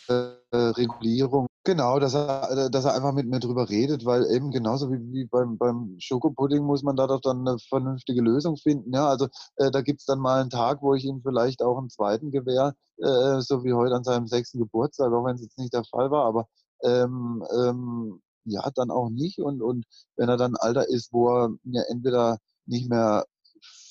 [0.07, 1.47] äh, Regulierung.
[1.65, 4.99] Genau, dass er, äh, dass er einfach mit mir drüber redet, weil eben genauso wie,
[5.13, 8.93] wie beim, beim Schokopudding muss man da doch dann eine vernünftige Lösung finden.
[8.93, 11.77] Ja, also äh, da gibt es dann mal einen Tag, wo ich ihm vielleicht auch
[11.77, 15.57] einen zweiten gewähr, äh, so wie heute an seinem sechsten Geburtstag, auch wenn es jetzt
[15.57, 16.47] nicht der Fall war, aber
[16.83, 19.39] ähm, ähm, ja, dann auch nicht.
[19.39, 23.25] Und, und wenn er dann Alter ist, wo er mir entweder nicht mehr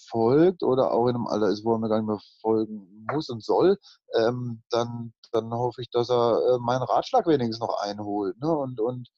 [0.08, 3.30] folgt oder auch in einem Alter ist, wo er mir gar nicht mehr folgen muss
[3.30, 3.78] und soll,
[4.18, 8.50] ähm, dann, dann hoffe ich, dass er äh, meinen Ratschlag wenigstens noch einholt ne?
[8.50, 9.08] und, und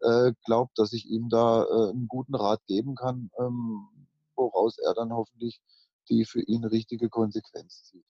[0.00, 3.88] äh, glaubt, dass ich ihm da äh, einen guten Rat geben kann, ähm,
[4.36, 5.60] woraus er dann hoffentlich
[6.08, 8.04] die für ihn richtige Konsequenz zieht.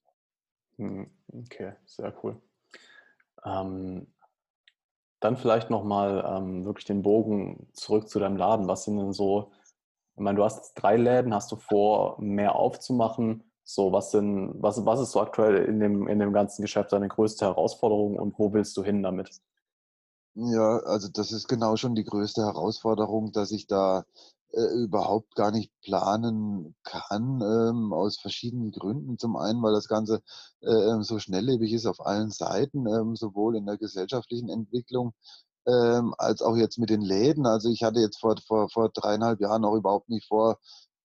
[0.77, 2.41] Hm, okay, sehr cool.
[3.45, 4.14] Ähm,
[5.25, 8.69] dann vielleicht nochmal ähm, wirklich den Bogen zurück zu deinem Laden.
[8.69, 9.53] Was sind denn so,
[10.17, 13.43] ich meine, du hast drei Läden, hast du vor, mehr aufzumachen?
[13.65, 17.09] So, was sind, was, was ist so aktuell in dem, in dem ganzen Geschäft deine
[17.09, 19.31] größte Herausforderung und wo willst du hin damit?
[20.35, 24.05] Ja, also das ist genau schon die größte Herausforderung, dass ich da
[24.57, 29.19] äh, überhaupt gar nicht planen kann, ähm, aus verschiedenen Gründen.
[29.19, 30.23] Zum einen, weil das Ganze
[30.61, 35.13] äh, so schnelllebig ist auf allen Seiten, ähm, sowohl in der gesellschaftlichen Entwicklung
[35.67, 37.47] ähm, als auch jetzt mit den Läden.
[37.47, 40.59] Also ich hatte jetzt vor, vor, vor dreieinhalb Jahren auch überhaupt nicht vor,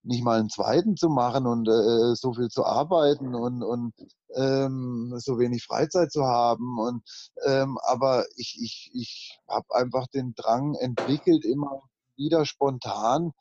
[0.04, 3.94] nicht mal einen zweiten zu machen und äh, so viel zu arbeiten und, und
[4.36, 6.80] ähm, so wenig Freizeit zu haben.
[6.80, 7.04] Und,
[7.46, 11.82] ähm, aber ich, ich, ich habe einfach den Drang entwickelt, immer
[12.20, 13.32] wieder spontan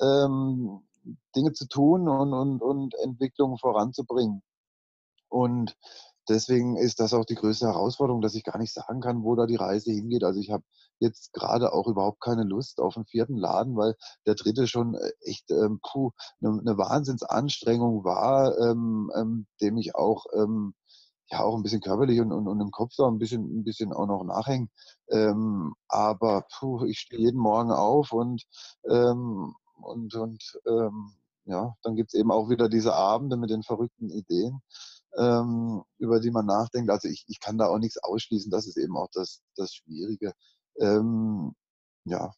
[0.00, 0.80] ähm,
[1.36, 4.42] Dinge zu tun und, und, und Entwicklungen voranzubringen.
[5.28, 5.76] Und
[6.28, 9.46] deswegen ist das auch die größte Herausforderung, dass ich gar nicht sagen kann, wo da
[9.46, 10.24] die Reise hingeht.
[10.24, 10.64] Also ich habe
[11.00, 13.94] jetzt gerade auch überhaupt keine Lust auf einen vierten Laden, weil
[14.26, 16.10] der dritte schon äh, echt ähm, puh,
[16.40, 20.74] eine, eine Wahnsinnsanstrengung war, ähm, ähm, dem ich auch ähm,
[21.30, 23.92] ja auch ein bisschen körperlich und, und, und im Kopf da ein bisschen, ein bisschen
[23.92, 24.70] auch noch nachhängen.
[25.10, 28.44] Ähm, aber puh, ich stehe jeden Morgen auf und,
[28.88, 31.12] ähm, und, und ähm,
[31.44, 34.60] ja, dann gibt es eben auch wieder diese Abende mit den verrückten Ideen,
[35.16, 36.90] ähm, über die man nachdenkt.
[36.90, 40.32] Also ich, ich kann da auch nichts ausschließen, das ist eben auch das, das Schwierige.
[40.78, 41.54] Ähm,
[42.04, 42.32] ja,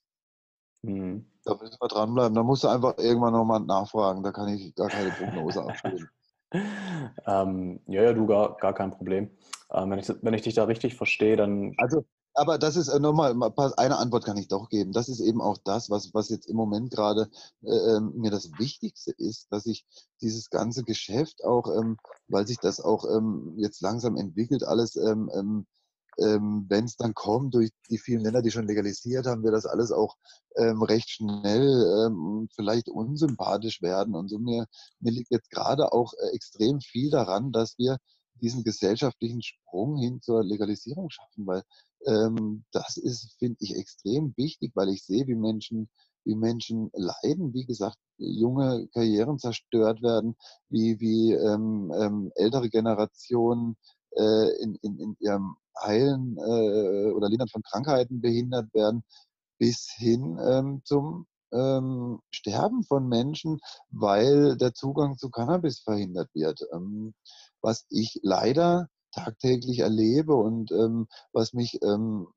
[0.83, 1.27] mhm.
[1.45, 2.35] da müssen wir dranbleiben.
[2.35, 6.09] Da musst du einfach irgendwann nochmal nachfragen, da kann ich gar keine Prognose abstellen.
[6.53, 9.31] Ähm, ja, ja, du gar, gar kein Problem.
[9.73, 11.75] Ähm, wenn, ich, wenn ich dich da richtig verstehe, dann.
[11.79, 12.05] Also
[12.35, 13.35] aber das ist äh, nochmal,
[13.77, 14.93] eine Antwort kann ich doch geben.
[14.93, 17.29] Das ist eben auch das, was, was jetzt im Moment gerade
[17.63, 19.85] äh, ähm, mir das Wichtigste ist, dass ich
[20.21, 21.97] dieses ganze Geschäft auch, ähm,
[22.29, 25.67] weil sich das auch ähm, jetzt langsam entwickelt, alles, ähm,
[26.19, 29.53] ähm, ähm wenn es dann kommt, durch die vielen Länder, die schon legalisiert haben, wir
[29.53, 30.17] das alles auch
[30.57, 32.11] recht schnell
[32.57, 34.17] vielleicht unsympathisch werden.
[34.17, 34.67] Und so mir,
[34.99, 37.99] mir liegt jetzt gerade auch äh, extrem viel daran, dass wir
[38.41, 41.63] diesen gesellschaftlichen Sprung hin zur Legalisierung schaffen, weil
[42.07, 45.91] ähm, das ist, finde ich, extrem wichtig, weil ich sehe, wie Menschen,
[46.25, 50.37] wie Menschen leiden, wie gesagt, junge Karrieren zerstört werden,
[50.69, 53.77] wie, wie ähm, ähm, ältere Generationen
[54.17, 59.03] äh, in, in, in ihrem Heilen äh, oder Lindern von Krankheiten behindert werden,
[59.59, 63.61] bis hin ähm, zum ähm, Sterben von Menschen,
[63.91, 66.61] weil der Zugang zu Cannabis verhindert wird.
[66.73, 67.15] Ähm,
[67.61, 72.29] was ich leider tagtäglich erlebe und ähm, was mich ähm,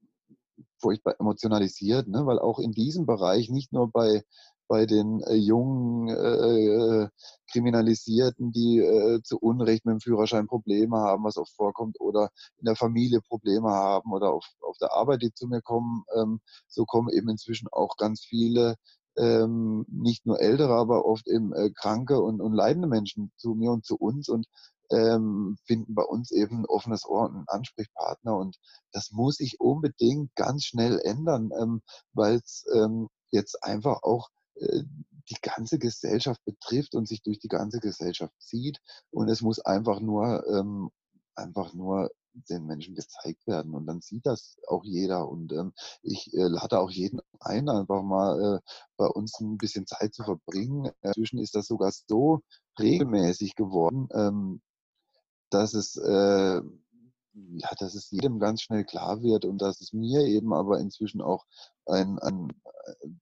[0.79, 2.25] furchtbar emotionalisiert, ne?
[2.25, 4.23] weil auch in diesem Bereich, nicht nur bei,
[4.67, 7.09] bei den äh, jungen äh,
[7.51, 12.65] Kriminalisierten, die äh, zu Unrecht mit dem Führerschein Probleme haben, was oft vorkommt, oder in
[12.65, 16.85] der Familie Probleme haben oder auf, auf der Arbeit, die zu mir kommen, ähm, so
[16.85, 18.75] kommen eben inzwischen auch ganz viele
[19.17, 23.71] ähm, nicht nur ältere, aber oft eben äh, kranke und, und leidende Menschen zu mir
[23.71, 24.27] und zu uns.
[24.27, 24.47] Und
[24.91, 28.35] ähm, finden bei uns eben ein offenes Ohr und einen Ansprechpartner.
[28.35, 28.57] Und
[28.91, 31.81] das muss sich unbedingt ganz schnell ändern, ähm,
[32.13, 37.47] weil es ähm, jetzt einfach auch äh, die ganze Gesellschaft betrifft und sich durch die
[37.47, 38.79] ganze Gesellschaft zieht.
[39.11, 40.89] Und es muss einfach nur, ähm,
[41.35, 43.73] einfach nur den Menschen gezeigt werden.
[43.73, 45.29] Und dann sieht das auch jeder.
[45.29, 48.59] Und ähm, ich äh, lade auch jeden ein, einfach mal äh,
[48.97, 50.91] bei uns ein bisschen Zeit zu verbringen.
[51.01, 52.41] Inzwischen ist das sogar so
[52.79, 54.61] regelmäßig geworden, ähm,
[55.49, 56.61] dass es, äh,
[57.33, 61.21] ja, dass es jedem ganz schnell klar wird und dass es mir eben aber inzwischen
[61.21, 61.45] auch
[61.85, 62.53] ein, ein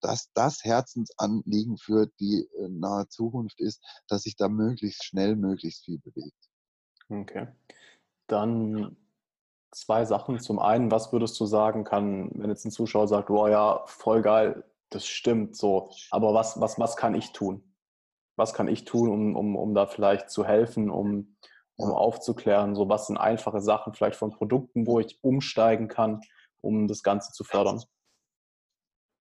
[0.02, 5.86] dass das Herzensanliegen für die äh, nahe Zukunft ist, dass sich da möglichst schnell möglichst
[5.86, 6.50] viel bewegt.
[7.10, 7.48] Okay.
[8.28, 8.98] Dann
[9.72, 10.40] zwei Sachen.
[10.40, 14.24] Zum einen, was würdest du sagen kann, wenn jetzt ein Zuschauer sagt, oh ja, voll
[14.24, 17.64] geil, das stimmt so, aber was, was, was kann ich tun?
[18.38, 21.36] Was kann ich tun, um, um, um da vielleicht zu helfen, um
[21.82, 26.22] um aufzuklären, so was sind einfache Sachen vielleicht von Produkten, wo ich umsteigen kann,
[26.62, 27.82] um das Ganze zu fördern.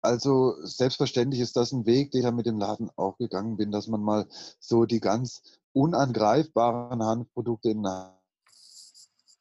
[0.04, 3.86] Also selbstverständlich ist das ein Weg, den ich mit dem Laden auch gegangen bin, dass
[3.86, 4.26] man mal
[4.60, 5.40] so die ganz
[5.72, 7.86] unangreifbaren Hanfprodukte in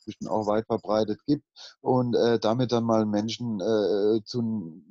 [0.04, 1.44] zwischen auch weit verbreitet gibt
[1.82, 4.82] und äh, damit dann mal Menschen äh, zu,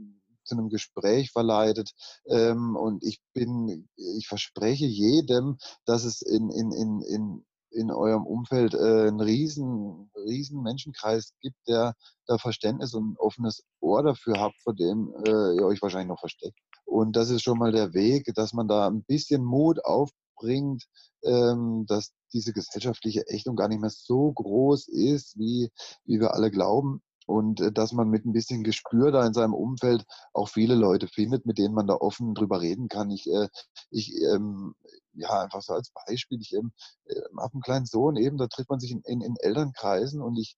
[0.44, 1.92] zu einem Gespräch verleitet.
[2.26, 8.24] Ähm, und ich bin, ich verspreche jedem, dass es in, in, in, in in eurem
[8.24, 11.94] Umfeld äh, einen riesen, riesen Menschenkreis gibt, der
[12.26, 16.20] da Verständnis und ein offenes Ohr dafür habt, vor dem äh, ihr euch wahrscheinlich noch
[16.20, 16.58] versteckt.
[16.84, 20.84] Und das ist schon mal der Weg, dass man da ein bisschen Mut aufbringt,
[21.24, 25.70] ähm, dass diese gesellschaftliche Ächtung gar nicht mehr so groß ist, wie,
[26.04, 29.54] wie wir alle glauben und äh, dass man mit ein bisschen Gespür da in seinem
[29.54, 33.10] Umfeld auch viele Leute findet, mit denen man da offen drüber reden kann.
[33.10, 33.48] Ich, äh,
[33.90, 34.74] ich ähm,
[35.14, 36.72] ja, einfach so als Beispiel, ich ähm,
[37.04, 40.36] äh, habe einen kleinen Sohn eben, da trifft man sich in, in, in Elternkreisen und
[40.38, 40.56] ich,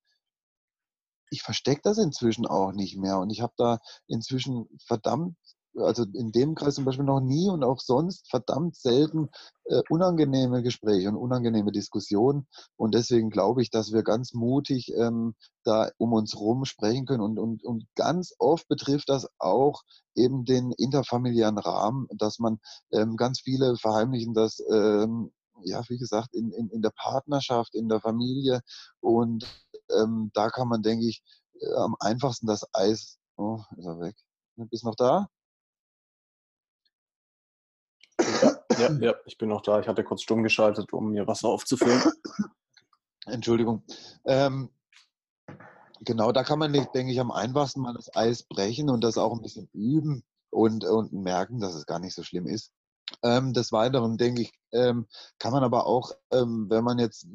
[1.30, 5.36] ich verstecke das inzwischen auch nicht mehr und ich habe da inzwischen verdammt
[5.76, 9.28] also in dem Kreis zum Beispiel noch nie und auch sonst verdammt selten
[9.64, 12.46] äh, unangenehme Gespräche und unangenehme Diskussionen.
[12.76, 15.34] Und deswegen glaube ich, dass wir ganz mutig ähm,
[15.64, 17.22] da um uns rum sprechen können.
[17.22, 19.82] Und, und, und ganz oft betrifft das auch
[20.14, 22.58] eben den interfamiliären Rahmen, dass man
[22.92, 25.32] ähm, ganz viele verheimlichen das, ähm,
[25.64, 28.60] ja, wie gesagt, in, in, in der Partnerschaft, in der Familie.
[29.00, 29.46] Und
[29.90, 31.22] ähm, da kann man, denke ich,
[31.60, 34.16] äh, am einfachsten das Eis, oh, ist er weg.
[34.56, 35.28] Bist noch da?
[38.78, 39.80] Ja, ja, ich bin noch da.
[39.80, 42.02] Ich hatte kurz stumm geschaltet, um mir Wasser aufzufüllen.
[43.26, 43.82] Entschuldigung.
[44.24, 44.70] Ähm,
[46.00, 49.32] genau, da kann man, denke ich, am einfachsten mal das Eis brechen und das auch
[49.32, 52.72] ein bisschen üben und, und merken, dass es gar nicht so schlimm ist.
[53.22, 55.06] Ähm, des Weiteren, denke ich, ähm,
[55.38, 57.26] kann man aber auch, ähm, wenn man jetzt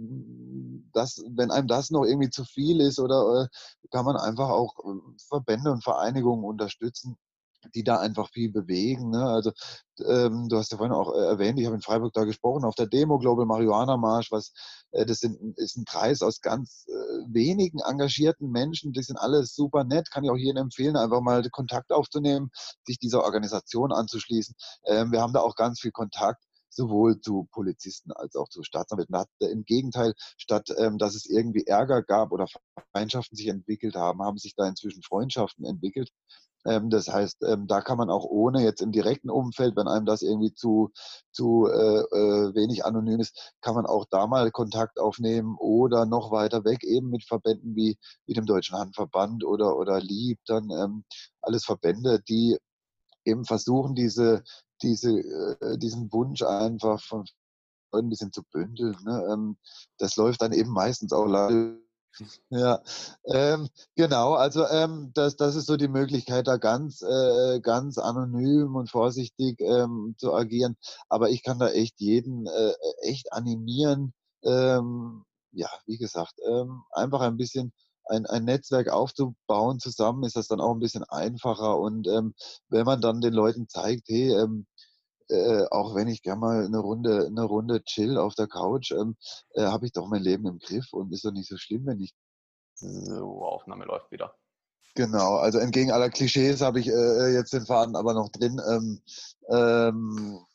[0.93, 4.79] das, wenn einem das noch irgendwie zu viel ist, oder äh, kann man einfach auch
[4.79, 7.17] äh, Verbände und Vereinigungen unterstützen,
[7.76, 9.11] die da einfach viel bewegen.
[9.11, 9.23] Ne?
[9.23, 9.52] Also
[10.06, 12.76] ähm, du hast ja vorhin auch äh, erwähnt, ich habe in Freiburg da gesprochen, auf
[12.76, 14.53] der Demo Global Marihuana Marsch, was
[14.91, 16.94] äh, das sind, ist ein Kreis aus ganz äh,
[17.27, 21.44] wenigen engagierten Menschen, die sind alle super nett, kann ich auch jedem empfehlen, einfach mal
[21.49, 22.49] Kontakt aufzunehmen,
[22.86, 24.56] sich dieser Organisation anzuschließen.
[24.86, 29.18] Ähm, wir haben da auch ganz viel Kontakt sowohl zu Polizisten als auch zu Staatsanwälten.
[29.18, 32.48] Hat, äh, Im Gegenteil, statt ähm, dass es irgendwie Ärger gab oder
[32.94, 36.10] Feindschaften sich entwickelt haben, haben sich da inzwischen Freundschaften entwickelt.
[36.65, 40.06] Ähm, das heißt, ähm, da kann man auch ohne jetzt im direkten Umfeld, wenn einem
[40.06, 40.91] das irgendwie zu,
[41.31, 46.31] zu äh, äh, wenig anonym ist, kann man auch da mal Kontakt aufnehmen oder noch
[46.31, 51.03] weiter weg eben mit Verbänden wie, wie dem Deutschen Handverband oder, oder Lieb, dann ähm,
[51.41, 52.57] alles Verbände, die
[53.26, 54.44] eben versuchen, diese,
[54.81, 57.26] diese, äh, diesen Wunsch einfach von
[57.91, 58.95] ein bisschen zu bündeln.
[59.03, 59.27] Ne?
[59.31, 59.57] Ähm,
[59.98, 61.76] das läuft dann eben meistens auch leider
[62.49, 62.81] ja,
[63.26, 64.34] ähm, genau.
[64.34, 69.60] Also ähm, das, das ist so die Möglichkeit, da ganz, äh, ganz anonym und vorsichtig
[69.61, 70.76] ähm, zu agieren.
[71.10, 74.14] Aber ich kann da echt jeden äh, echt animieren.
[74.44, 77.73] Ähm, ja, wie gesagt, ähm, einfach ein bisschen
[78.06, 81.77] ein, ein Netzwerk aufzubauen zusammen, ist das dann auch ein bisschen einfacher.
[81.80, 82.34] Und ähm,
[82.69, 84.31] wenn man dann den Leuten zeigt, hey,
[85.30, 89.15] äh, auch wenn ich gerne mal eine Runde, eine Runde chill auf der Couch, ähm,
[89.53, 91.99] äh, habe ich doch mein Leben im Griff und ist doch nicht so schlimm, wenn
[91.99, 92.14] ich.
[92.76, 94.35] So, Aufnahme läuft wieder.
[94.95, 98.61] Genau, also entgegen aller Klischees habe ich äh, äh, jetzt den Faden aber noch drin.
[98.68, 99.01] Ähm,
[99.49, 100.45] ähm,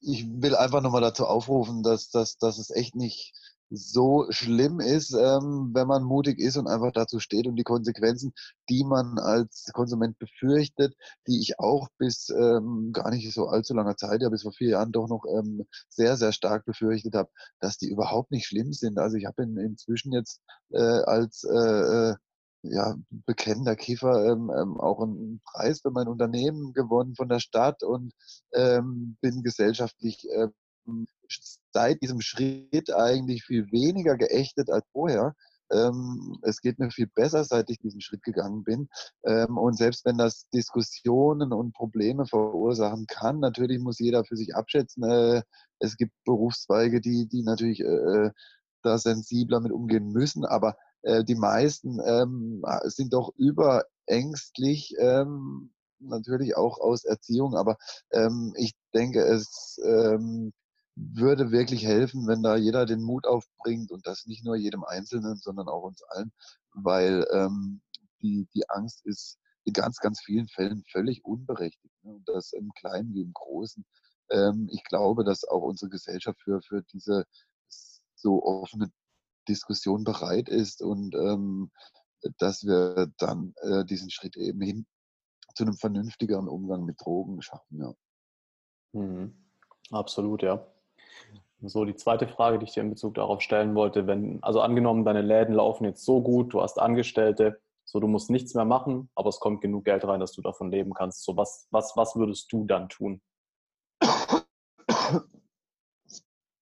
[0.00, 3.32] ich will einfach nochmal dazu aufrufen, dass, dass, dass es echt nicht,
[3.70, 8.32] so schlimm ist, ähm, wenn man mutig ist und einfach dazu steht und die Konsequenzen,
[8.68, 10.94] die man als Konsument befürchtet,
[11.26, 14.70] die ich auch bis ähm, gar nicht so allzu langer Zeit, ja bis vor vier
[14.70, 17.30] Jahren doch noch ähm, sehr, sehr stark befürchtet habe,
[17.60, 18.98] dass die überhaupt nicht schlimm sind.
[18.98, 22.14] Also ich habe in, inzwischen jetzt äh, als äh, äh
[22.64, 27.82] ja, bekennender Kiefer ähm, ähm, auch einen Preis für mein Unternehmen gewonnen von der Stadt
[27.82, 28.12] und
[28.54, 30.48] ähm, bin gesellschaftlich äh,
[31.72, 35.34] seit diesem Schritt eigentlich viel weniger geächtet als vorher.
[35.72, 38.88] Ähm, es geht mir viel besser, seit ich diesen Schritt gegangen bin.
[39.24, 44.54] Ähm, und selbst wenn das Diskussionen und Probleme verursachen kann, natürlich muss jeder für sich
[44.54, 45.04] abschätzen.
[45.04, 45.42] Äh,
[45.78, 48.30] es gibt Berufszweige, die, die natürlich äh, äh
[48.82, 56.56] da sensibler mit umgehen müssen, aber äh, die meisten ähm, sind doch überängstlich, ähm, natürlich
[56.56, 57.78] auch aus Erziehung, aber
[58.12, 60.52] ähm, ich denke, es ähm,
[60.96, 65.36] würde wirklich helfen, wenn da jeder den Mut aufbringt und das nicht nur jedem Einzelnen,
[65.36, 66.32] sondern auch uns allen,
[66.72, 67.82] weil ähm,
[68.22, 71.94] die, die Angst ist in ganz, ganz vielen Fällen völlig unberechtigt.
[72.02, 72.12] Ne?
[72.14, 73.84] Und das im Kleinen wie im Großen.
[74.30, 77.24] Ähm, ich glaube, dass auch unsere Gesellschaft für, für diese
[78.14, 78.90] so offene
[79.48, 81.70] Diskussion bereit ist und ähm,
[82.38, 84.86] dass wir dann äh, diesen Schritt eben hin
[85.54, 87.80] zu einem vernünftigeren Umgang mit Drogen schaffen.
[87.80, 87.94] Ja.
[88.92, 89.34] Mhm.
[89.90, 90.66] Absolut, ja.
[91.66, 95.04] So, die zweite Frage, die ich dir in Bezug darauf stellen wollte, wenn, also angenommen,
[95.04, 99.08] deine Läden laufen jetzt so gut, du hast Angestellte, so du musst nichts mehr machen,
[99.14, 101.24] aber es kommt genug Geld rein, dass du davon leben kannst.
[101.24, 103.22] So, was, was, was würdest du dann tun?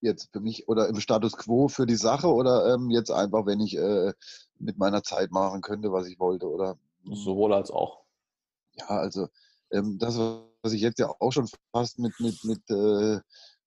[0.00, 3.60] Jetzt für mich oder im Status quo für die Sache oder ähm, jetzt einfach, wenn
[3.60, 4.12] ich äh,
[4.58, 6.76] mit meiner Zeit machen könnte, was ich wollte, oder?
[7.04, 8.02] Sowohl als auch.
[8.74, 9.28] Ja, also
[9.70, 13.20] ähm, das, was ich jetzt ja auch schon fast mit, mit, mit äh,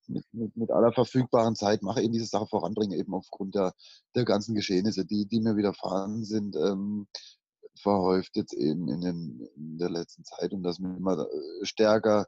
[0.07, 3.73] mit, mit, mit aller verfügbaren Zeit mache, eben diese Sache voranbringen, eben aufgrund der,
[4.15, 7.07] der ganzen Geschehnisse, die, die mir widerfahren sind, ähm,
[7.81, 12.25] verhäuft jetzt eben in, den, in der letzten Zeit und das mit immer äh, stärker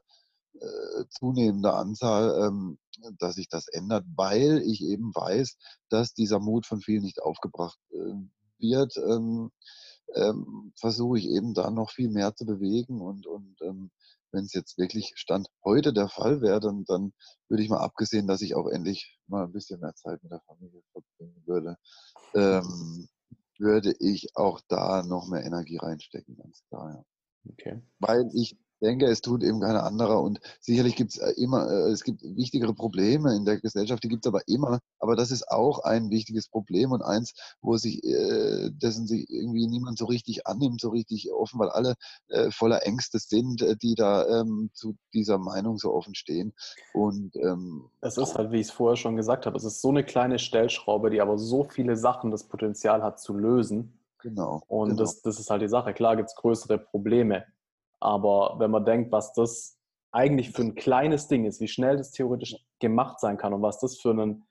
[0.60, 2.78] äh, zunehmender Anzahl, ähm,
[3.18, 5.56] dass sich das ändert, weil ich eben weiß,
[5.88, 8.14] dass dieser Mut von vielen nicht aufgebracht äh,
[8.58, 8.96] wird.
[8.96, 9.50] Ähm,
[10.14, 13.90] ähm, versuche ich eben da noch viel mehr zu bewegen und, und ähm,
[14.32, 17.12] wenn es jetzt wirklich Stand heute der Fall wäre, dann, dann
[17.48, 20.42] würde ich mal abgesehen, dass ich auch endlich mal ein bisschen mehr Zeit mit der
[20.46, 21.76] Familie verbringen würde,
[22.34, 23.08] ähm,
[23.58, 26.92] würde ich auch da noch mehr Energie reinstecken, ganz klar.
[26.94, 27.04] Ja.
[27.52, 27.82] Okay.
[27.98, 30.22] Weil ich denke, es tut eben keiner anderer.
[30.22, 34.08] Und sicherlich gibt es äh, immer, äh, es gibt wichtigere Probleme in der Gesellschaft, die
[34.08, 34.78] gibt es aber immer.
[34.98, 39.66] Aber das ist auch ein wichtiges Problem und eins, wo sich, äh, dessen sich irgendwie
[39.66, 41.94] niemand so richtig annimmt, so richtig offen, weil alle
[42.50, 46.52] voller Ängste sind, die da ähm, zu dieser Meinung so offen stehen.
[46.92, 49.88] Und ähm, es ist halt, wie ich es vorher schon gesagt habe, es ist so
[49.88, 53.98] eine kleine Stellschraube, die aber so viele Sachen das Potenzial hat zu lösen.
[54.20, 54.62] Genau.
[54.66, 55.02] Und genau.
[55.02, 55.94] Das, das ist halt die Sache.
[55.94, 57.44] Klar gibt es größere Probleme.
[58.00, 59.78] Aber wenn man denkt, was das
[60.12, 63.78] eigentlich für ein kleines Ding ist, wie schnell das theoretisch gemacht sein kann und was
[63.78, 64.46] das für einen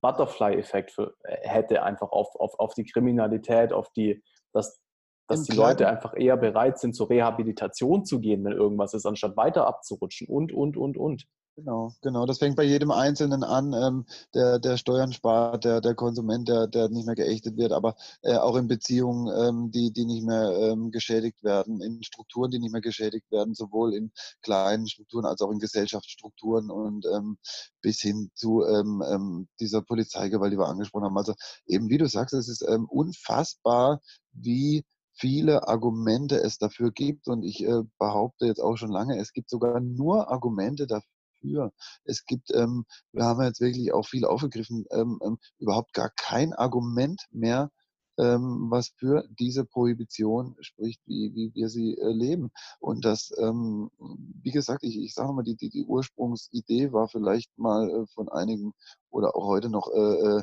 [0.00, 4.80] Butterfly-Effekt äh, hätte, einfach auf, auf, auf die Kriminalität, auf die, dass
[5.28, 9.36] dass die Leute einfach eher bereit sind, zur Rehabilitation zu gehen, wenn irgendwas ist, anstatt
[9.36, 11.26] weiter abzurutschen und, und, und, und.
[11.58, 12.26] Genau, genau.
[12.26, 14.04] Das fängt bei jedem Einzelnen an, ähm,
[14.34, 18.34] der, der Steuern spart, der, der Konsument, der, der nicht mehr geächtet wird, aber äh,
[18.36, 22.72] auch in Beziehungen, ähm, die, die nicht mehr ähm, geschädigt werden, in Strukturen, die nicht
[22.72, 24.12] mehr geschädigt werden, sowohl in
[24.42, 27.38] kleinen Strukturen als auch in Gesellschaftsstrukturen und ähm,
[27.80, 31.16] bis hin zu ähm, ähm, dieser Polizeigewalt, die wir angesprochen haben.
[31.16, 31.32] Also
[31.66, 34.02] eben, wie du sagst, es ist ähm, unfassbar,
[34.32, 34.84] wie
[35.14, 37.28] viele Argumente es dafür gibt.
[37.28, 41.08] Und ich äh, behaupte jetzt auch schon lange, es gibt sogar nur Argumente dafür,
[41.40, 41.72] für.
[42.04, 46.52] Es gibt, ähm, wir haben jetzt wirklich auch viel aufgegriffen, ähm, ähm, überhaupt gar kein
[46.52, 47.70] Argument mehr,
[48.18, 52.50] ähm, was für diese Prohibition spricht, wie, wie wir sie äh, leben.
[52.80, 57.56] Und das, ähm, wie gesagt, ich, ich sage mal, die, die, die Ursprungsidee war vielleicht
[57.58, 58.72] mal äh, von einigen
[59.10, 60.42] oder auch heute noch äh, äh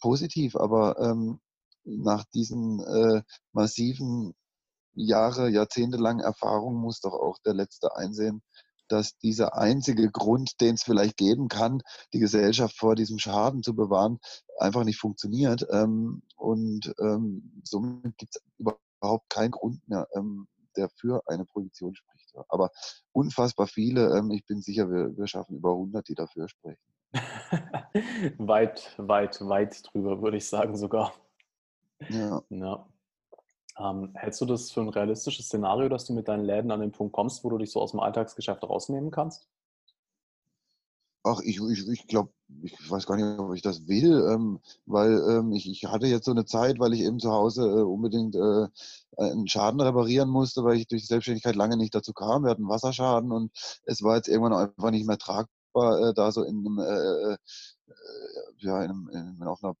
[0.00, 1.40] positiv, aber ähm,
[1.84, 3.22] nach diesen äh,
[3.52, 4.34] massiven
[4.94, 8.42] Jahre, jahrzehntelangen Erfahrungen muss doch auch der Letzte einsehen,
[8.90, 13.74] dass dieser einzige Grund, den es vielleicht geben kann, die Gesellschaft vor diesem Schaden zu
[13.74, 14.18] bewahren,
[14.58, 15.66] einfach nicht funktioniert.
[15.70, 21.94] Ähm, und ähm, somit gibt es überhaupt keinen Grund mehr, ähm, der für eine Prohibition
[21.94, 22.34] spricht.
[22.48, 22.70] Aber
[23.12, 26.80] unfassbar viele, ähm, ich bin sicher, wir, wir schaffen über 100, die dafür sprechen.
[28.38, 31.12] weit, weit, weit drüber, würde ich sagen sogar.
[32.08, 32.42] Ja.
[32.48, 32.86] ja.
[33.78, 36.92] Ähm, hältst du das für ein realistisches Szenario, dass du mit deinen Läden an den
[36.92, 39.48] Punkt kommst, wo du dich so aus dem Alltagsgeschäft rausnehmen kannst?
[41.22, 42.32] Ach, ich, ich, ich glaube,
[42.62, 46.24] ich weiß gar nicht, ob ich das will, ähm, weil ähm, ich, ich hatte jetzt
[46.24, 48.68] so eine Zeit, weil ich eben zu Hause äh, unbedingt äh,
[49.18, 52.44] einen Schaden reparieren musste, weil ich durch die Selbstständigkeit lange nicht dazu kam.
[52.44, 53.52] Wir hatten Wasserschaden und
[53.84, 57.36] es war jetzt irgendwann einfach nicht mehr tragbar, äh, da so in einem, äh, äh,
[58.58, 59.76] ja, in einem, in, auf einer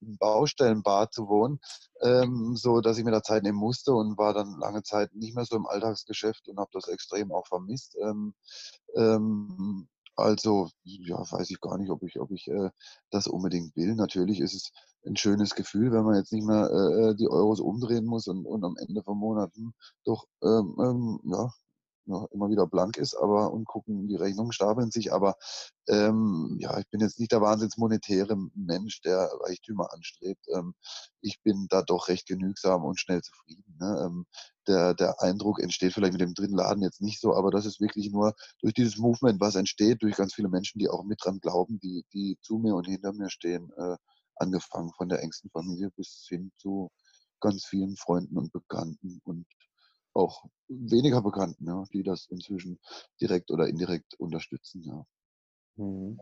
[0.00, 1.60] Baustellenbad zu wohnen,
[2.02, 5.34] ähm, so dass ich mir da Zeit nehmen musste und war dann lange Zeit nicht
[5.34, 7.96] mehr so im Alltagsgeschäft und habe das extrem auch vermisst.
[8.02, 8.34] Ähm,
[8.96, 12.70] ähm, also, ja, weiß ich gar nicht, ob ich, ob ich äh,
[13.10, 13.94] das unbedingt will.
[13.94, 14.72] Natürlich ist es
[15.06, 18.64] ein schönes Gefühl, wenn man jetzt nicht mehr äh, die Euros umdrehen muss und, und
[18.64, 19.72] am Ende von Monaten
[20.04, 21.52] doch ähm, ähm, ja,
[22.06, 25.12] ja, immer wieder blank ist, aber und gucken, die Rechnungen stapeln sich.
[25.12, 25.36] Aber
[25.88, 30.44] ähm, ja, ich bin jetzt nicht der wahnsinns monetäre Mensch, der Reichtümer anstrebt.
[30.54, 30.74] Ähm,
[31.20, 33.76] ich bin da doch recht genügsam und schnell zufrieden.
[33.78, 34.02] Ne?
[34.04, 34.26] Ähm,
[34.66, 37.80] der, der Eindruck entsteht vielleicht mit dem dritten Laden jetzt nicht so, aber das ist
[37.80, 41.40] wirklich nur durch dieses Movement, was entsteht, durch ganz viele Menschen, die auch mit dran
[41.40, 43.96] glauben, die, die zu mir und hinter mir stehen, äh,
[44.36, 46.90] angefangen von der engsten Familie bis hin zu
[47.40, 49.46] ganz vielen Freunden und Bekannten und
[50.14, 52.78] auch weniger Bekannten, ja, die das inzwischen
[53.20, 54.82] direkt oder indirekt unterstützen.
[54.82, 55.06] Ja.
[55.76, 56.20] Mhm.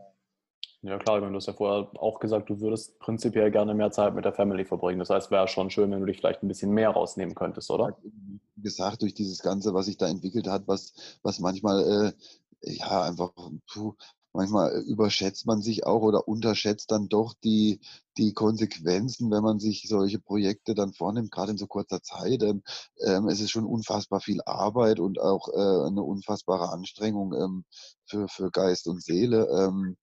[0.81, 4.23] Ja klar, du hast ja vorher auch gesagt, du würdest prinzipiell gerne mehr Zeit mit
[4.23, 4.99] der Family verbringen.
[4.99, 7.97] Das heißt, wäre schon schön, wenn du dich vielleicht ein bisschen mehr rausnehmen könntest, oder?
[8.01, 12.13] Wie gesagt, durch dieses Ganze, was sich da entwickelt hat, was, was manchmal
[12.61, 13.31] äh, ja einfach
[13.67, 13.93] puh,
[14.33, 17.79] manchmal äh, überschätzt man sich auch oder unterschätzt dann doch die,
[18.17, 22.43] die Konsequenzen, wenn man sich solche Projekte dann vornimmt, gerade in so kurzer Zeit.
[22.43, 22.63] Ähm,
[23.05, 27.65] ähm, es ist schon unfassbar viel Arbeit und auch äh, eine unfassbare Anstrengung ähm,
[28.05, 29.47] für, für Geist und Seele.
[29.47, 29.97] Ähm,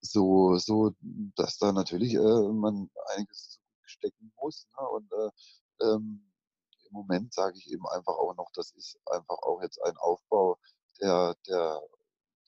[0.00, 0.92] so, so,
[1.36, 2.18] dass da natürlich äh,
[2.52, 4.66] man einiges stecken muss.
[4.78, 4.88] Ne?
[4.88, 6.30] Und äh, ähm,
[6.86, 10.58] im Moment sage ich eben einfach auch noch, das ist einfach auch jetzt ein Aufbau,
[11.00, 11.80] der, der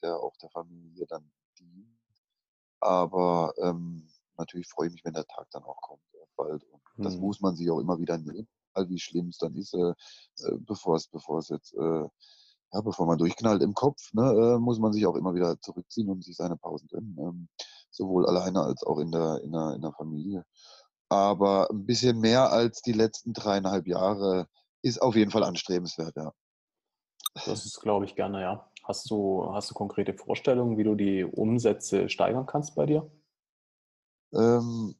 [0.06, 1.98] der auch der Familie dann dient.
[2.80, 6.64] Aber ähm, natürlich freue ich mich, wenn der Tag dann auch kommt, äh, bald.
[6.64, 7.02] Und mhm.
[7.02, 8.48] das muss man sich auch immer wieder nehmen,
[8.88, 9.94] wie schlimm es dann ist, äh,
[10.40, 12.08] äh, bevor es, bevor es jetzt, äh,
[12.72, 16.10] ja, bevor man durchknallt im Kopf, ne, äh, muss man sich auch immer wieder zurückziehen
[16.10, 17.16] und sich seine Pausen gönnen.
[17.18, 17.48] Ähm,
[17.90, 20.44] sowohl alleine als auch in der, in der, in der Familie.
[21.08, 24.48] Aber ein bisschen mehr als die letzten dreieinhalb Jahre
[24.82, 26.32] ist auf jeden Fall anstrebenswert, ja.
[27.44, 28.70] Das ist, glaube ich, gerne, ja.
[28.86, 33.10] Hast du, hast du konkrete Vorstellungen, wie du die Umsätze steigern kannst bei dir?
[34.32, 34.94] Ähm,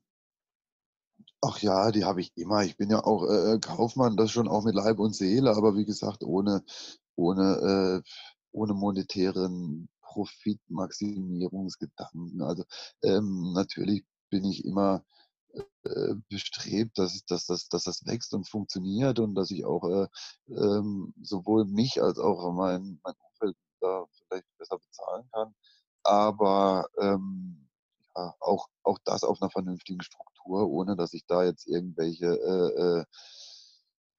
[1.41, 2.65] ach ja, die habe ich immer.
[2.65, 5.77] Ich bin ja auch äh, äh, Kaufmann, das schon auch mit Leib und Seele, aber
[5.77, 6.65] wie gesagt, ohne,
[7.15, 8.09] ohne, äh,
[8.51, 12.43] ohne monetären Profitmaximierungsgedanken.
[12.43, 12.65] Also
[13.05, 15.05] ähm, natürlich bin ich immer
[15.85, 20.09] äh, bestrebt, dass, dass, dass, dass das wächst und funktioniert und dass ich auch äh,
[20.49, 23.15] ähm, sowohl mich als auch mein, mein
[23.81, 25.55] da vielleicht besser bezahlen kann.
[26.03, 27.69] Aber ähm,
[28.15, 33.01] ja, auch, auch das auf einer vernünftigen Struktur, ohne dass ich da jetzt irgendwelche, äh,
[33.01, 33.05] äh,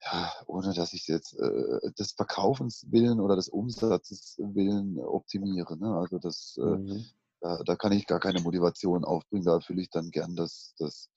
[0.04, 5.76] ja, ohne dass ich jetzt äh, des Verkaufens willen oder des Umsatzes willen optimiere.
[5.76, 5.96] Ne?
[5.96, 7.04] Also das, äh, mhm.
[7.40, 9.44] da, da kann ich gar keine Motivation aufbringen.
[9.44, 11.10] Da fühle ich dann gern das, das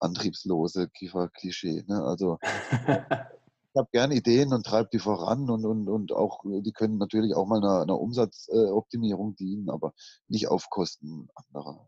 [0.00, 1.84] antriebslose Kiefer-Klischee.
[1.86, 2.02] Ne?
[2.02, 2.38] Also
[3.76, 7.34] ich habe gerne Ideen und treibe die voran und, und, und auch, die können natürlich
[7.34, 9.92] auch mal einer, einer Umsatzoptimierung äh, dienen, aber
[10.28, 11.86] nicht auf Kosten anderer.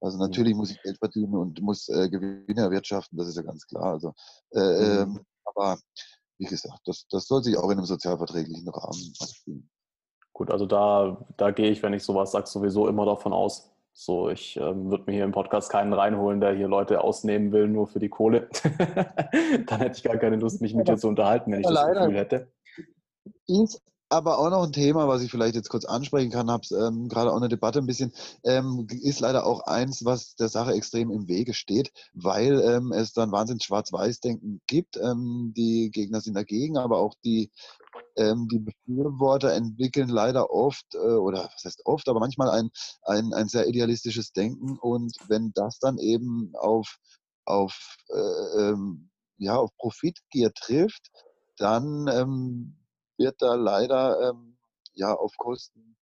[0.00, 3.66] Also natürlich muss ich Geld verdienen und muss äh, Gewinne erwirtschaften, das ist ja ganz
[3.66, 3.92] klar.
[3.92, 4.14] Also,
[4.52, 5.16] äh, mhm.
[5.18, 5.78] ähm, aber
[6.38, 9.68] wie gesagt, das, das soll sich auch in einem sozialverträglichen Rahmen abspielen.
[10.32, 13.70] Gut, also da, da gehe ich, wenn ich sowas sage, sowieso immer davon aus.
[13.92, 17.68] So, ich ähm, würde mir hier im Podcast keinen reinholen, der hier Leute ausnehmen will,
[17.68, 18.48] nur für die Kohle.
[19.66, 22.16] Dann hätte ich gar keine Lust, mich mit dir zu unterhalten, wenn ich das Gefühl
[22.16, 22.52] hätte.
[23.46, 27.08] Ist aber auch noch ein Thema, was ich vielleicht jetzt kurz ansprechen kann, habe ähm,
[27.08, 28.12] gerade auch eine Debatte ein bisschen,
[28.44, 33.12] ähm, ist leider auch eins, was der Sache extrem im Wege steht, weil ähm, es
[33.12, 34.96] dann wahnsinnig Schwarz-Weiß-Denken gibt.
[34.96, 37.52] Ähm, die Gegner sind dagegen, aber auch die,
[38.16, 42.70] ähm, die Befürworter entwickeln leider oft, äh, oder was heißt oft, aber manchmal ein,
[43.02, 44.78] ein, ein sehr idealistisches Denken.
[44.78, 46.96] Und wenn das dann eben auf,
[47.44, 51.10] auf, äh, ähm, ja, auf Profitgier trifft,
[51.56, 52.74] dann
[53.18, 54.56] wird da leider ähm,
[54.94, 55.96] ja auf Kosten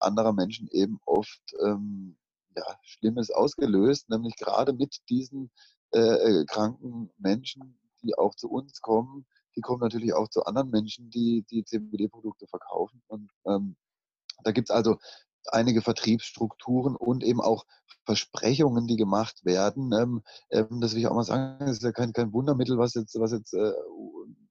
[0.00, 2.16] anderer Menschen eben oft ähm,
[2.56, 5.50] ja, Schlimmes ausgelöst, nämlich gerade mit diesen
[5.92, 10.70] äh, äh kranken Menschen, die auch zu uns kommen, die kommen natürlich auch zu anderen
[10.70, 13.02] Menschen, die die CBD-Produkte verkaufen.
[13.06, 13.76] Und ähm,
[14.42, 14.98] da gibt es also
[15.50, 17.64] einige Vertriebsstrukturen und eben auch
[18.06, 19.92] Versprechungen, die gemacht werden.
[19.92, 22.94] Ähm, ähm, das will ich auch mal sagen, das ist ja kein, kein Wundermittel, was
[22.94, 23.72] jetzt, was jetzt äh,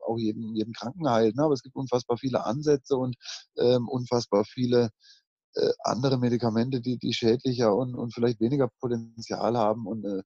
[0.05, 1.35] auch jeden, jeden Kranken heilt.
[1.35, 1.43] Ne?
[1.43, 3.15] Aber es gibt unfassbar viele Ansätze und
[3.57, 4.89] ähm, unfassbar viele
[5.55, 9.85] äh, andere Medikamente, die, die schädlicher und, und vielleicht weniger Potenzial haben.
[9.87, 10.21] Und äh,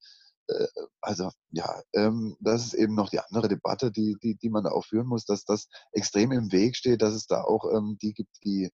[1.01, 4.71] also ja, ähm, das ist eben noch die andere Debatte, die, die, die man da
[4.71, 8.13] auch führen muss, dass das extrem im Weg steht, dass es da auch ähm, die
[8.13, 8.69] gibt, die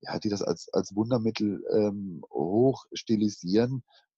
[0.00, 2.84] ja, die das als, als Wundermittel ähm, hoch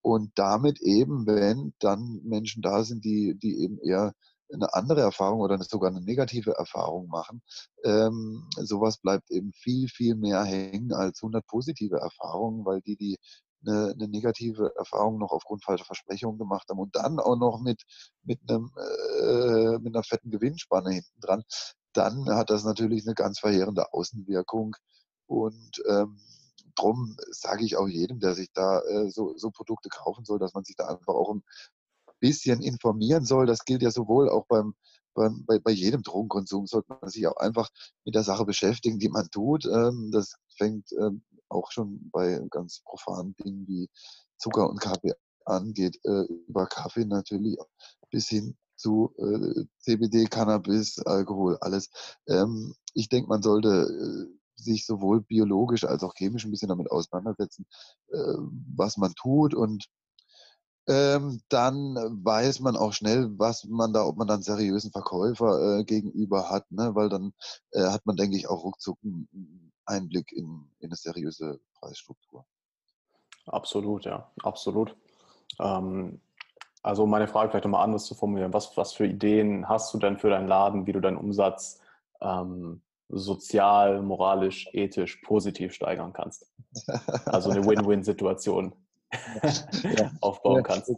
[0.03, 4.15] und damit eben, wenn dann Menschen da sind, die, die eben eher
[4.53, 7.43] eine andere Erfahrung oder sogar eine negative Erfahrung machen,
[7.85, 13.19] ähm, sowas bleibt eben viel, viel mehr hängen als 100 positive Erfahrungen, weil die, die
[13.65, 17.83] eine, eine negative Erfahrung noch aufgrund falscher Versprechungen gemacht haben und dann auch noch mit,
[18.23, 21.43] mit, einem, äh, mit einer fetten Gewinnspanne hinten dran,
[21.93, 24.77] dann hat das natürlich eine ganz verheerende Außenwirkung
[25.27, 26.19] und ähm,
[26.77, 30.55] drum sage ich auch jedem, der sich da äh, so, so Produkte kaufen soll, dass
[30.55, 31.43] man sich da einfach auch ein
[32.21, 33.47] bisschen informieren soll.
[33.47, 34.75] Das gilt ja sowohl auch beim,
[35.15, 37.69] beim bei, bei jedem Drogenkonsum, sollte man sich auch einfach
[38.05, 39.67] mit der Sache beschäftigen, die man tut.
[39.67, 43.89] Ähm, das fängt ähm, auch schon bei ganz profanen Dingen wie
[44.39, 45.15] Zucker und Kaffee
[45.45, 47.59] an, geht äh, über Kaffee natürlich
[48.11, 51.91] bis hin zu äh, CBD, Cannabis, Alkohol, alles.
[52.27, 56.91] Ähm, ich denke, man sollte äh, sich sowohl biologisch als auch chemisch ein bisschen damit
[56.91, 57.67] auseinandersetzen,
[58.09, 58.35] äh,
[58.75, 59.87] was man tut und
[60.89, 61.95] ähm, dann
[62.25, 66.71] weiß man auch schnell, was man da, ob man dann seriösen Verkäufer äh, gegenüber hat,
[66.73, 66.95] ne?
[66.95, 67.33] weil dann
[67.73, 72.47] äh, hat man, denke ich, auch ruckzuck einen Einblick in, in eine seriöse Preisstruktur.
[73.47, 74.97] Absolut, ja, absolut.
[75.59, 76.21] Ähm,
[76.83, 78.53] also meine Frage vielleicht nochmal anders zu formulieren.
[78.55, 81.81] Was, was für Ideen hast du denn für deinen Laden, wie du deinen Umsatz
[82.21, 86.47] ähm, sozial, moralisch, ethisch positiv steigern kannst.
[87.27, 88.75] Also eine Win-Win-Situation
[89.83, 90.11] ja.
[90.21, 90.95] aufbauen kannst.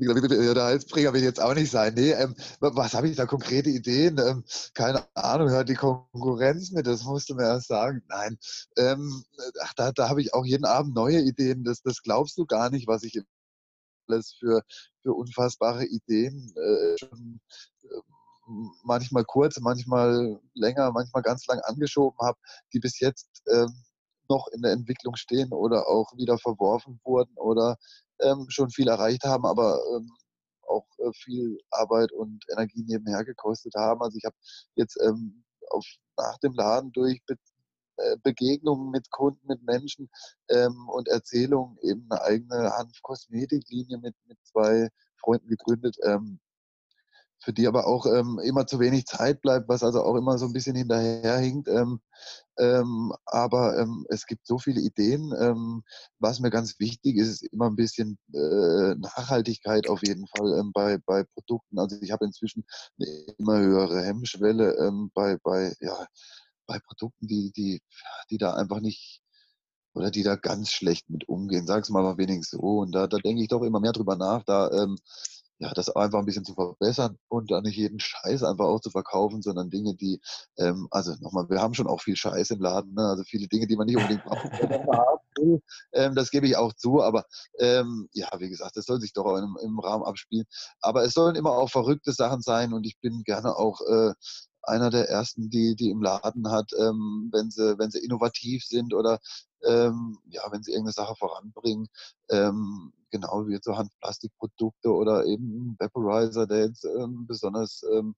[0.00, 1.94] Der Halsbringer will jetzt auch nicht sein.
[1.94, 4.18] Nee, ähm, was habe ich da konkrete Ideen?
[4.18, 4.44] Ähm,
[4.74, 8.02] keine Ahnung, hört die Konkurrenz mit, das musst du mir erst sagen.
[8.08, 8.38] Nein,
[8.76, 9.24] ähm,
[9.62, 11.64] ach, da, da habe ich auch jeden Abend neue Ideen.
[11.64, 13.20] Das, das glaubst du gar nicht, was ich
[14.08, 14.62] alles für,
[15.02, 17.40] für unfassbare Ideen äh, schon
[17.84, 18.00] äh,
[18.82, 22.38] manchmal kurz, manchmal länger, manchmal ganz lang angeschoben habe,
[22.72, 23.72] die bis jetzt ähm,
[24.28, 27.76] noch in der Entwicklung stehen oder auch wieder verworfen wurden oder
[28.22, 30.10] ähm, schon viel erreicht haben, aber ähm,
[30.68, 34.02] auch äh, viel Arbeit und Energie nebenher gekostet haben.
[34.02, 34.36] Also ich habe
[34.76, 35.84] jetzt ähm, auf,
[36.16, 37.36] nach dem Laden durch Be
[37.96, 40.08] äh, Begegnungen mit Kunden, mit Menschen
[40.48, 46.40] ähm, und Erzählungen eben eine eigene Hanf-Kosmetiklinie mit, mit zwei Freunden gegründet, ähm,
[47.40, 50.46] für die aber auch ähm, immer zu wenig Zeit bleibt, was also auch immer so
[50.46, 51.68] ein bisschen hinterherhinkt.
[51.68, 52.00] Ähm,
[52.58, 55.32] ähm, aber ähm, es gibt so viele Ideen.
[55.38, 55.82] Ähm,
[56.18, 60.72] was mir ganz wichtig ist, ist immer ein bisschen äh, Nachhaltigkeit auf jeden Fall ähm,
[60.72, 61.78] bei, bei Produkten.
[61.78, 62.64] Also ich habe inzwischen
[62.98, 63.08] eine
[63.38, 66.06] immer höhere Hemmschwelle bei, bei, ja,
[66.66, 67.82] bei Produkten, die, die,
[68.30, 69.22] die da einfach nicht
[69.94, 71.66] oder die da ganz schlecht mit umgehen.
[71.66, 72.80] Sag's mal wenigstens so.
[72.80, 74.44] Und da, da denke ich doch immer mehr drüber nach.
[74.44, 74.68] Da
[75.60, 78.90] ja, das einfach ein bisschen zu verbessern und da nicht jeden Scheiß einfach auch zu
[78.90, 80.18] verkaufen, sondern Dinge, die,
[80.56, 83.02] ähm, also nochmal, wir haben schon auch viel Scheiß im Laden, ne?
[83.02, 84.48] also viele Dinge, die man nicht unbedingt braucht,
[85.92, 87.26] ähm, das gebe ich auch zu, aber
[87.58, 90.46] ähm, ja, wie gesagt, das soll sich doch auch im, im Rahmen abspielen.
[90.80, 94.14] Aber es sollen immer auch verrückte Sachen sein und ich bin gerne auch äh,
[94.62, 98.94] einer der ersten, die, die im Laden hat, ähm, wenn sie, wenn sie innovativ sind
[98.94, 99.18] oder
[99.64, 101.88] ähm, ja, wenn sie irgendeine Sache voranbringen,
[102.30, 108.14] ähm, genau wie so Handplastikprodukte oder eben Vaporizer, der jetzt ähm, besonders ähm,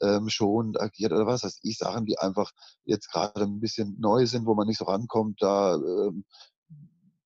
[0.00, 2.52] ähm, schonend agiert oder was weiß ich, Sachen, die einfach
[2.84, 6.24] jetzt gerade ein bisschen neu sind, wo man nicht so rankommt, da ähm,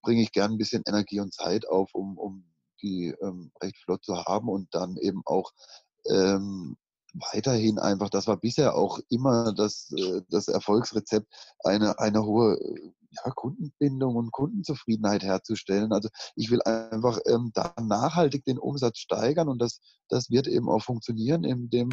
[0.03, 2.45] bringe ich gern ein bisschen Energie und Zeit auf, um, um
[2.83, 5.53] die ähm, recht flott zu haben und dann eben auch
[6.07, 6.77] ähm,
[7.13, 11.27] weiterhin einfach, das war bisher auch immer das, äh, das Erfolgsrezept,
[11.65, 12.59] eine, eine hohe
[13.13, 15.93] ja, Kundenbindung und Kundenzufriedenheit herzustellen.
[15.93, 20.69] Also ich will einfach ähm, da nachhaltig den Umsatz steigern und das, das wird eben
[20.69, 21.91] auch funktionieren, indem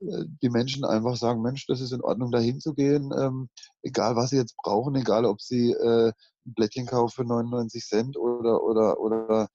[0.00, 3.48] äh, die Menschen einfach sagen, Mensch, das ist in Ordnung, da hinzugehen, ähm,
[3.82, 6.12] egal was sie jetzt brauchen, egal ob sie äh,
[6.46, 9.48] ein Blättchen kaufen für 99 Cent oder, oder, oder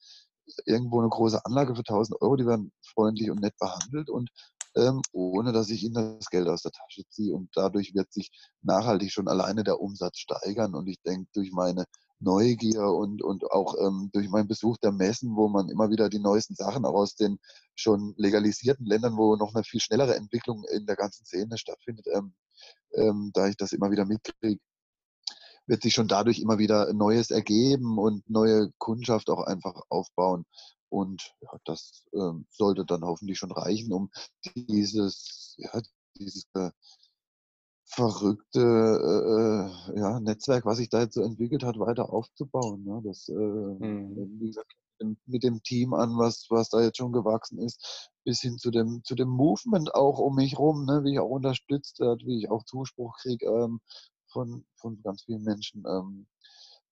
[0.66, 4.30] irgendwo eine große Anlage für 1000 Euro, die werden freundlich und nett behandelt und
[4.76, 7.34] ähm, ohne dass ich ihnen das Geld aus der Tasche ziehe.
[7.34, 8.32] Und dadurch wird sich
[8.62, 10.76] nachhaltig schon alleine der Umsatz steigern.
[10.76, 11.86] Und ich denke, durch meine
[12.20, 16.20] Neugier und, und auch ähm, durch meinen Besuch der Messen, wo man immer wieder die
[16.20, 17.38] neuesten Sachen auch aus den
[17.76, 22.34] schon legalisierten Ländern, wo noch eine viel schnellere Entwicklung in der ganzen Szene stattfindet, ähm,
[22.94, 24.62] ähm, da ich das immer wieder mitkriege,
[25.66, 30.46] wird sich schon dadurch immer wieder Neues ergeben und neue Kundschaft auch einfach aufbauen.
[30.94, 34.12] Und ja, das ähm, sollte dann hoffentlich schon reichen, um
[34.54, 35.82] dieses, ja,
[36.20, 36.70] dieses äh,
[37.86, 42.84] verrückte äh, äh, ja, Netzwerk, was sich da jetzt so entwickelt hat, weiter aufzubauen.
[42.84, 43.02] Ne?
[43.06, 44.40] Das, äh, mhm.
[44.40, 44.72] wie gesagt,
[45.26, 49.02] mit dem Team an, was, was da jetzt schon gewachsen ist, bis hin zu dem,
[49.04, 51.04] zu dem Movement auch um mich rum, ne?
[51.04, 53.82] wie ich auch unterstützt wird, wie ich auch Zuspruch kriege ähm,
[54.28, 55.84] von, von ganz vielen Menschen.
[55.88, 56.28] Ähm,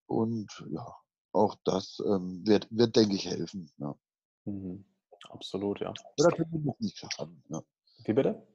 [0.07, 0.87] und ja,
[1.33, 3.71] auch das ähm, wird, wird, denke ich, helfen.
[3.77, 3.95] Ja.
[4.45, 4.85] Mhm.
[5.29, 5.93] Absolut, ja.
[6.19, 7.43] Oder zumindest nicht schaden.
[7.49, 7.61] Ja.
[8.05, 8.47] Wie bitte?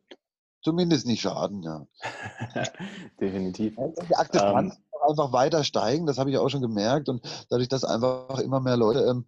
[0.63, 1.87] Zumindest nicht schaden, ja.
[3.21, 3.77] Definitiv.
[4.09, 7.09] Die Akzeptanz ähm, einfach weiter steigen, das habe ich auch schon gemerkt.
[7.09, 9.27] Und dadurch, dass einfach immer mehr Leute ähm,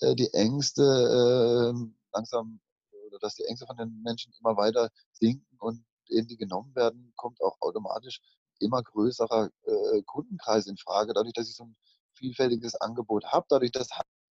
[0.00, 2.60] äh, die Ängste äh, langsam,
[3.08, 7.40] oder dass die Ängste von den Menschen immer weiter sinken und irgendwie genommen werden, kommt
[7.42, 8.20] auch automatisch
[8.60, 11.12] immer größerer äh, Kundenkreis in Frage.
[11.12, 11.76] Dadurch, dass ich so ein
[12.16, 13.88] vielfältiges Angebot habe, dadurch, dass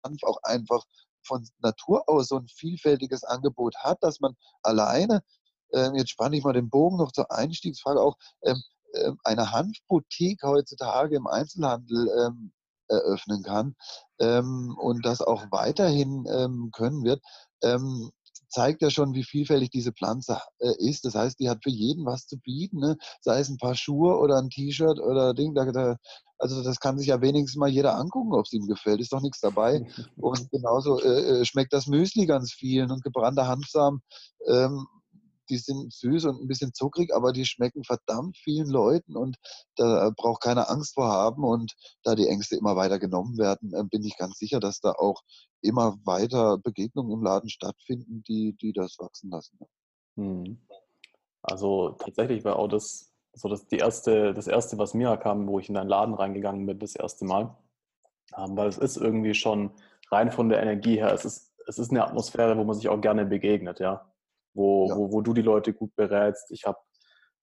[0.05, 0.85] Hanf auch einfach
[1.25, 5.23] von Natur aus so ein vielfältiges Angebot hat, dass man alleine,
[5.73, 8.63] ähm, jetzt spanne ich mal den Bogen noch zur Einstiegsfrage auch, ähm,
[8.95, 12.53] ähm, eine Hanfboutique heutzutage im Einzelhandel ähm,
[12.89, 13.75] eröffnen kann
[14.19, 17.23] ähm, und das auch weiterhin ähm, können wird,
[18.53, 21.05] zeigt ja schon, wie vielfältig diese Pflanze äh, ist.
[21.05, 22.97] Das heißt, die hat für jeden was zu bieten, ne?
[23.21, 25.55] sei es ein paar Schuhe oder ein T-Shirt oder Ding.
[25.55, 25.97] Da, da,
[26.39, 29.01] also das kann sich ja wenigstens mal jeder angucken, ob es ihm gefällt.
[29.01, 29.87] Ist doch nichts dabei.
[30.17, 34.03] Und genauso äh, äh, schmeckt das Müsli ganz vielen und gebrannter Hanfsamen.
[34.47, 34.87] Ähm,
[35.49, 39.37] die sind süß und ein bisschen zuckrig, aber die schmecken verdammt vielen Leuten und
[39.77, 41.45] da braucht keiner Angst vor haben.
[41.45, 44.93] Und da die Ängste immer weiter genommen werden, äh, bin ich ganz sicher, dass da
[44.93, 45.23] auch
[45.61, 49.59] immer weiter Begegnungen im Laden stattfinden, die, die das wachsen lassen.
[50.17, 50.59] Hm.
[51.43, 55.59] Also tatsächlich war auch das so das, die erste, das erste, was mir kam, wo
[55.59, 57.57] ich in deinen Laden reingegangen bin, das erste Mal.
[58.37, 59.71] Ähm, weil es ist irgendwie schon
[60.11, 63.01] rein von der Energie her, es ist, es ist eine Atmosphäre, wo man sich auch
[63.01, 64.12] gerne begegnet, ja
[64.55, 64.97] wo, ja.
[64.97, 66.51] wo, wo du die Leute gut berätst.
[66.51, 66.79] Ich habe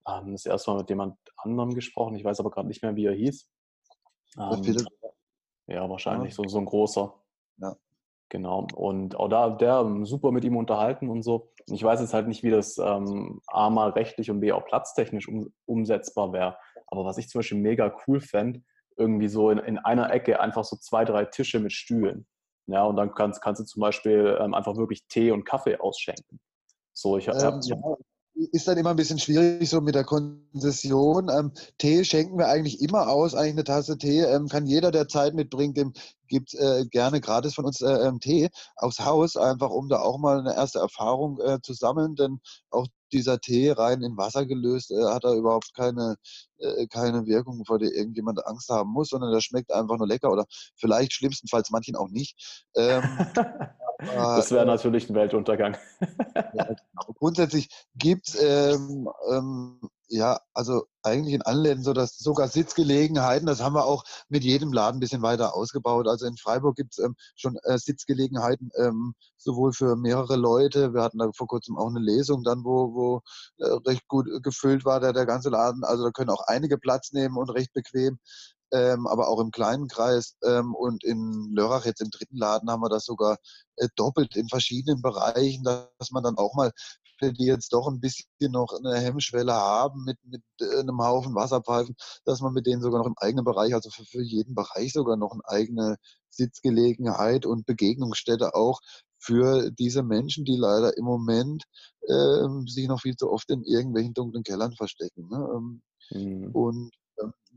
[0.07, 3.05] ähm, das erste Mal mit jemand anderem gesprochen, ich weiß aber gerade nicht mehr, wie
[3.05, 3.49] er hieß.
[4.37, 4.77] Ähm,
[5.67, 6.35] ja, wahrscheinlich, ja.
[6.35, 7.13] So, so ein großer.
[7.57, 7.75] Ja.
[8.29, 8.67] Genau.
[8.75, 11.51] Und auch da, der ähm, super mit ihm unterhalten und so.
[11.67, 14.65] Und ich weiß jetzt halt nicht, wie das ähm, A mal rechtlich und B auch
[14.65, 16.57] platztechnisch um, umsetzbar wäre.
[16.87, 18.61] Aber was ich zum Beispiel mega cool fände,
[18.97, 22.27] irgendwie so in, in einer Ecke einfach so zwei, drei Tische mit Stühlen.
[22.67, 26.39] Ja, und dann kannst, kannst du zum Beispiel ähm, einfach wirklich Tee und Kaffee ausschenken.
[27.01, 27.77] So, ich, ähm, ja,
[28.51, 31.29] ist dann immer ein bisschen schwierig so mit der Konzession.
[31.29, 34.19] Ähm, Tee schenken wir eigentlich immer aus, eigentlich eine Tasse Tee.
[34.19, 35.93] Ähm, kann jeder, der Zeit mitbringt, dem
[36.27, 40.17] gibt äh, gerne gratis von uns äh, ähm, Tee aufs Haus, einfach um da auch
[40.17, 42.15] mal eine erste Erfahrung äh, zu sammeln.
[42.15, 46.17] Denn auch dieser Tee rein in Wasser gelöst, äh, hat da überhaupt keine,
[46.57, 50.33] äh, keine Wirkung, vor der irgendjemand Angst haben muss, sondern der schmeckt einfach nur lecker
[50.33, 50.43] oder
[50.75, 52.67] vielleicht schlimmstenfalls manchen auch nicht.
[52.75, 53.03] Ähm,
[53.99, 55.77] das wäre natürlich ein Weltuntergang.
[56.35, 57.13] ja, genau.
[57.17, 63.45] Grundsätzlich gibt es ähm, ähm, ja, also eigentlich in allen Läden so, dass sogar Sitzgelegenheiten,
[63.45, 66.07] das haben wir auch mit jedem Laden ein bisschen weiter ausgebaut.
[66.07, 70.93] Also in Freiburg gibt es ähm, schon äh, Sitzgelegenheiten, ähm, sowohl für mehrere Leute.
[70.93, 73.21] Wir hatten da vor kurzem auch eine Lesung dann, wo, wo
[73.59, 75.83] äh, recht gut gefüllt war, der, der ganze Laden.
[75.83, 78.17] Also da können auch einige Platz nehmen und recht bequem.
[78.71, 82.81] Ähm, aber auch im kleinen Kreis ähm, und in Lörrach jetzt im dritten Laden haben
[82.81, 83.37] wir das sogar
[83.77, 86.71] äh, doppelt in verschiedenen Bereichen, dass man dann auch mal
[87.21, 91.95] die jetzt doch ein bisschen noch eine Hemmschwelle haben mit, mit äh, einem Haufen Wasserpfeifen,
[92.25, 95.17] dass man mit denen sogar noch im eigenen Bereich, also für, für jeden Bereich sogar
[95.17, 95.97] noch eine eigene
[96.29, 98.79] Sitzgelegenheit und Begegnungsstätte auch
[99.17, 101.63] für diese Menschen, die leider im Moment
[102.07, 105.27] äh, sich noch viel zu oft in irgendwelchen dunklen Kellern verstecken.
[105.29, 105.49] Ne?
[105.53, 105.81] Ähm,
[106.11, 106.51] mhm.
[106.55, 106.91] Und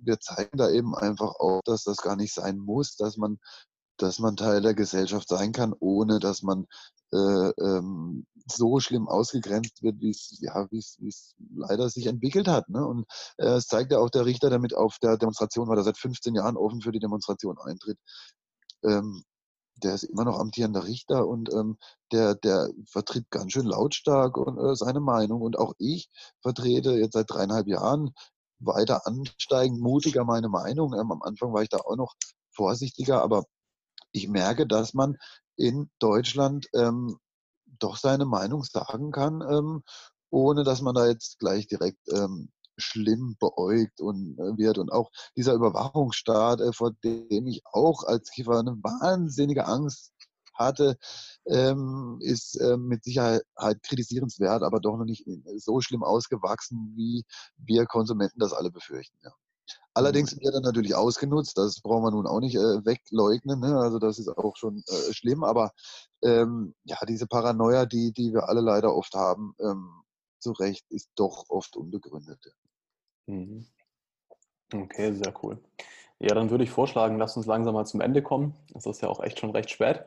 [0.04, 3.38] wir zeigen da eben einfach auch, dass das gar nicht sein muss, dass man
[3.98, 6.66] dass man Teil der Gesellschaft sein kann, ohne dass man
[7.12, 10.98] äh, ähm, so schlimm ausgegrenzt wird, wie es ja, wie's,
[11.54, 12.68] leider sich entwickelt hat.
[12.68, 12.84] Ne?
[12.86, 13.06] Und
[13.38, 16.34] äh, es zeigt ja auch der Richter damit auf der Demonstration, weil er seit 15
[16.34, 17.98] Jahren offen für die Demonstration eintritt.
[18.84, 19.24] Ähm,
[19.76, 21.76] der ist immer noch amtierender Richter und ähm,
[22.12, 25.42] der, der vertritt ganz schön lautstark und, äh, seine Meinung.
[25.42, 26.08] Und auch ich
[26.40, 28.12] vertrete jetzt seit dreieinhalb Jahren
[28.64, 30.94] weiter ansteigend, mutiger meine Meinung.
[30.94, 32.14] Ähm, am Anfang war ich da auch noch
[32.55, 33.44] vorsichtiger, aber
[34.12, 35.16] ich merke, dass man
[35.56, 37.18] in Deutschland ähm,
[37.78, 39.82] doch seine Meinung sagen kann, ähm,
[40.30, 44.78] ohne dass man da jetzt gleich direkt ähm, schlimm beäugt und äh, wird.
[44.78, 50.12] Und auch dieser Überwachungsstaat, äh, vor dem ich auch als Kiefer eine wahnsinnige Angst
[50.54, 50.96] hatte,
[51.46, 53.42] ähm, ist äh, mit Sicherheit
[53.82, 55.26] kritisierenswert, aber doch noch nicht
[55.56, 57.24] so schlimm ausgewachsen, wie
[57.56, 59.16] wir Konsumenten das alle befürchten.
[59.22, 59.32] Ja.
[59.94, 63.78] Allerdings wird er natürlich ausgenutzt, das brauchen wir nun auch nicht äh, wegleugnen, ne?
[63.78, 65.72] also das ist auch schon äh, schlimm, aber
[66.22, 70.02] ähm, ja, diese Paranoia, die, die wir alle leider oft haben, ähm,
[70.38, 72.54] zu Recht, ist doch oft unbegründet.
[73.26, 73.66] Mhm.
[74.72, 75.62] Okay, sehr cool.
[76.22, 78.54] Ja, dann würde ich vorschlagen, lass uns langsam mal zum Ende kommen.
[78.76, 80.04] Es ist ja auch echt schon recht spät.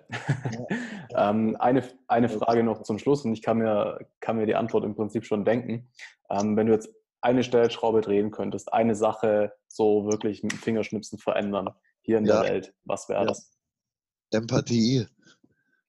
[1.12, 1.30] Ja.
[1.30, 4.86] ähm, eine, eine Frage noch zum Schluss und ich kann mir, kann mir die Antwort
[4.86, 5.90] im Prinzip schon denken.
[6.30, 6.90] Ähm, wenn du jetzt
[7.20, 12.42] eine Stellschraube drehen könntest, eine Sache so wirklich mit Fingerschnipsen verändern hier in ja.
[12.42, 13.28] der Welt, was wäre ja.
[13.28, 13.52] das?
[14.32, 15.08] Empathie.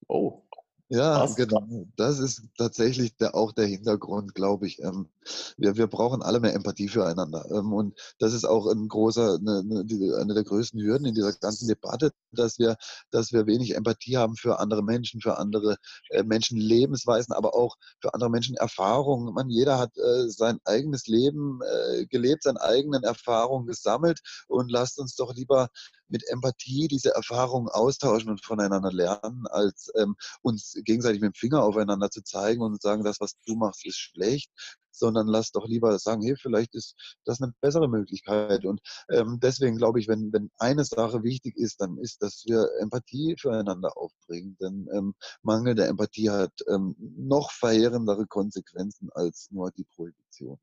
[0.09, 0.43] Oh,
[0.89, 1.35] ja, Was?
[1.35, 1.67] genau.
[1.97, 4.81] Das ist tatsächlich der, auch der Hintergrund, glaube ich.
[4.83, 5.09] Ähm,
[5.57, 7.45] wir, wir brauchen alle mehr Empathie füreinander.
[7.51, 11.33] Ähm, und das ist auch ein großer, eine, eine, eine der größten Hürden in dieser
[11.33, 12.77] ganzen Debatte, dass wir,
[13.11, 15.77] dass wir wenig Empathie haben für andere Menschen, für andere
[16.11, 19.35] äh, Menschen Lebensweisen, aber auch für andere Menschen Erfahrungen.
[19.35, 25.01] Man, jeder hat äh, sein eigenes Leben äh, gelebt, seine eigenen Erfahrungen gesammelt und lasst
[25.01, 25.69] uns doch lieber
[26.09, 31.63] mit Empathie diese Erfahrungen austauschen und voneinander lernen, als ähm, uns gegenseitig mit dem Finger
[31.63, 34.51] aufeinander zu zeigen und sagen, das, was du machst, ist schlecht,
[34.97, 38.65] sondern lass doch lieber sagen, hey, vielleicht ist das eine bessere Möglichkeit.
[38.65, 38.81] Und
[39.11, 43.37] ähm, deswegen glaube ich, wenn, wenn eine Sache wichtig ist, dann ist, dass wir Empathie
[43.39, 44.57] füreinander aufbringen.
[44.61, 50.59] Denn ähm, Mangel der Empathie hat ähm, noch verheerendere Konsequenzen als nur die Prohibition.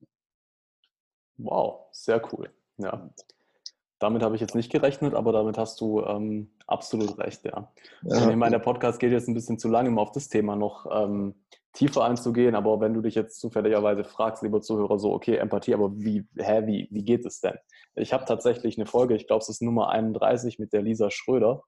[1.38, 2.49] Wow, sehr cool.
[2.78, 3.10] Ja.
[3.99, 7.72] Damit habe ich jetzt nicht gerechnet, aber damit hast du ähm, absolut recht, ja.
[8.03, 8.30] ja.
[8.30, 10.88] Ich meine, der Podcast geht jetzt ein bisschen zu lange, um auf das Thema noch
[10.91, 11.36] ähm,
[11.74, 15.95] tiefer einzugehen, aber wenn du dich jetzt zufälligerweise fragst, lieber Zuhörer, so, okay, Empathie, aber
[15.98, 17.57] wie, hä, wie, wie geht es denn?
[17.95, 21.64] Ich habe tatsächlich eine Folge, ich glaube, es ist Nummer 31 mit der Lisa Schröder.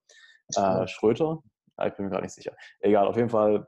[0.56, 1.42] Äh, Schröter?
[1.84, 2.56] Ich bin mir gar nicht sicher.
[2.80, 3.68] Egal, auf jeden Fall,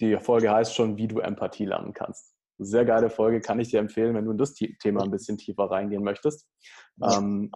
[0.00, 2.35] die Folge heißt schon, wie du Empathie lernen kannst.
[2.58, 5.64] Sehr geile Folge, kann ich dir empfehlen, wenn du in das Thema ein bisschen tiefer
[5.64, 6.46] reingehen möchtest.
[7.02, 7.50] Ähm,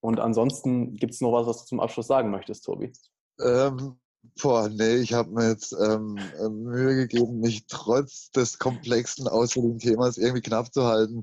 [0.00, 2.92] und ansonsten gibt es noch was, was du zum Abschluss sagen möchtest, Tobi?
[3.40, 3.98] Ähm,
[4.42, 9.78] boah, nee, ich habe mir jetzt ähm, äh, Mühe gegeben, mich trotz des komplexen ausführlichen
[9.78, 11.22] Themas irgendwie knapp zu halten.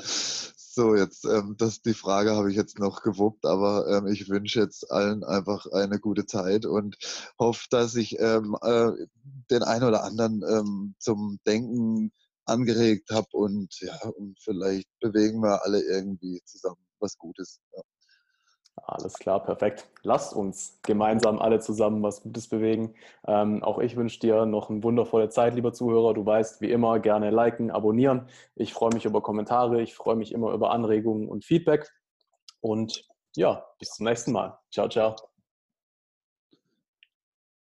[0.75, 4.59] So, jetzt, ähm, das, die Frage habe ich jetzt noch gewuppt, aber ähm, ich wünsche
[4.59, 6.97] jetzt allen einfach eine gute Zeit und
[7.37, 8.91] hoffe, dass ich ähm, äh,
[9.51, 12.11] den einen oder anderen ähm, zum Denken
[12.45, 17.59] angeregt habe und ja, und vielleicht bewegen wir alle irgendwie zusammen was Gutes.
[17.75, 17.81] Ja.
[18.75, 19.87] Alles klar, perfekt.
[20.01, 22.95] Lasst uns gemeinsam alle zusammen was Gutes bewegen.
[23.27, 26.13] Ähm, auch ich wünsche dir noch eine wundervolle Zeit, lieber Zuhörer.
[26.13, 28.27] Du weißt, wie immer, gerne liken, abonnieren.
[28.55, 31.89] Ich freue mich über Kommentare, ich freue mich immer über Anregungen und Feedback.
[32.61, 33.05] Und
[33.35, 34.57] ja, bis zum nächsten Mal.
[34.71, 35.32] Ciao, ciao.